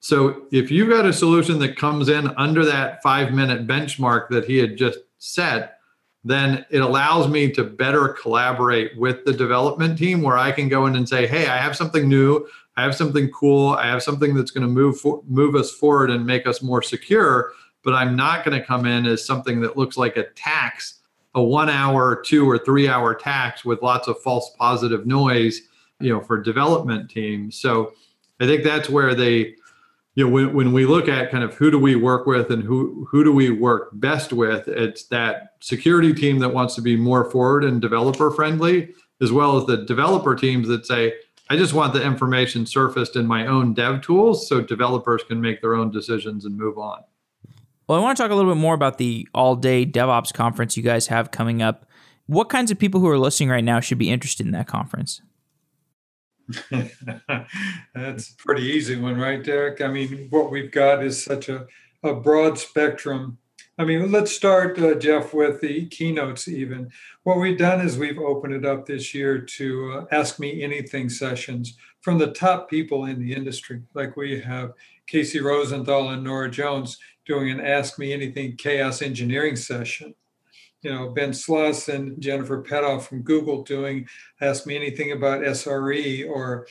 So 0.00 0.46
if 0.52 0.70
you've 0.70 0.90
got 0.90 1.06
a 1.06 1.12
solution 1.12 1.58
that 1.58 1.76
comes 1.76 2.08
in 2.08 2.28
under 2.36 2.64
that 2.64 3.02
five 3.02 3.32
minute 3.32 3.66
benchmark 3.66 4.28
that 4.28 4.44
he 4.44 4.58
had 4.58 4.76
just 4.76 4.98
set, 5.18 5.78
then 6.24 6.64
it 6.70 6.80
allows 6.80 7.28
me 7.28 7.50
to 7.52 7.64
better 7.64 8.08
collaborate 8.08 8.96
with 8.98 9.24
the 9.24 9.32
development 9.32 9.98
team 9.98 10.22
where 10.22 10.36
I 10.36 10.52
can 10.52 10.68
go 10.68 10.86
in 10.86 10.96
and 10.96 11.08
say, 11.08 11.26
hey, 11.26 11.46
I 11.46 11.56
have 11.56 11.76
something 11.76 12.08
new. 12.08 12.46
I 12.76 12.82
have 12.82 12.94
something 12.94 13.30
cool. 13.30 13.70
I 13.70 13.86
have 13.86 14.02
something 14.02 14.34
that's 14.34 14.50
going 14.50 14.66
to 14.66 14.72
move 14.72 15.00
for, 15.00 15.22
move 15.26 15.54
us 15.56 15.72
forward 15.72 16.10
and 16.10 16.24
make 16.24 16.46
us 16.46 16.62
more 16.62 16.82
secure. 16.82 17.52
But 17.82 17.94
I'm 17.94 18.14
not 18.14 18.44
going 18.44 18.58
to 18.58 18.64
come 18.64 18.86
in 18.86 19.06
as 19.06 19.24
something 19.24 19.60
that 19.62 19.76
looks 19.76 19.96
like 19.96 20.16
a 20.16 20.24
tax, 20.30 21.00
a 21.34 21.42
one 21.42 21.68
hour, 21.68 22.20
two 22.20 22.48
or 22.48 22.58
three 22.58 22.88
hour 22.88 23.14
tax 23.14 23.64
with 23.64 23.82
lots 23.82 24.06
of 24.06 24.20
false 24.20 24.50
positive 24.58 25.06
noise, 25.06 25.62
you 26.00 26.12
know, 26.12 26.20
for 26.20 26.40
development 26.40 27.10
teams. 27.10 27.58
So 27.58 27.94
I 28.40 28.46
think 28.46 28.62
that's 28.64 28.88
where 28.88 29.14
they 29.14 29.54
you 30.18 30.24
know 30.24 30.30
when, 30.30 30.52
when 30.52 30.72
we 30.72 30.84
look 30.84 31.06
at 31.06 31.30
kind 31.30 31.44
of 31.44 31.54
who 31.54 31.70
do 31.70 31.78
we 31.78 31.94
work 31.94 32.26
with 32.26 32.50
and 32.50 32.64
who 32.64 33.06
who 33.08 33.22
do 33.22 33.32
we 33.32 33.50
work 33.50 33.90
best 33.92 34.32
with 34.32 34.66
it's 34.66 35.04
that 35.04 35.54
security 35.60 36.12
team 36.12 36.40
that 36.40 36.48
wants 36.48 36.74
to 36.74 36.82
be 36.82 36.96
more 36.96 37.30
forward 37.30 37.62
and 37.62 37.80
developer 37.80 38.32
friendly 38.32 38.92
as 39.22 39.30
well 39.30 39.56
as 39.56 39.64
the 39.66 39.84
developer 39.84 40.34
teams 40.34 40.66
that 40.66 40.84
say 40.84 41.14
i 41.50 41.56
just 41.56 41.72
want 41.72 41.92
the 41.92 42.02
information 42.02 42.66
surfaced 42.66 43.14
in 43.14 43.28
my 43.28 43.46
own 43.46 43.72
dev 43.72 44.02
tools 44.02 44.48
so 44.48 44.60
developers 44.60 45.22
can 45.22 45.40
make 45.40 45.60
their 45.60 45.76
own 45.76 45.88
decisions 45.88 46.44
and 46.44 46.58
move 46.58 46.78
on. 46.78 46.98
Well 47.86 48.00
i 48.00 48.02
want 48.02 48.16
to 48.16 48.22
talk 48.24 48.32
a 48.32 48.34
little 48.34 48.52
bit 48.52 48.60
more 48.60 48.74
about 48.74 48.98
the 48.98 49.28
all 49.32 49.54
day 49.54 49.86
devops 49.86 50.34
conference 50.34 50.76
you 50.76 50.82
guys 50.82 51.06
have 51.06 51.30
coming 51.30 51.62
up. 51.62 51.86
What 52.26 52.48
kinds 52.48 52.72
of 52.72 52.78
people 52.78 53.00
who 53.00 53.08
are 53.08 53.18
listening 53.18 53.50
right 53.50 53.64
now 53.64 53.78
should 53.78 53.98
be 53.98 54.10
interested 54.10 54.44
in 54.44 54.52
that 54.52 54.66
conference 54.66 55.22
That's 57.94 58.30
a 58.30 58.36
pretty 58.38 58.62
easy 58.62 58.96
one, 58.96 59.18
right, 59.18 59.42
Derek? 59.42 59.80
I 59.80 59.88
mean, 59.88 60.28
what 60.30 60.50
we've 60.50 60.70
got 60.70 61.04
is 61.04 61.22
such 61.22 61.48
a, 61.48 61.66
a 62.02 62.14
broad 62.14 62.58
spectrum. 62.58 63.38
I 63.78 63.84
mean, 63.84 64.10
let's 64.10 64.32
start, 64.32 64.78
uh, 64.78 64.94
Jeff, 64.94 65.32
with 65.32 65.60
the 65.60 65.86
keynotes, 65.86 66.48
even. 66.48 66.90
What 67.22 67.38
we've 67.38 67.58
done 67.58 67.80
is 67.80 67.96
we've 67.98 68.18
opened 68.18 68.54
it 68.54 68.66
up 68.66 68.86
this 68.86 69.14
year 69.14 69.40
to 69.40 69.92
uh, 69.92 70.04
Ask 70.10 70.40
Me 70.40 70.62
Anything 70.62 71.08
sessions 71.08 71.76
from 72.00 72.18
the 72.18 72.32
top 72.32 72.70
people 72.70 73.04
in 73.04 73.20
the 73.20 73.34
industry. 73.34 73.82
Like 73.94 74.16
we 74.16 74.40
have 74.40 74.72
Casey 75.06 75.40
Rosenthal 75.40 76.10
and 76.10 76.24
Nora 76.24 76.50
Jones 76.50 76.98
doing 77.26 77.50
an 77.50 77.60
Ask 77.60 77.98
Me 77.98 78.12
Anything 78.12 78.56
chaos 78.56 79.02
engineering 79.02 79.56
session 79.56 80.14
you 80.82 80.92
know, 80.92 81.10
Ben 81.10 81.30
Sloss 81.30 81.92
and 81.92 82.20
Jennifer 82.20 82.62
Petoff 82.62 83.02
from 83.02 83.22
Google 83.22 83.62
doing 83.62 84.06
Ask 84.40 84.66
Me 84.66 84.76
Anything 84.76 85.12
About 85.12 85.42
SRE, 85.42 86.28
or 86.28 86.66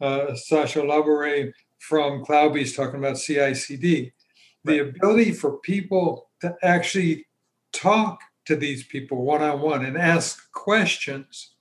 uh, 0.00 0.34
Sacha 0.34 0.82
Labourey 0.82 1.52
from 1.78 2.24
CloudBees 2.24 2.76
talking 2.76 2.98
about 2.98 3.18
CI 3.18 3.54
CD. 3.54 4.12
The 4.64 4.78
ability 4.78 5.32
for 5.32 5.58
people 5.58 6.30
to 6.40 6.54
actually 6.62 7.26
talk 7.72 8.20
to 8.46 8.56
these 8.56 8.84
people 8.84 9.22
one 9.22 9.42
on 9.42 9.60
one 9.60 9.84
and 9.84 9.96
ask 9.96 10.50
questions 10.52 11.54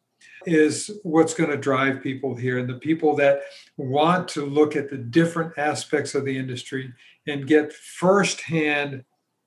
is 0.45 0.99
what's 1.03 1.33
going 1.33 1.49
to 1.49 1.57
drive 1.57 2.01
people 2.01 2.35
here. 2.35 2.57
And 2.57 2.69
the 2.69 2.79
people 2.79 3.15
that 3.17 3.41
want 3.77 4.27
to 4.29 4.45
look 4.45 4.75
at 4.75 4.89
the 4.89 4.97
different 4.97 5.57
aspects 5.57 6.15
of 6.15 6.25
the 6.25 6.37
industry 6.37 6.91
and 7.27 7.47
get 7.47 7.73
firsthand 7.73 9.03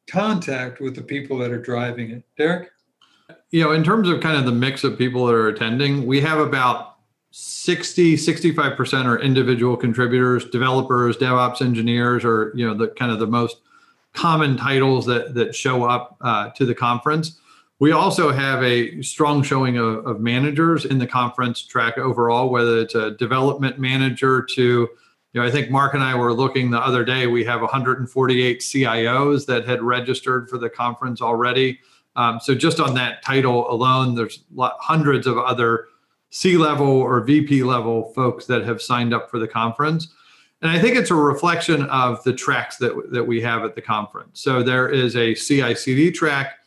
contact 0.07 0.81
with 0.81 0.95
the 0.95 1.03
people 1.03 1.39
that 1.39 1.51
are 1.51 1.61
driving 1.61 2.11
it. 2.11 2.25
Derek? 2.37 2.71
You 3.51 3.65
know, 3.65 3.73
in 3.73 3.85
terms 3.85 4.09
of 4.09 4.21
kind 4.21 4.37
of 4.37 4.45
the 4.45 4.53
mix 4.53 4.85
of 4.85 4.99
people 4.99 5.27
that 5.27 5.35
are 5.35 5.49
attending, 5.49 6.07
we 6.07 6.21
have 6.21 6.39
about 6.39 6.97
60, 7.31 8.17
65% 8.17 9.07
are 9.07 9.19
individual 9.19 9.77
contributors, 9.77 10.45
developers, 10.51 11.17
DevOps 11.17 11.63
engineers, 11.63 12.25
or, 12.25 12.53
you 12.55 12.67
know, 12.67 12.75
the 12.75 12.89
kind 12.89 13.11
of 13.11 13.19
the 13.19 13.27
most 13.27 13.57
common 14.13 14.57
titles 14.57 15.07
that, 15.07 15.35
that 15.35 15.55
show 15.55 15.85
up 15.85 16.17
uh, 16.21 16.51
to 16.51 16.65
the 16.65 16.75
conference. 16.75 17.41
We 17.81 17.91
also 17.91 18.31
have 18.31 18.63
a 18.63 19.03
strong 19.03 19.43
showing 19.43 19.77
of, 19.79 20.07
of 20.07 20.21
managers 20.21 20.85
in 20.85 20.99
the 20.99 21.07
conference 21.07 21.61
track 21.61 21.99
overall, 21.99 22.49
whether 22.51 22.79
it's 22.79 22.95
a 22.95 23.11
development 23.13 23.79
manager 23.79 24.47
to 24.55 24.89
you 25.35 25.41
know, 25.41 25.47
I 25.47 25.51
think 25.51 25.69
Mark 25.69 25.95
and 25.95 26.03
I 26.03 26.15
were 26.15 26.33
looking 26.33 26.71
the 26.71 26.79
other 26.79 27.05
day. 27.05 27.27
We 27.27 27.45
have 27.45 27.61
148 27.61 28.61
CIOs 28.61 29.47
that 29.47 29.67
had 29.67 29.83
registered 29.83 30.49
for 30.49 30.59
the 30.59 30.71
conference 30.71 31.21
already. 31.21 31.81
Um, 32.15 32.39
so 32.41 32.55
just 32.55 32.79
on 32.79 32.95
that 32.95 33.23
title 33.23 33.69
alone, 33.69 34.15
there's 34.15 34.45
hundreds 34.57 35.27
of 35.27 35.37
other 35.37 35.89
C-level 36.31 36.87
or 36.87 37.21
VP 37.21 37.65
level 37.65 38.13
folks 38.13 38.47
that 38.47 38.65
have 38.65 38.81
signed 38.81 39.13
up 39.13 39.29
for 39.29 39.41
the 39.41 39.49
conference. 39.49 40.15
And 40.63 40.71
I 40.71 40.81
think 40.81 40.97
it's 40.97 41.11
a 41.11 41.17
reflection 41.17 41.83
of 41.87 42.23
the 42.23 42.33
tracks 42.33 42.77
that, 42.77 43.11
that 43.11 43.25
we 43.25 43.41
have 43.41 43.65
at 43.65 43.75
the 43.75 43.83
conference. 43.83 44.41
So 44.41 44.63
there 44.63 44.89
is 44.89 45.17
a 45.17 45.35
CI/CD 45.35 46.13
track, 46.13 46.59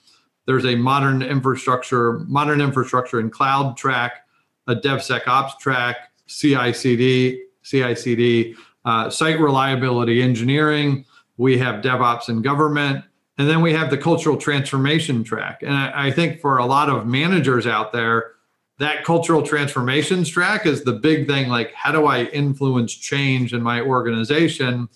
there's 0.45 0.65
a 0.65 0.76
modern 0.76 1.22
infrastructure, 1.22 2.20
modern 2.28 2.59
infrastructure 2.59 3.20
and 3.20 3.32
cloud 3.32 3.78
track, 3.78 4.26
a 4.68 4.76
DevSecOps 4.76 5.57
track, 5.59 6.11
CI/CD, 6.28 7.47
CI/CD, 7.70 8.55
uh, 8.86 9.09
site 9.09 9.39
reliability 9.39 10.22
engineering. 10.22 11.05
We 11.38 11.57
have 11.57 11.84
DevOps 11.84 12.30
and 12.30 12.43
government, 12.43 13.03
and 13.38 13.47
then 13.49 13.61
we 13.61 13.74
have 13.74 13.89
the 13.89 13.97
cultural 13.97 14.38
transformation 14.38 15.24
track. 15.24 15.61
And 15.61 15.74
I, 15.74 16.07
I 16.07 16.11
think 16.11 16.41
for 16.41 16.57
a 16.57 16.65
lot 16.65 16.89
of 16.89 17.05
managers 17.05 17.68
out 17.68 17.91
there, 17.91 18.32
that 18.80 19.03
cultural 19.03 19.41
transformations 19.41 20.30
track 20.30 20.65
is 20.65 20.84
the 20.84 20.93
big 20.93 21.28
thing. 21.28 21.49
Like, 21.49 21.74
how 21.74 21.91
do 21.91 22.05
I 22.05 22.26
influence 22.26 22.93
change 22.93 23.53
in 23.53 23.61
my 23.61 23.82
organization? 23.82 24.88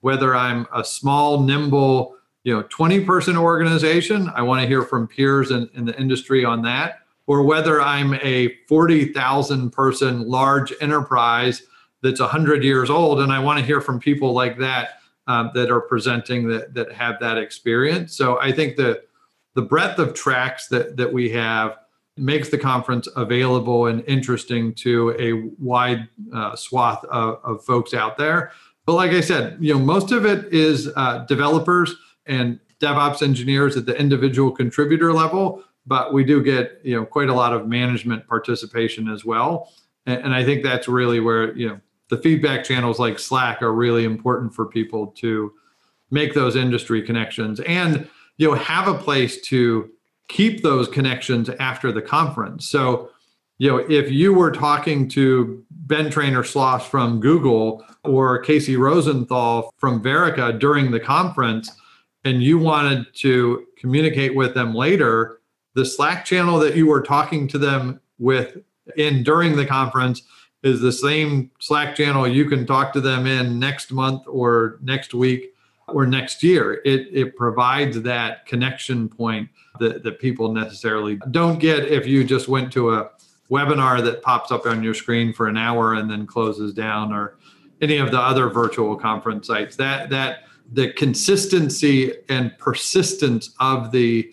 Whether 0.00 0.34
I'm 0.34 0.66
a 0.74 0.84
small, 0.84 1.40
nimble, 1.40 2.16
you 2.44 2.54
know, 2.54 2.62
20 2.62 3.04
person 3.04 3.36
organization, 3.36 4.30
I 4.34 4.42
want 4.42 4.62
to 4.62 4.68
hear 4.68 4.82
from 4.82 5.06
peers 5.06 5.50
in, 5.50 5.68
in 5.74 5.84
the 5.84 5.98
industry 5.98 6.44
on 6.44 6.62
that, 6.62 7.00
or 7.26 7.42
whether 7.42 7.82
I'm 7.82 8.14
a 8.14 8.56
40,000 8.68 9.70
person 9.70 10.26
large 10.28 10.72
enterprise 10.80 11.62
that's 12.06 12.20
100 12.20 12.62
years 12.62 12.88
old 12.88 13.20
and 13.20 13.32
i 13.32 13.38
want 13.38 13.58
to 13.58 13.64
hear 13.64 13.80
from 13.80 13.98
people 13.98 14.32
like 14.32 14.58
that 14.58 15.00
um, 15.26 15.50
that 15.54 15.70
are 15.70 15.80
presenting 15.80 16.48
that 16.48 16.74
that 16.74 16.92
have 16.92 17.18
that 17.20 17.38
experience. 17.38 18.16
So 18.16 18.40
i 18.40 18.52
think 18.52 18.76
that 18.76 19.08
the 19.54 19.62
breadth 19.62 19.98
of 19.98 20.14
tracks 20.14 20.68
that 20.68 20.96
that 20.96 21.12
we 21.12 21.30
have 21.30 21.78
makes 22.16 22.48
the 22.48 22.58
conference 22.58 23.08
available 23.16 23.86
and 23.86 24.02
interesting 24.06 24.72
to 24.72 25.14
a 25.18 25.50
wide 25.62 26.08
uh, 26.32 26.56
swath 26.56 27.04
of, 27.06 27.38
of, 27.44 27.62
folks 27.62 27.92
out 27.92 28.16
there. 28.16 28.52
But 28.86 28.94
like 28.94 29.10
i 29.10 29.20
said 29.20 29.58
you 29.60 29.74
know 29.74 29.80
most 29.80 30.12
of 30.12 30.24
it 30.24 30.52
is 30.52 30.90
uh, 30.96 31.24
developers 31.26 31.94
and 32.26 32.60
devops 32.80 33.22
engineers 33.22 33.76
at 33.76 33.86
the 33.86 33.98
individual 33.98 34.50
contributor 34.50 35.12
level 35.12 35.62
but 35.88 36.12
we 36.12 36.24
do 36.24 36.42
get 36.42 36.80
you 36.84 36.94
know 36.96 37.04
quite 37.04 37.28
a 37.28 37.34
lot 37.34 37.52
of 37.52 37.66
management 37.68 38.26
participation 38.26 39.08
as 39.08 39.24
well. 39.24 39.72
And, 40.06 40.24
and 40.24 40.34
i 40.34 40.44
think 40.44 40.62
that's 40.62 40.88
really 40.88 41.20
where 41.20 41.56
you 41.56 41.68
know 41.68 41.80
the 42.08 42.18
feedback 42.18 42.64
channels 42.64 42.98
like 42.98 43.18
Slack 43.18 43.62
are 43.62 43.72
really 43.72 44.04
important 44.04 44.54
for 44.54 44.66
people 44.66 45.08
to 45.18 45.52
make 46.10 46.34
those 46.34 46.56
industry 46.56 47.02
connections 47.02 47.60
and 47.60 48.08
you 48.36 48.48
know 48.48 48.54
have 48.54 48.86
a 48.86 48.94
place 48.94 49.40
to 49.40 49.90
keep 50.28 50.62
those 50.62 50.88
connections 50.88 51.48
after 51.60 51.92
the 51.92 52.02
conference. 52.02 52.68
So, 52.68 53.10
you 53.58 53.70
know, 53.70 53.78
if 53.88 54.10
you 54.10 54.34
were 54.34 54.50
talking 54.50 55.08
to 55.10 55.64
Ben 55.70 56.10
Treynor 56.10 56.42
Sloss 56.42 56.82
from 56.82 57.20
Google 57.20 57.84
or 58.04 58.40
Casey 58.40 58.76
Rosenthal 58.76 59.72
from 59.78 60.02
Verica 60.02 60.58
during 60.58 60.90
the 60.90 61.00
conference, 61.00 61.70
and 62.24 62.42
you 62.42 62.58
wanted 62.58 63.06
to 63.14 63.66
communicate 63.78 64.34
with 64.34 64.52
them 64.54 64.74
later, 64.74 65.40
the 65.74 65.84
Slack 65.84 66.24
channel 66.24 66.58
that 66.58 66.74
you 66.74 66.86
were 66.86 67.02
talking 67.02 67.46
to 67.48 67.58
them 67.58 68.00
with 68.18 68.58
in 68.96 69.22
during 69.22 69.56
the 69.56 69.66
conference 69.66 70.22
is 70.66 70.80
the 70.80 70.92
same 70.92 71.50
Slack 71.60 71.94
channel 71.94 72.26
you 72.26 72.46
can 72.46 72.66
talk 72.66 72.92
to 72.94 73.00
them 73.00 73.26
in 73.26 73.58
next 73.58 73.92
month 73.92 74.22
or 74.26 74.78
next 74.82 75.14
week 75.14 75.54
or 75.86 76.06
next 76.06 76.42
year. 76.42 76.82
It, 76.84 77.08
it 77.12 77.36
provides 77.36 78.02
that 78.02 78.46
connection 78.46 79.08
point 79.08 79.48
that, 79.78 80.02
that 80.02 80.18
people 80.18 80.52
necessarily 80.52 81.20
don't 81.30 81.60
get 81.60 81.84
if 81.84 82.04
you 82.06 82.24
just 82.24 82.48
went 82.48 82.72
to 82.72 82.94
a 82.94 83.10
webinar 83.48 84.02
that 84.02 84.22
pops 84.22 84.50
up 84.50 84.66
on 84.66 84.82
your 84.82 84.94
screen 84.94 85.32
for 85.32 85.46
an 85.46 85.56
hour 85.56 85.94
and 85.94 86.10
then 86.10 86.26
closes 86.26 86.74
down 86.74 87.12
or 87.12 87.36
any 87.80 87.98
of 87.98 88.10
the 88.10 88.20
other 88.20 88.48
virtual 88.48 88.96
conference 88.96 89.46
sites. 89.46 89.76
That 89.76 90.10
that 90.10 90.44
the 90.72 90.92
consistency 90.94 92.12
and 92.28 92.58
persistence 92.58 93.54
of 93.60 93.92
the 93.92 94.32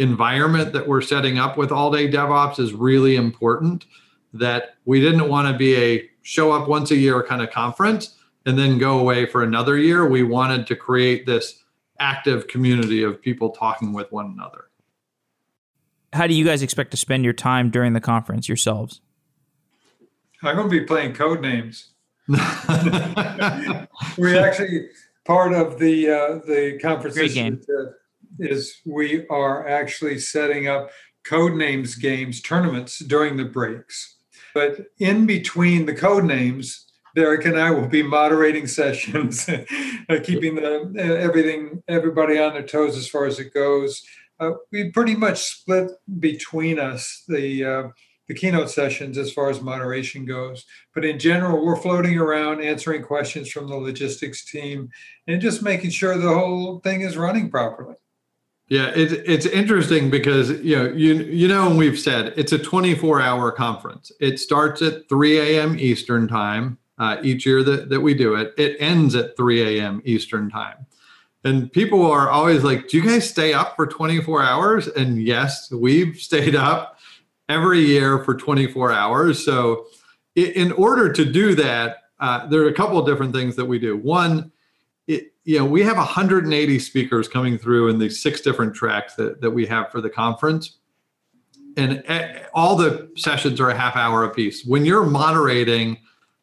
environment 0.00 0.72
that 0.72 0.88
we're 0.88 1.02
setting 1.02 1.38
up 1.38 1.56
with 1.56 1.70
all 1.70 1.92
day 1.92 2.10
DevOps 2.10 2.58
is 2.58 2.72
really 2.72 3.14
important. 3.14 3.84
That 4.32 4.76
we 4.84 5.00
didn't 5.00 5.28
want 5.28 5.48
to 5.48 5.58
be 5.58 5.76
a 5.76 6.08
show 6.22 6.52
up 6.52 6.68
once 6.68 6.90
a 6.90 6.96
year 6.96 7.22
kind 7.22 7.42
of 7.42 7.50
conference 7.50 8.16
and 8.46 8.58
then 8.58 8.78
go 8.78 8.98
away 8.98 9.26
for 9.26 9.42
another 9.42 9.76
year. 9.78 10.06
We 10.08 10.22
wanted 10.22 10.66
to 10.68 10.76
create 10.76 11.26
this 11.26 11.62
active 11.98 12.48
community 12.48 13.02
of 13.02 13.20
people 13.20 13.50
talking 13.50 13.92
with 13.92 14.10
one 14.10 14.26
another. 14.26 14.64
How 16.12 16.26
do 16.26 16.34
you 16.34 16.44
guys 16.44 16.62
expect 16.62 16.90
to 16.90 16.96
spend 16.96 17.24
your 17.24 17.32
time 17.32 17.70
during 17.70 17.92
the 17.92 18.00
conference 18.00 18.48
yourselves? 18.48 19.00
I'm 20.42 20.56
going 20.56 20.68
to 20.68 20.80
be 20.80 20.84
playing 20.84 21.14
code 21.14 21.40
names. 21.40 21.90
we 22.28 22.36
actually 24.38 24.88
part 25.24 25.52
of 25.52 25.78
the 25.78 26.08
uh, 26.08 26.38
the 26.46 26.78
conference 26.80 27.16
Great 27.16 27.34
game. 27.34 27.60
is 28.38 28.80
we 28.84 29.26
are 29.28 29.66
actually 29.66 30.18
setting 30.18 30.68
up 30.68 30.90
code 31.24 31.54
names 31.54 31.94
games 31.94 32.40
tournaments 32.40 32.98
during 33.00 33.36
the 33.36 33.44
breaks. 33.44 34.11
But 34.54 34.86
in 34.98 35.26
between 35.26 35.86
the 35.86 35.94
code 35.94 36.24
names, 36.24 36.86
Derek 37.14 37.44
and 37.44 37.58
I 37.58 37.70
will 37.70 37.88
be 37.88 38.02
moderating 38.02 38.66
sessions, 38.66 39.48
uh, 40.08 40.18
keeping 40.22 40.54
the, 40.54 40.92
uh, 40.98 41.02
everything 41.02 41.82
everybody 41.88 42.38
on 42.38 42.54
their 42.54 42.66
toes 42.66 42.96
as 42.96 43.08
far 43.08 43.26
as 43.26 43.38
it 43.38 43.52
goes. 43.52 44.02
Uh, 44.40 44.52
we 44.70 44.90
pretty 44.90 45.14
much 45.14 45.42
split 45.42 45.90
between 46.18 46.78
us 46.78 47.22
the 47.28 47.64
uh, 47.64 47.82
the 48.28 48.34
keynote 48.34 48.70
sessions 48.70 49.18
as 49.18 49.32
far 49.32 49.50
as 49.50 49.60
moderation 49.60 50.24
goes. 50.24 50.64
But 50.94 51.04
in 51.04 51.18
general, 51.18 51.64
we're 51.64 51.76
floating 51.76 52.18
around 52.18 52.62
answering 52.62 53.02
questions 53.02 53.50
from 53.50 53.68
the 53.68 53.76
logistics 53.76 54.44
team 54.44 54.88
and 55.26 55.40
just 55.40 55.62
making 55.62 55.90
sure 55.90 56.16
the 56.16 56.32
whole 56.32 56.80
thing 56.80 57.02
is 57.02 57.16
running 57.16 57.50
properly. 57.50 57.96
Yeah, 58.72 58.90
it, 58.94 59.12
it's 59.26 59.44
interesting 59.44 60.08
because 60.08 60.48
you 60.62 60.76
know 60.76 60.84
you 60.86 61.16
you 61.24 61.46
know 61.46 61.68
and 61.68 61.76
we've 61.76 61.98
said 61.98 62.32
it's 62.38 62.52
a 62.52 62.58
24 62.58 63.20
hour 63.20 63.52
conference. 63.52 64.10
It 64.18 64.40
starts 64.40 64.80
at 64.80 65.10
3 65.10 65.38
a.m. 65.40 65.78
Eastern 65.78 66.26
time 66.26 66.78
uh, 66.96 67.18
each 67.22 67.44
year 67.44 67.62
that, 67.64 67.90
that 67.90 68.00
we 68.00 68.14
do 68.14 68.34
it. 68.34 68.54
It 68.56 68.78
ends 68.80 69.14
at 69.14 69.36
3 69.36 69.78
a.m. 69.78 70.00
Eastern 70.06 70.48
time. 70.48 70.86
And 71.44 71.70
people 71.70 72.10
are 72.10 72.30
always 72.30 72.64
like, 72.64 72.88
Do 72.88 72.96
you 72.96 73.02
guys 73.02 73.28
stay 73.28 73.52
up 73.52 73.76
for 73.76 73.86
24 73.86 74.42
hours? 74.42 74.88
And 74.88 75.22
yes, 75.22 75.70
we've 75.70 76.16
stayed 76.30 76.54
up 76.54 76.98
every 77.50 77.80
year 77.80 78.24
for 78.24 78.34
24 78.34 78.90
hours. 78.90 79.44
So, 79.44 79.84
in 80.34 80.72
order 80.72 81.12
to 81.12 81.30
do 81.30 81.54
that, 81.56 82.04
uh, 82.20 82.46
there 82.46 82.62
are 82.62 82.68
a 82.68 82.72
couple 82.72 82.96
of 82.96 83.04
different 83.04 83.34
things 83.34 83.54
that 83.56 83.66
we 83.66 83.78
do. 83.78 83.98
One, 83.98 84.51
it, 85.06 85.32
you 85.44 85.58
know, 85.58 85.64
we 85.64 85.82
have 85.82 85.96
180 85.96 86.78
speakers 86.78 87.28
coming 87.28 87.58
through 87.58 87.88
in 87.88 87.98
these 87.98 88.22
six 88.22 88.40
different 88.40 88.74
tracks 88.74 89.14
that, 89.14 89.40
that 89.40 89.50
we 89.50 89.66
have 89.66 89.90
for 89.90 90.00
the 90.00 90.10
conference. 90.10 90.78
And 91.76 92.04
all 92.52 92.76
the 92.76 93.10
sessions 93.16 93.60
are 93.60 93.70
a 93.70 93.74
half 93.76 93.96
hour 93.96 94.24
apiece. 94.24 94.64
When 94.64 94.84
you're 94.84 95.06
moderating 95.06 95.98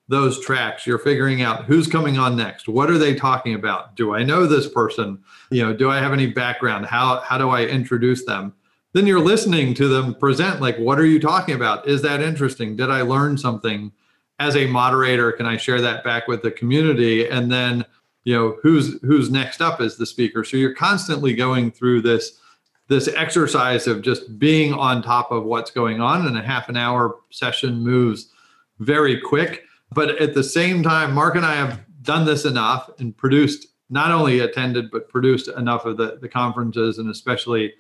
those 0.08 0.44
tracks, 0.44 0.88
you're 0.88 0.98
figuring 0.98 1.44
out 1.44 1.66
who's 1.66 1.88
coming 1.88 2.18
on 2.18 2.36
next. 2.36 2.68
What 2.68 2.90
are 2.90 2.98
they 2.98 3.14
talking 3.14 3.54
about? 3.54 3.96
Do 3.96 4.16
I 4.16 4.24
know 4.24 4.48
this 4.48 4.68
person? 4.68 5.24
You 5.52 5.64
know, 5.64 5.74
do 5.74 5.92
I 5.92 6.00
have 6.00 6.14
any 6.14 6.26
background? 6.26 6.88
How 6.88 7.20
how 7.22 7.38
do 7.38 7.50
I 7.50 7.66
introduce 7.66 8.26
them? 8.26 8.54
Then 8.94 9.06
you're 9.06 9.20
listening 9.20 9.76
to 9.76 9.88
them 9.88 10.16
present 10.16 10.62
like 10.62 10.78
what 10.78 11.00
are 11.00 11.06
you 11.06 11.20
talking 11.20 11.54
about? 11.54 11.88
Is 11.88 12.02
that 12.02 12.22
interesting? 12.22 12.76
Did 12.76 12.90
I 12.90 13.04
learn 13.04 13.38
something? 13.38 13.92
As 14.40 14.56
a 14.56 14.68
moderator, 14.68 15.34
can 15.34 15.46
I 15.46 15.58
share 15.58 15.82
that 15.82 16.04
back 16.04 16.28
with 16.28 16.42
the 16.42 16.52
community? 16.52 17.28
And 17.28 17.52
then, 17.52 17.86
you 18.30 18.36
know, 18.36 18.58
who's 18.62 19.00
who's 19.02 19.30
next 19.30 19.62
up 19.62 19.82
as 19.82 19.98
the 19.98 20.06
speaker? 20.06 20.44
So 20.44 20.58
you're 20.58 20.76
constantly 20.76 21.34
going 21.34 21.72
through 21.72 22.02
this 22.02 22.40
this 22.88 23.08
exercise 23.08 23.88
of 23.88 24.02
just 24.02 24.40
being 24.40 24.74
on 24.74 25.02
top 25.02 25.32
of 25.32 25.44
what's 25.44 25.72
going 25.72 26.02
on 26.02 26.26
and 26.26 26.38
a 26.38 26.42
half 26.42 26.70
an 26.70 26.78
hour 26.78 27.18
session 27.30 27.84
moves 27.84 28.32
very 28.80 29.20
quick 29.20 29.64
but 29.92 30.22
at 30.22 30.34
the 30.34 30.44
same 30.44 30.84
time, 30.84 31.14
Mark 31.14 31.36
and 31.36 31.46
I 31.46 31.56
have 31.56 31.82
done 32.02 32.26
this 32.26 32.46
enough 32.46 32.90
and 33.00 33.16
produced, 33.16 33.68
not 33.90 34.12
only 34.12 34.40
attended, 34.40 34.92
but 34.92 35.10
produced 35.10 35.48
enough 35.50 35.86
of 35.86 35.98
the, 35.98 36.20
the 36.22 36.30
conferences 36.30 36.98
and 36.98 37.10
especially 37.10 37.74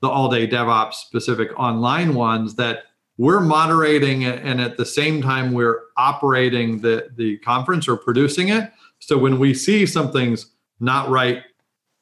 the 0.00 0.08
all 0.08 0.28
day 0.28 0.46
DevOps 0.46 0.94
specific 0.94 1.50
online 1.58 2.14
ones 2.14 2.54
that 2.56 2.84
we're 3.18 3.40
moderating 3.40 4.24
and 4.24 4.60
at 4.60 4.76
the 4.76 4.84
same 4.84 5.22
time 5.22 5.52
we're 5.52 5.80
operating 5.96 6.82
the, 6.82 7.08
the 7.16 7.38
conference 7.38 7.88
or 7.88 7.96
producing 7.96 8.48
it. 8.48 8.70
So 9.06 9.16
when 9.16 9.38
we 9.38 9.54
see 9.54 9.86
something's 9.86 10.46
not 10.80 11.10
right 11.10 11.44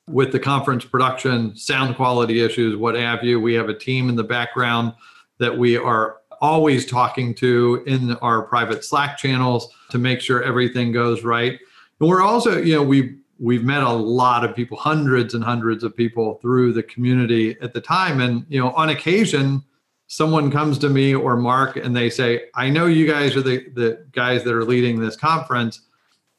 with 0.08 0.32
the 0.32 0.38
conference 0.38 0.86
production, 0.86 1.54
sound 1.54 1.96
quality 1.96 2.40
issues, 2.40 2.76
what 2.76 2.94
have 2.94 3.22
you, 3.22 3.38
we 3.38 3.52
have 3.52 3.68
a 3.68 3.74
team 3.74 4.08
in 4.08 4.16
the 4.16 4.24
background 4.24 4.94
that 5.38 5.58
we 5.58 5.76
are 5.76 6.16
always 6.40 6.86
talking 6.86 7.34
to 7.34 7.84
in 7.86 8.12
our 8.22 8.40
private 8.44 8.86
Slack 8.86 9.18
channels 9.18 9.68
to 9.90 9.98
make 9.98 10.22
sure 10.22 10.42
everything 10.42 10.92
goes 10.92 11.24
right. 11.24 11.60
And 12.00 12.08
we're 12.08 12.22
also, 12.22 12.56
you 12.56 12.74
know, 12.74 12.82
we've 12.82 13.14
we've 13.38 13.64
met 13.64 13.82
a 13.82 13.92
lot 13.92 14.42
of 14.42 14.56
people, 14.56 14.78
hundreds 14.78 15.34
and 15.34 15.44
hundreds 15.44 15.84
of 15.84 15.94
people 15.94 16.38
through 16.40 16.72
the 16.72 16.84
community 16.84 17.54
at 17.60 17.74
the 17.74 17.82
time. 17.82 18.20
And, 18.20 18.46
you 18.48 18.58
know, 18.58 18.70
on 18.70 18.88
occasion, 18.88 19.62
someone 20.06 20.50
comes 20.50 20.78
to 20.78 20.88
me 20.88 21.14
or 21.14 21.36
Mark 21.36 21.76
and 21.76 21.94
they 21.94 22.08
say, 22.08 22.44
I 22.54 22.70
know 22.70 22.86
you 22.86 23.06
guys 23.06 23.36
are 23.36 23.42
the, 23.42 23.68
the 23.74 24.06
guys 24.12 24.42
that 24.44 24.54
are 24.54 24.64
leading 24.64 25.00
this 25.00 25.16
conference, 25.16 25.82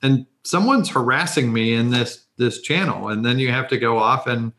and 0.05 0.25
someone's 0.43 0.89
harassing 0.89 1.51
me 1.51 1.73
in 1.73 1.89
this 1.89 2.25
this 2.37 2.61
channel. 2.61 3.09
And 3.09 3.25
then 3.25 3.39
you 3.39 3.51
have 3.51 3.67
to 3.69 3.77
go 3.77 3.97
off 3.97 4.27
and 4.27 4.51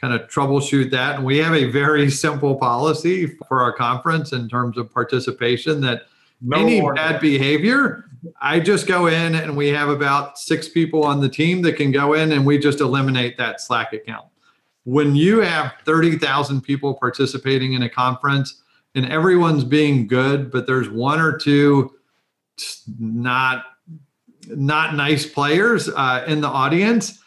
kind 0.00 0.14
of 0.14 0.28
troubleshoot 0.28 0.90
that. 0.90 1.16
And 1.16 1.24
we 1.24 1.38
have 1.38 1.54
a 1.54 1.70
very 1.70 2.10
simple 2.24 2.56
policy 2.56 3.36
for 3.48 3.60
our 3.60 3.72
conference 3.72 4.32
in 4.32 4.48
terms 4.48 4.78
of 4.78 4.92
participation 4.92 5.80
that 5.82 6.06
no 6.40 6.58
any 6.58 6.80
bad 6.80 7.20
behavior, 7.20 8.04
I 8.40 8.60
just 8.60 8.86
go 8.86 9.06
in 9.06 9.34
and 9.34 9.56
we 9.56 9.68
have 9.68 9.88
about 9.88 10.38
six 10.38 10.68
people 10.68 11.04
on 11.04 11.20
the 11.20 11.28
team 11.28 11.62
that 11.62 11.74
can 11.74 11.92
go 11.92 12.14
in 12.14 12.32
and 12.32 12.44
we 12.44 12.58
just 12.58 12.80
eliminate 12.80 13.38
that 13.38 13.60
Slack 13.60 13.92
account. 13.92 14.26
When 14.84 15.16
you 15.16 15.40
have 15.40 15.72
30,000 15.84 16.60
people 16.60 16.94
participating 16.94 17.72
in 17.72 17.82
a 17.82 17.88
conference 17.88 18.62
and 18.94 19.10
everyone's 19.10 19.64
being 19.64 20.06
good, 20.06 20.50
but 20.50 20.66
there's 20.66 20.88
one 20.88 21.20
or 21.20 21.36
two 21.36 21.92
not 22.98 23.64
not 24.48 24.94
nice 24.94 25.26
players 25.26 25.88
uh, 25.88 26.24
in 26.26 26.40
the 26.40 26.48
audience, 26.48 27.20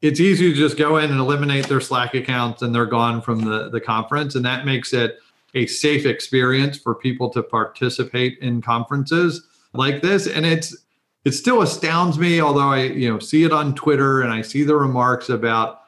it's 0.00 0.20
easy 0.20 0.52
to 0.52 0.56
just 0.56 0.76
go 0.76 0.96
in 0.96 1.10
and 1.10 1.20
eliminate 1.20 1.68
their 1.68 1.80
Slack 1.80 2.14
accounts 2.14 2.62
and 2.62 2.74
they're 2.74 2.86
gone 2.86 3.22
from 3.22 3.40
the, 3.44 3.70
the 3.70 3.80
conference. 3.80 4.34
And 4.34 4.44
that 4.44 4.66
makes 4.66 4.92
it 4.92 5.18
a 5.54 5.66
safe 5.66 6.06
experience 6.06 6.78
for 6.78 6.94
people 6.94 7.30
to 7.30 7.42
participate 7.42 8.38
in 8.38 8.62
conferences 8.62 9.46
like 9.74 10.02
this. 10.02 10.26
And 10.26 10.44
it's 10.44 10.76
it 11.24 11.32
still 11.32 11.62
astounds 11.62 12.18
me, 12.18 12.40
although 12.40 12.70
I, 12.70 12.82
you 12.82 13.08
know, 13.08 13.20
see 13.20 13.44
it 13.44 13.52
on 13.52 13.76
Twitter 13.76 14.22
and 14.22 14.32
I 14.32 14.42
see 14.42 14.64
the 14.64 14.74
remarks 14.74 15.28
about 15.28 15.82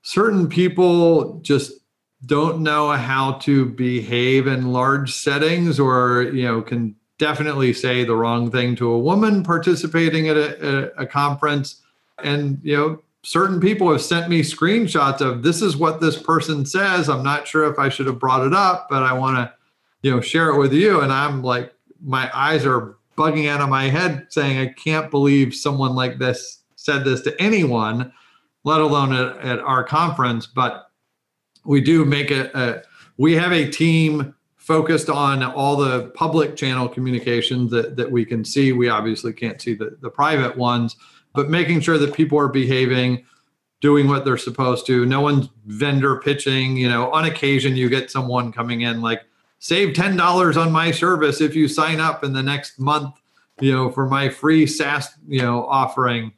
certain 0.00 0.48
people 0.48 1.40
just 1.40 1.72
don't 2.24 2.62
know 2.62 2.90
how 2.92 3.32
to 3.32 3.66
behave 3.66 4.46
in 4.46 4.72
large 4.72 5.12
settings 5.12 5.78
or, 5.78 6.22
you 6.22 6.44
know, 6.44 6.62
can 6.62 6.96
definitely 7.18 7.72
say 7.72 8.04
the 8.04 8.16
wrong 8.16 8.50
thing 8.50 8.76
to 8.76 8.90
a 8.90 8.98
woman 8.98 9.42
participating 9.42 10.28
at 10.28 10.36
a, 10.36 10.92
a, 11.00 11.06
conference. 11.06 11.82
And, 12.22 12.60
you 12.62 12.76
know, 12.76 13.02
certain 13.22 13.58
people 13.60 13.90
have 13.90 14.02
sent 14.02 14.28
me 14.28 14.42
screenshots 14.42 15.20
of 15.20 15.42
this 15.42 15.62
is 15.62 15.76
what 15.76 16.00
this 16.00 16.20
person 16.20 16.66
says. 16.66 17.08
I'm 17.08 17.22
not 17.22 17.48
sure 17.48 17.70
if 17.70 17.78
I 17.78 17.88
should 17.88 18.06
have 18.06 18.18
brought 18.18 18.46
it 18.46 18.52
up, 18.52 18.88
but 18.90 19.02
I 19.02 19.12
want 19.12 19.36
to, 19.36 19.52
you 20.02 20.10
know, 20.10 20.20
share 20.20 20.50
it 20.50 20.58
with 20.58 20.72
you. 20.72 21.00
And 21.00 21.12
I'm 21.12 21.42
like, 21.42 21.72
my 22.04 22.30
eyes 22.34 22.66
are 22.66 22.96
bugging 23.16 23.48
out 23.48 23.60
of 23.60 23.68
my 23.68 23.84
head 23.84 24.26
saying, 24.28 24.58
I 24.58 24.72
can't 24.72 25.10
believe 25.10 25.54
someone 25.54 25.94
like 25.94 26.18
this 26.18 26.62
said 26.76 27.04
this 27.04 27.22
to 27.22 27.42
anyone, 27.42 28.12
let 28.64 28.80
alone 28.80 29.14
at, 29.14 29.38
at 29.38 29.58
our 29.60 29.82
conference. 29.82 30.46
But 30.46 30.90
we 31.64 31.80
do 31.80 32.04
make 32.04 32.30
a, 32.30 32.50
a, 32.54 32.82
we 33.16 33.32
have 33.34 33.52
a 33.52 33.70
team 33.70 34.34
focused 34.66 35.08
on 35.08 35.42
all 35.42 35.76
the 35.76 36.08
public 36.08 36.56
channel 36.56 36.88
communications 36.88 37.70
that, 37.70 37.96
that 37.96 38.10
we 38.10 38.24
can 38.24 38.44
see. 38.44 38.72
We 38.72 38.88
obviously 38.88 39.32
can't 39.32 39.62
see 39.62 39.74
the, 39.74 39.96
the 40.00 40.10
private 40.10 40.56
ones 40.56 40.96
but 41.36 41.50
making 41.50 41.82
sure 41.82 41.98
that 41.98 42.14
people 42.14 42.38
are 42.38 42.48
behaving 42.48 43.24
doing 43.80 44.08
what 44.08 44.24
they're 44.24 44.38
supposed 44.38 44.86
to. 44.86 45.04
No 45.06 45.20
one's 45.20 45.48
vendor 45.66 46.16
pitching. 46.16 46.76
You 46.76 46.88
know, 46.88 47.12
on 47.12 47.26
occasion 47.26 47.76
you 47.76 47.88
get 47.88 48.10
someone 48.10 48.50
coming 48.50 48.80
in 48.80 49.02
like, 49.02 49.22
save 49.58 49.94
ten 49.94 50.16
dollars 50.16 50.56
on 50.56 50.72
my 50.72 50.90
service 50.90 51.40
if 51.40 51.54
you 51.54 51.68
sign 51.68 52.00
up 52.00 52.24
in 52.24 52.32
the 52.32 52.42
next 52.42 52.80
month. 52.80 53.14
You 53.60 53.72
know, 53.72 53.90
for 53.90 54.06
my 54.08 54.28
free 54.28 54.66
SaaS 54.66 55.14
you 55.28 55.42
know 55.42 55.66
offering. 55.66 56.32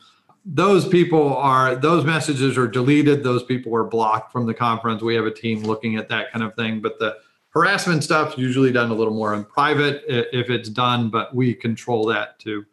Those 0.44 0.88
people 0.88 1.36
are 1.36 1.76
those 1.76 2.04
messages 2.04 2.56
are 2.56 2.68
deleted. 2.68 3.22
Those 3.22 3.44
people 3.44 3.74
are 3.76 3.84
blocked 3.84 4.32
from 4.32 4.46
the 4.46 4.54
conference. 4.54 5.02
We 5.02 5.14
have 5.14 5.26
a 5.26 5.30
team 5.30 5.62
looking 5.62 5.96
at 5.96 6.08
that 6.08 6.32
kind 6.32 6.44
of 6.44 6.54
thing. 6.54 6.80
But 6.80 6.98
the 6.98 7.18
harassment 7.50 8.04
stuff 8.04 8.36
usually 8.36 8.72
done 8.72 8.90
a 8.90 8.94
little 8.94 9.14
more 9.14 9.34
in 9.34 9.44
private 9.44 10.04
if 10.08 10.50
it's 10.50 10.68
done, 10.68 11.10
but 11.10 11.34
we 11.34 11.54
control 11.54 12.06
that 12.06 12.38
to 12.40 12.64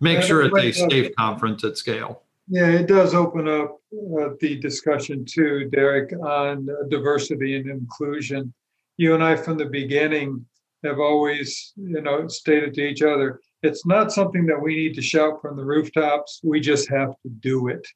make 0.00 0.22
sure 0.22 0.42
it's 0.42 0.78
a 0.78 0.88
safe 0.88 1.14
conference 1.16 1.64
at 1.64 1.76
scale. 1.76 2.22
Yeah, 2.48 2.68
it 2.68 2.86
does 2.86 3.14
open 3.14 3.46
up 3.46 3.78
uh, 3.92 4.30
the 4.40 4.58
discussion 4.60 5.24
too, 5.24 5.68
Derek, 5.70 6.12
on 6.14 6.68
uh, 6.70 6.88
diversity 6.88 7.56
and 7.56 7.68
inclusion. 7.68 8.54
You 8.96 9.14
and 9.14 9.22
I, 9.22 9.36
from 9.36 9.58
the 9.58 9.66
beginning, 9.66 10.46
have 10.84 10.98
always, 10.98 11.72
you 11.76 12.00
know, 12.00 12.26
stated 12.28 12.74
to 12.74 12.82
each 12.82 13.02
other, 13.02 13.40
it's 13.62 13.84
not 13.84 14.12
something 14.12 14.46
that 14.46 14.60
we 14.60 14.76
need 14.76 14.94
to 14.94 15.02
shout 15.02 15.42
from 15.42 15.56
the 15.56 15.64
rooftops. 15.64 16.40
We 16.42 16.60
just 16.60 16.88
have 16.88 17.10
to 17.22 17.28
do 17.28 17.68
it. 17.68 17.86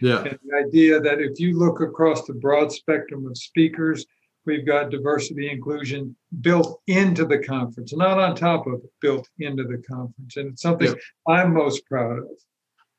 Yeah. 0.00 0.24
And 0.24 0.38
the 0.44 0.56
idea 0.66 1.00
that 1.00 1.20
if 1.20 1.38
you 1.38 1.58
look 1.58 1.80
across 1.80 2.26
the 2.26 2.34
broad 2.34 2.72
spectrum 2.72 3.26
of 3.26 3.36
speakers, 3.36 4.06
we've 4.46 4.66
got 4.66 4.90
diversity 4.90 5.50
inclusion 5.50 6.16
built 6.40 6.80
into 6.86 7.24
the 7.24 7.38
conference, 7.38 7.94
not 7.94 8.18
on 8.18 8.36
top 8.36 8.66
of 8.66 8.74
it, 8.74 8.90
built 9.00 9.28
into 9.38 9.64
the 9.64 9.82
conference. 9.88 10.36
And 10.36 10.52
it's 10.52 10.62
something 10.62 10.88
yeah. 10.88 11.34
I'm 11.34 11.54
most 11.54 11.86
proud 11.86 12.18
of. 12.18 12.28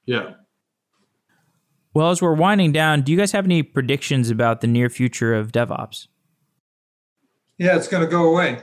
Yeah. 0.06 0.32
Well, 1.94 2.12
as 2.12 2.22
we're 2.22 2.34
winding 2.34 2.74
down, 2.74 3.04
do 3.04 3.12
you 3.12 3.18
guys 3.18 3.32
have 3.32 3.46
any 3.46 3.64
predictions 3.64 4.30
about 4.30 4.62
the 4.62 4.68
near 4.68 4.90
future 4.90 5.34
of 5.34 5.52
DevOps? 5.52 6.08
Yeah, 7.58 7.78
it's 7.78 7.88
going 7.88 8.04
to 8.04 8.10
go 8.10 8.30
away. 8.30 8.62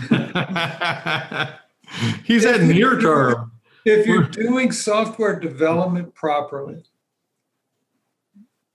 he 2.24 2.40
said 2.40 2.62
near 2.62 3.00
term. 3.00 3.52
If 3.84 4.06
you're 4.06 4.24
doing 4.24 4.72
software 4.72 5.38
development 5.38 6.14
properly, 6.14 6.84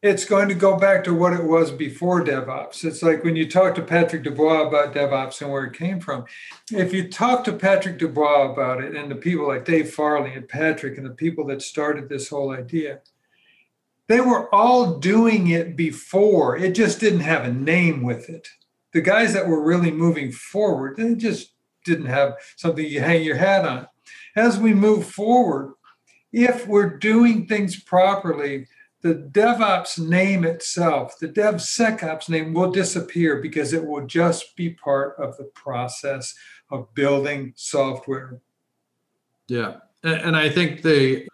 it's 0.06 0.24
going 0.24 0.48
to 0.48 0.54
go 0.54 0.78
back 0.78 1.04
to 1.04 1.16
what 1.16 1.34
it 1.34 1.44
was 1.44 1.72
before 1.72 2.24
DevOps. 2.24 2.86
It's 2.86 3.02
like 3.02 3.24
when 3.24 3.36
you 3.36 3.50
talk 3.50 3.74
to 3.74 3.82
Patrick 3.82 4.24
Debois 4.24 4.68
about 4.68 4.94
DevOps 4.94 5.42
and 5.42 5.52
where 5.52 5.64
it 5.64 5.74
came 5.74 6.00
from. 6.00 6.26
If 6.72 6.94
you 6.94 7.10
talk 7.10 7.44
to 7.46 7.54
Patrick 7.54 7.98
Debois 7.98 8.52
about 8.52 8.84
it 8.84 8.96
and 8.96 9.10
the 9.10 9.16
people 9.16 9.48
like 9.48 9.66
Dave 9.66 9.92
Farley 9.92 10.32
and 10.36 10.48
Patrick 10.48 11.00
and 11.00 11.08
the 11.08 11.16
people 11.16 11.48
that 11.48 11.64
started 11.64 12.08
this 12.08 12.30
whole 12.30 12.52
idea, 12.52 13.00
they 14.08 14.22
were 14.22 14.54
all 14.54 15.00
doing 15.00 15.48
it 15.48 15.76
before. 15.76 16.56
It 16.56 16.76
just 16.76 17.00
didn't 17.00 17.22
have 17.22 17.44
a 17.44 17.52
name 17.52 18.04
with 18.04 18.30
it. 18.30 18.48
The 18.94 19.02
guys 19.02 19.34
that 19.34 19.48
were 19.48 19.66
really 19.66 19.90
moving 19.90 20.32
forward, 20.32 20.98
they 20.98 21.16
just 21.16 21.54
didn't 21.84 22.06
have 22.06 22.36
something 22.58 22.86
you 22.86 23.00
hang 23.02 23.24
your 23.24 23.38
hat 23.38 23.66
on. 23.66 23.88
As 24.36 24.60
we 24.60 24.76
move 24.76 25.08
forward, 25.08 25.74
if 26.32 26.68
we're 26.68 26.96
doing 26.98 27.48
things 27.48 27.82
properly, 27.82 28.68
the 29.06 29.14
DevOps 29.14 30.00
name 30.00 30.44
itself, 30.44 31.20
the 31.20 31.28
DevSecOps 31.28 32.28
name 32.28 32.56
will 32.56 32.72
disappear 32.72 33.40
because 33.40 33.72
it 33.72 33.86
will 33.86 34.08
just 34.08 34.56
be 34.56 34.72
part 34.72 35.16
of 35.20 35.38
the 35.38 35.44
process 35.44 36.34
of 36.72 36.92
building 36.96 37.54
software. 37.56 38.42
Yeah. 39.48 39.76
And 40.02 40.36
I 40.36 40.50
think 40.50 40.82
the 40.82 41.28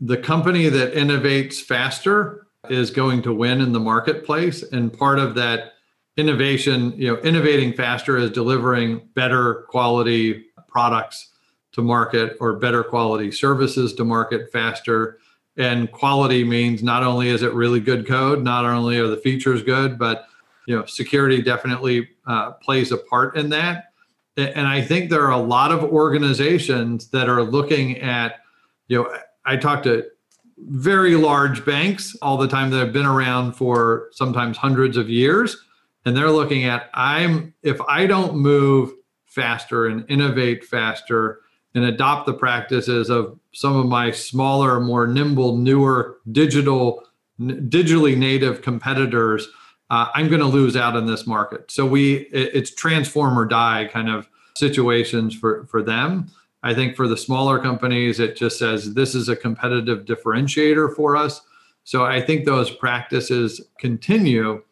the 0.00 0.16
company 0.16 0.70
that 0.70 0.94
innovates 0.94 1.60
faster 1.60 2.46
is 2.70 2.90
going 2.90 3.20
to 3.24 3.34
win 3.34 3.60
in 3.60 3.72
the 3.72 3.80
marketplace 3.80 4.62
and 4.62 4.90
part 4.90 5.18
of 5.18 5.34
that 5.34 5.74
innovation 6.16 6.94
you 6.96 7.08
know 7.08 7.20
innovating 7.20 7.74
faster 7.74 8.16
is 8.16 8.30
delivering 8.30 9.06
better 9.14 9.66
quality 9.68 10.46
products 10.68 11.32
to 11.72 11.82
market 11.82 12.36
or 12.40 12.54
better 12.54 12.82
quality 12.82 13.30
services 13.30 13.92
to 13.92 14.04
market 14.04 14.50
faster 14.50 15.18
and 15.56 15.90
quality 15.92 16.44
means 16.44 16.82
not 16.82 17.02
only 17.02 17.28
is 17.28 17.42
it 17.42 17.52
really 17.52 17.80
good 17.80 18.06
code 18.06 18.42
not 18.42 18.64
only 18.64 18.98
are 18.98 19.06
the 19.06 19.16
features 19.16 19.62
good 19.62 19.98
but 19.98 20.26
you 20.66 20.76
know 20.76 20.84
security 20.86 21.42
definitely 21.42 22.08
uh, 22.26 22.52
plays 22.52 22.90
a 22.90 22.96
part 22.96 23.36
in 23.36 23.50
that. 23.50 23.86
And 24.36 24.66
i 24.66 24.82
think 24.82 25.10
there 25.10 25.22
are 25.22 25.32
a 25.32 25.38
lot 25.38 25.70
of 25.70 25.84
organizations 25.84 27.08
that 27.10 27.28
are 27.28 27.42
looking 27.42 27.98
at 27.98 28.40
you 28.88 29.02
know 29.02 29.16
I 29.46 29.56
talk 29.56 29.82
to 29.82 30.04
very 30.58 31.16
large 31.16 31.64
banks 31.64 32.16
all 32.22 32.36
the 32.36 32.48
time 32.48 32.70
that 32.70 32.78
have 32.78 32.92
been 32.92 33.06
around 33.06 33.52
for 33.52 34.08
sometimes 34.12 34.56
hundreds 34.56 34.96
of 34.96 35.10
years 35.10 35.56
and 36.04 36.16
they're 36.16 36.30
looking 36.30 36.64
at 36.64 36.90
i'm 36.94 37.52
if 37.62 37.80
i 37.82 38.06
don't 38.06 38.36
move 38.36 38.92
faster 39.26 39.86
and 39.86 40.04
innovate 40.08 40.64
faster 40.64 41.40
and 41.74 41.84
adopt 41.84 42.26
the 42.26 42.34
practices 42.34 43.10
of 43.10 43.38
some 43.52 43.76
of 43.76 43.86
my 43.86 44.10
smaller 44.10 44.80
more 44.80 45.06
nimble 45.06 45.56
newer 45.56 46.18
digital 46.32 47.02
digitally 47.40 48.16
native 48.16 48.62
competitors 48.62 49.48
uh, 49.90 50.08
i'm 50.14 50.28
going 50.28 50.40
to 50.40 50.46
lose 50.46 50.76
out 50.76 50.96
in 50.96 51.06
this 51.06 51.26
market 51.26 51.70
so 51.70 51.84
we 51.84 52.16
it, 52.32 52.50
it's 52.54 52.74
transform 52.74 53.38
or 53.38 53.44
die 53.44 53.88
kind 53.92 54.08
of 54.08 54.28
situations 54.54 55.34
for 55.34 55.66
for 55.66 55.82
them 55.82 56.30
I 56.64 56.72
think 56.72 56.96
for 56.96 57.06
the 57.06 57.16
smaller 57.16 57.58
companies, 57.58 58.18
it 58.18 58.36
just 58.36 58.58
says 58.58 58.94
this 58.94 59.14
is 59.14 59.28
a 59.28 59.36
competitive 59.36 60.06
differentiator 60.06 60.96
for 60.96 61.14
us. 61.14 61.42
So 61.84 62.06
I 62.06 62.22
think 62.22 62.46
those 62.46 62.70
practices 62.70 63.60
continue, 63.78 64.62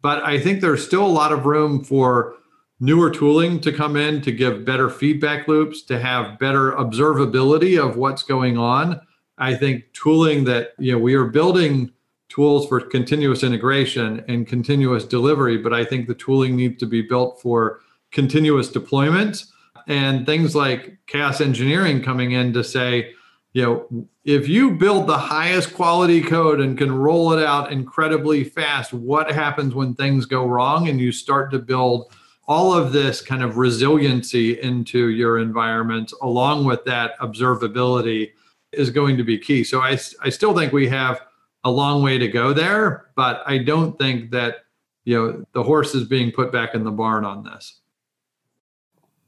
but 0.00 0.24
I 0.24 0.40
think 0.40 0.62
there's 0.62 0.84
still 0.84 1.04
a 1.04 1.06
lot 1.06 1.32
of 1.32 1.44
room 1.44 1.84
for 1.84 2.36
newer 2.84 3.10
tooling 3.10 3.58
to 3.60 3.72
come 3.72 3.96
in 3.96 4.20
to 4.20 4.30
give 4.30 4.64
better 4.64 4.90
feedback 4.90 5.48
loops, 5.48 5.80
to 5.80 5.98
have 5.98 6.38
better 6.38 6.72
observability 6.72 7.82
of 7.82 7.96
what's 7.96 8.22
going 8.22 8.58
on. 8.58 9.00
I 9.38 9.54
think 9.54 9.84
tooling 9.94 10.44
that, 10.44 10.74
you 10.78 10.92
know, 10.92 10.98
we 10.98 11.14
are 11.14 11.24
building 11.24 11.90
tools 12.28 12.68
for 12.68 12.80
continuous 12.80 13.42
integration 13.42 14.22
and 14.28 14.46
continuous 14.46 15.04
delivery, 15.04 15.56
but 15.56 15.72
I 15.72 15.82
think 15.84 16.06
the 16.06 16.14
tooling 16.14 16.56
needs 16.56 16.78
to 16.80 16.86
be 16.86 17.00
built 17.00 17.40
for 17.40 17.80
continuous 18.10 18.68
deployment 18.68 19.44
and 19.86 20.26
things 20.26 20.54
like 20.54 20.98
chaos 21.06 21.40
engineering 21.40 22.02
coming 22.02 22.32
in 22.32 22.52
to 22.52 22.62
say, 22.62 23.12
you 23.54 23.62
know, 23.62 24.06
if 24.24 24.46
you 24.46 24.72
build 24.72 25.06
the 25.06 25.16
highest 25.16 25.74
quality 25.74 26.20
code 26.20 26.60
and 26.60 26.76
can 26.76 26.92
roll 26.92 27.32
it 27.32 27.42
out 27.42 27.72
incredibly 27.72 28.44
fast, 28.44 28.92
what 28.92 29.30
happens 29.30 29.74
when 29.74 29.94
things 29.94 30.26
go 30.26 30.46
wrong 30.46 30.88
and 30.88 31.00
you 31.00 31.12
start 31.12 31.50
to 31.52 31.58
build 31.58 32.12
all 32.46 32.74
of 32.74 32.92
this 32.92 33.20
kind 33.20 33.42
of 33.42 33.56
resiliency 33.56 34.60
into 34.60 35.08
your 35.08 35.38
environment 35.38 36.12
along 36.22 36.64
with 36.64 36.84
that 36.84 37.18
observability 37.20 38.32
is 38.72 38.90
going 38.90 39.16
to 39.16 39.24
be 39.24 39.38
key. 39.38 39.64
So 39.64 39.80
I, 39.80 39.98
I 40.20 40.28
still 40.28 40.54
think 40.54 40.72
we 40.72 40.88
have 40.88 41.20
a 41.64 41.70
long 41.70 42.02
way 42.02 42.18
to 42.18 42.28
go 42.28 42.52
there, 42.52 43.06
but 43.16 43.42
I 43.46 43.58
don't 43.58 43.98
think 43.98 44.30
that 44.32 44.56
you 45.04 45.16
know 45.16 45.44
the 45.52 45.62
horse 45.62 45.94
is 45.94 46.04
being 46.04 46.32
put 46.32 46.52
back 46.52 46.74
in 46.74 46.84
the 46.84 46.90
barn 46.90 47.24
on 47.24 47.44
this. 47.44 47.80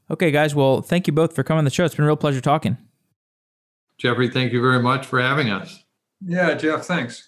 Okay, 0.09 0.31
guys. 0.31 0.55
Well, 0.55 0.81
thank 0.81 1.07
you 1.07 1.13
both 1.13 1.35
for 1.35 1.43
coming 1.43 1.59
on 1.59 1.65
the 1.65 1.71
show. 1.71 1.85
It's 1.85 1.95
been 1.95 2.05
a 2.05 2.07
real 2.07 2.15
pleasure 2.15 2.41
talking. 2.41 2.77
Jeffrey, 3.97 4.29
thank 4.29 4.53
you 4.53 4.61
very 4.61 4.81
much 4.81 5.05
for 5.05 5.19
having 5.19 5.49
us. 5.49 5.83
Yeah, 6.23 6.53
Jeff, 6.53 6.85
thanks. 6.85 7.26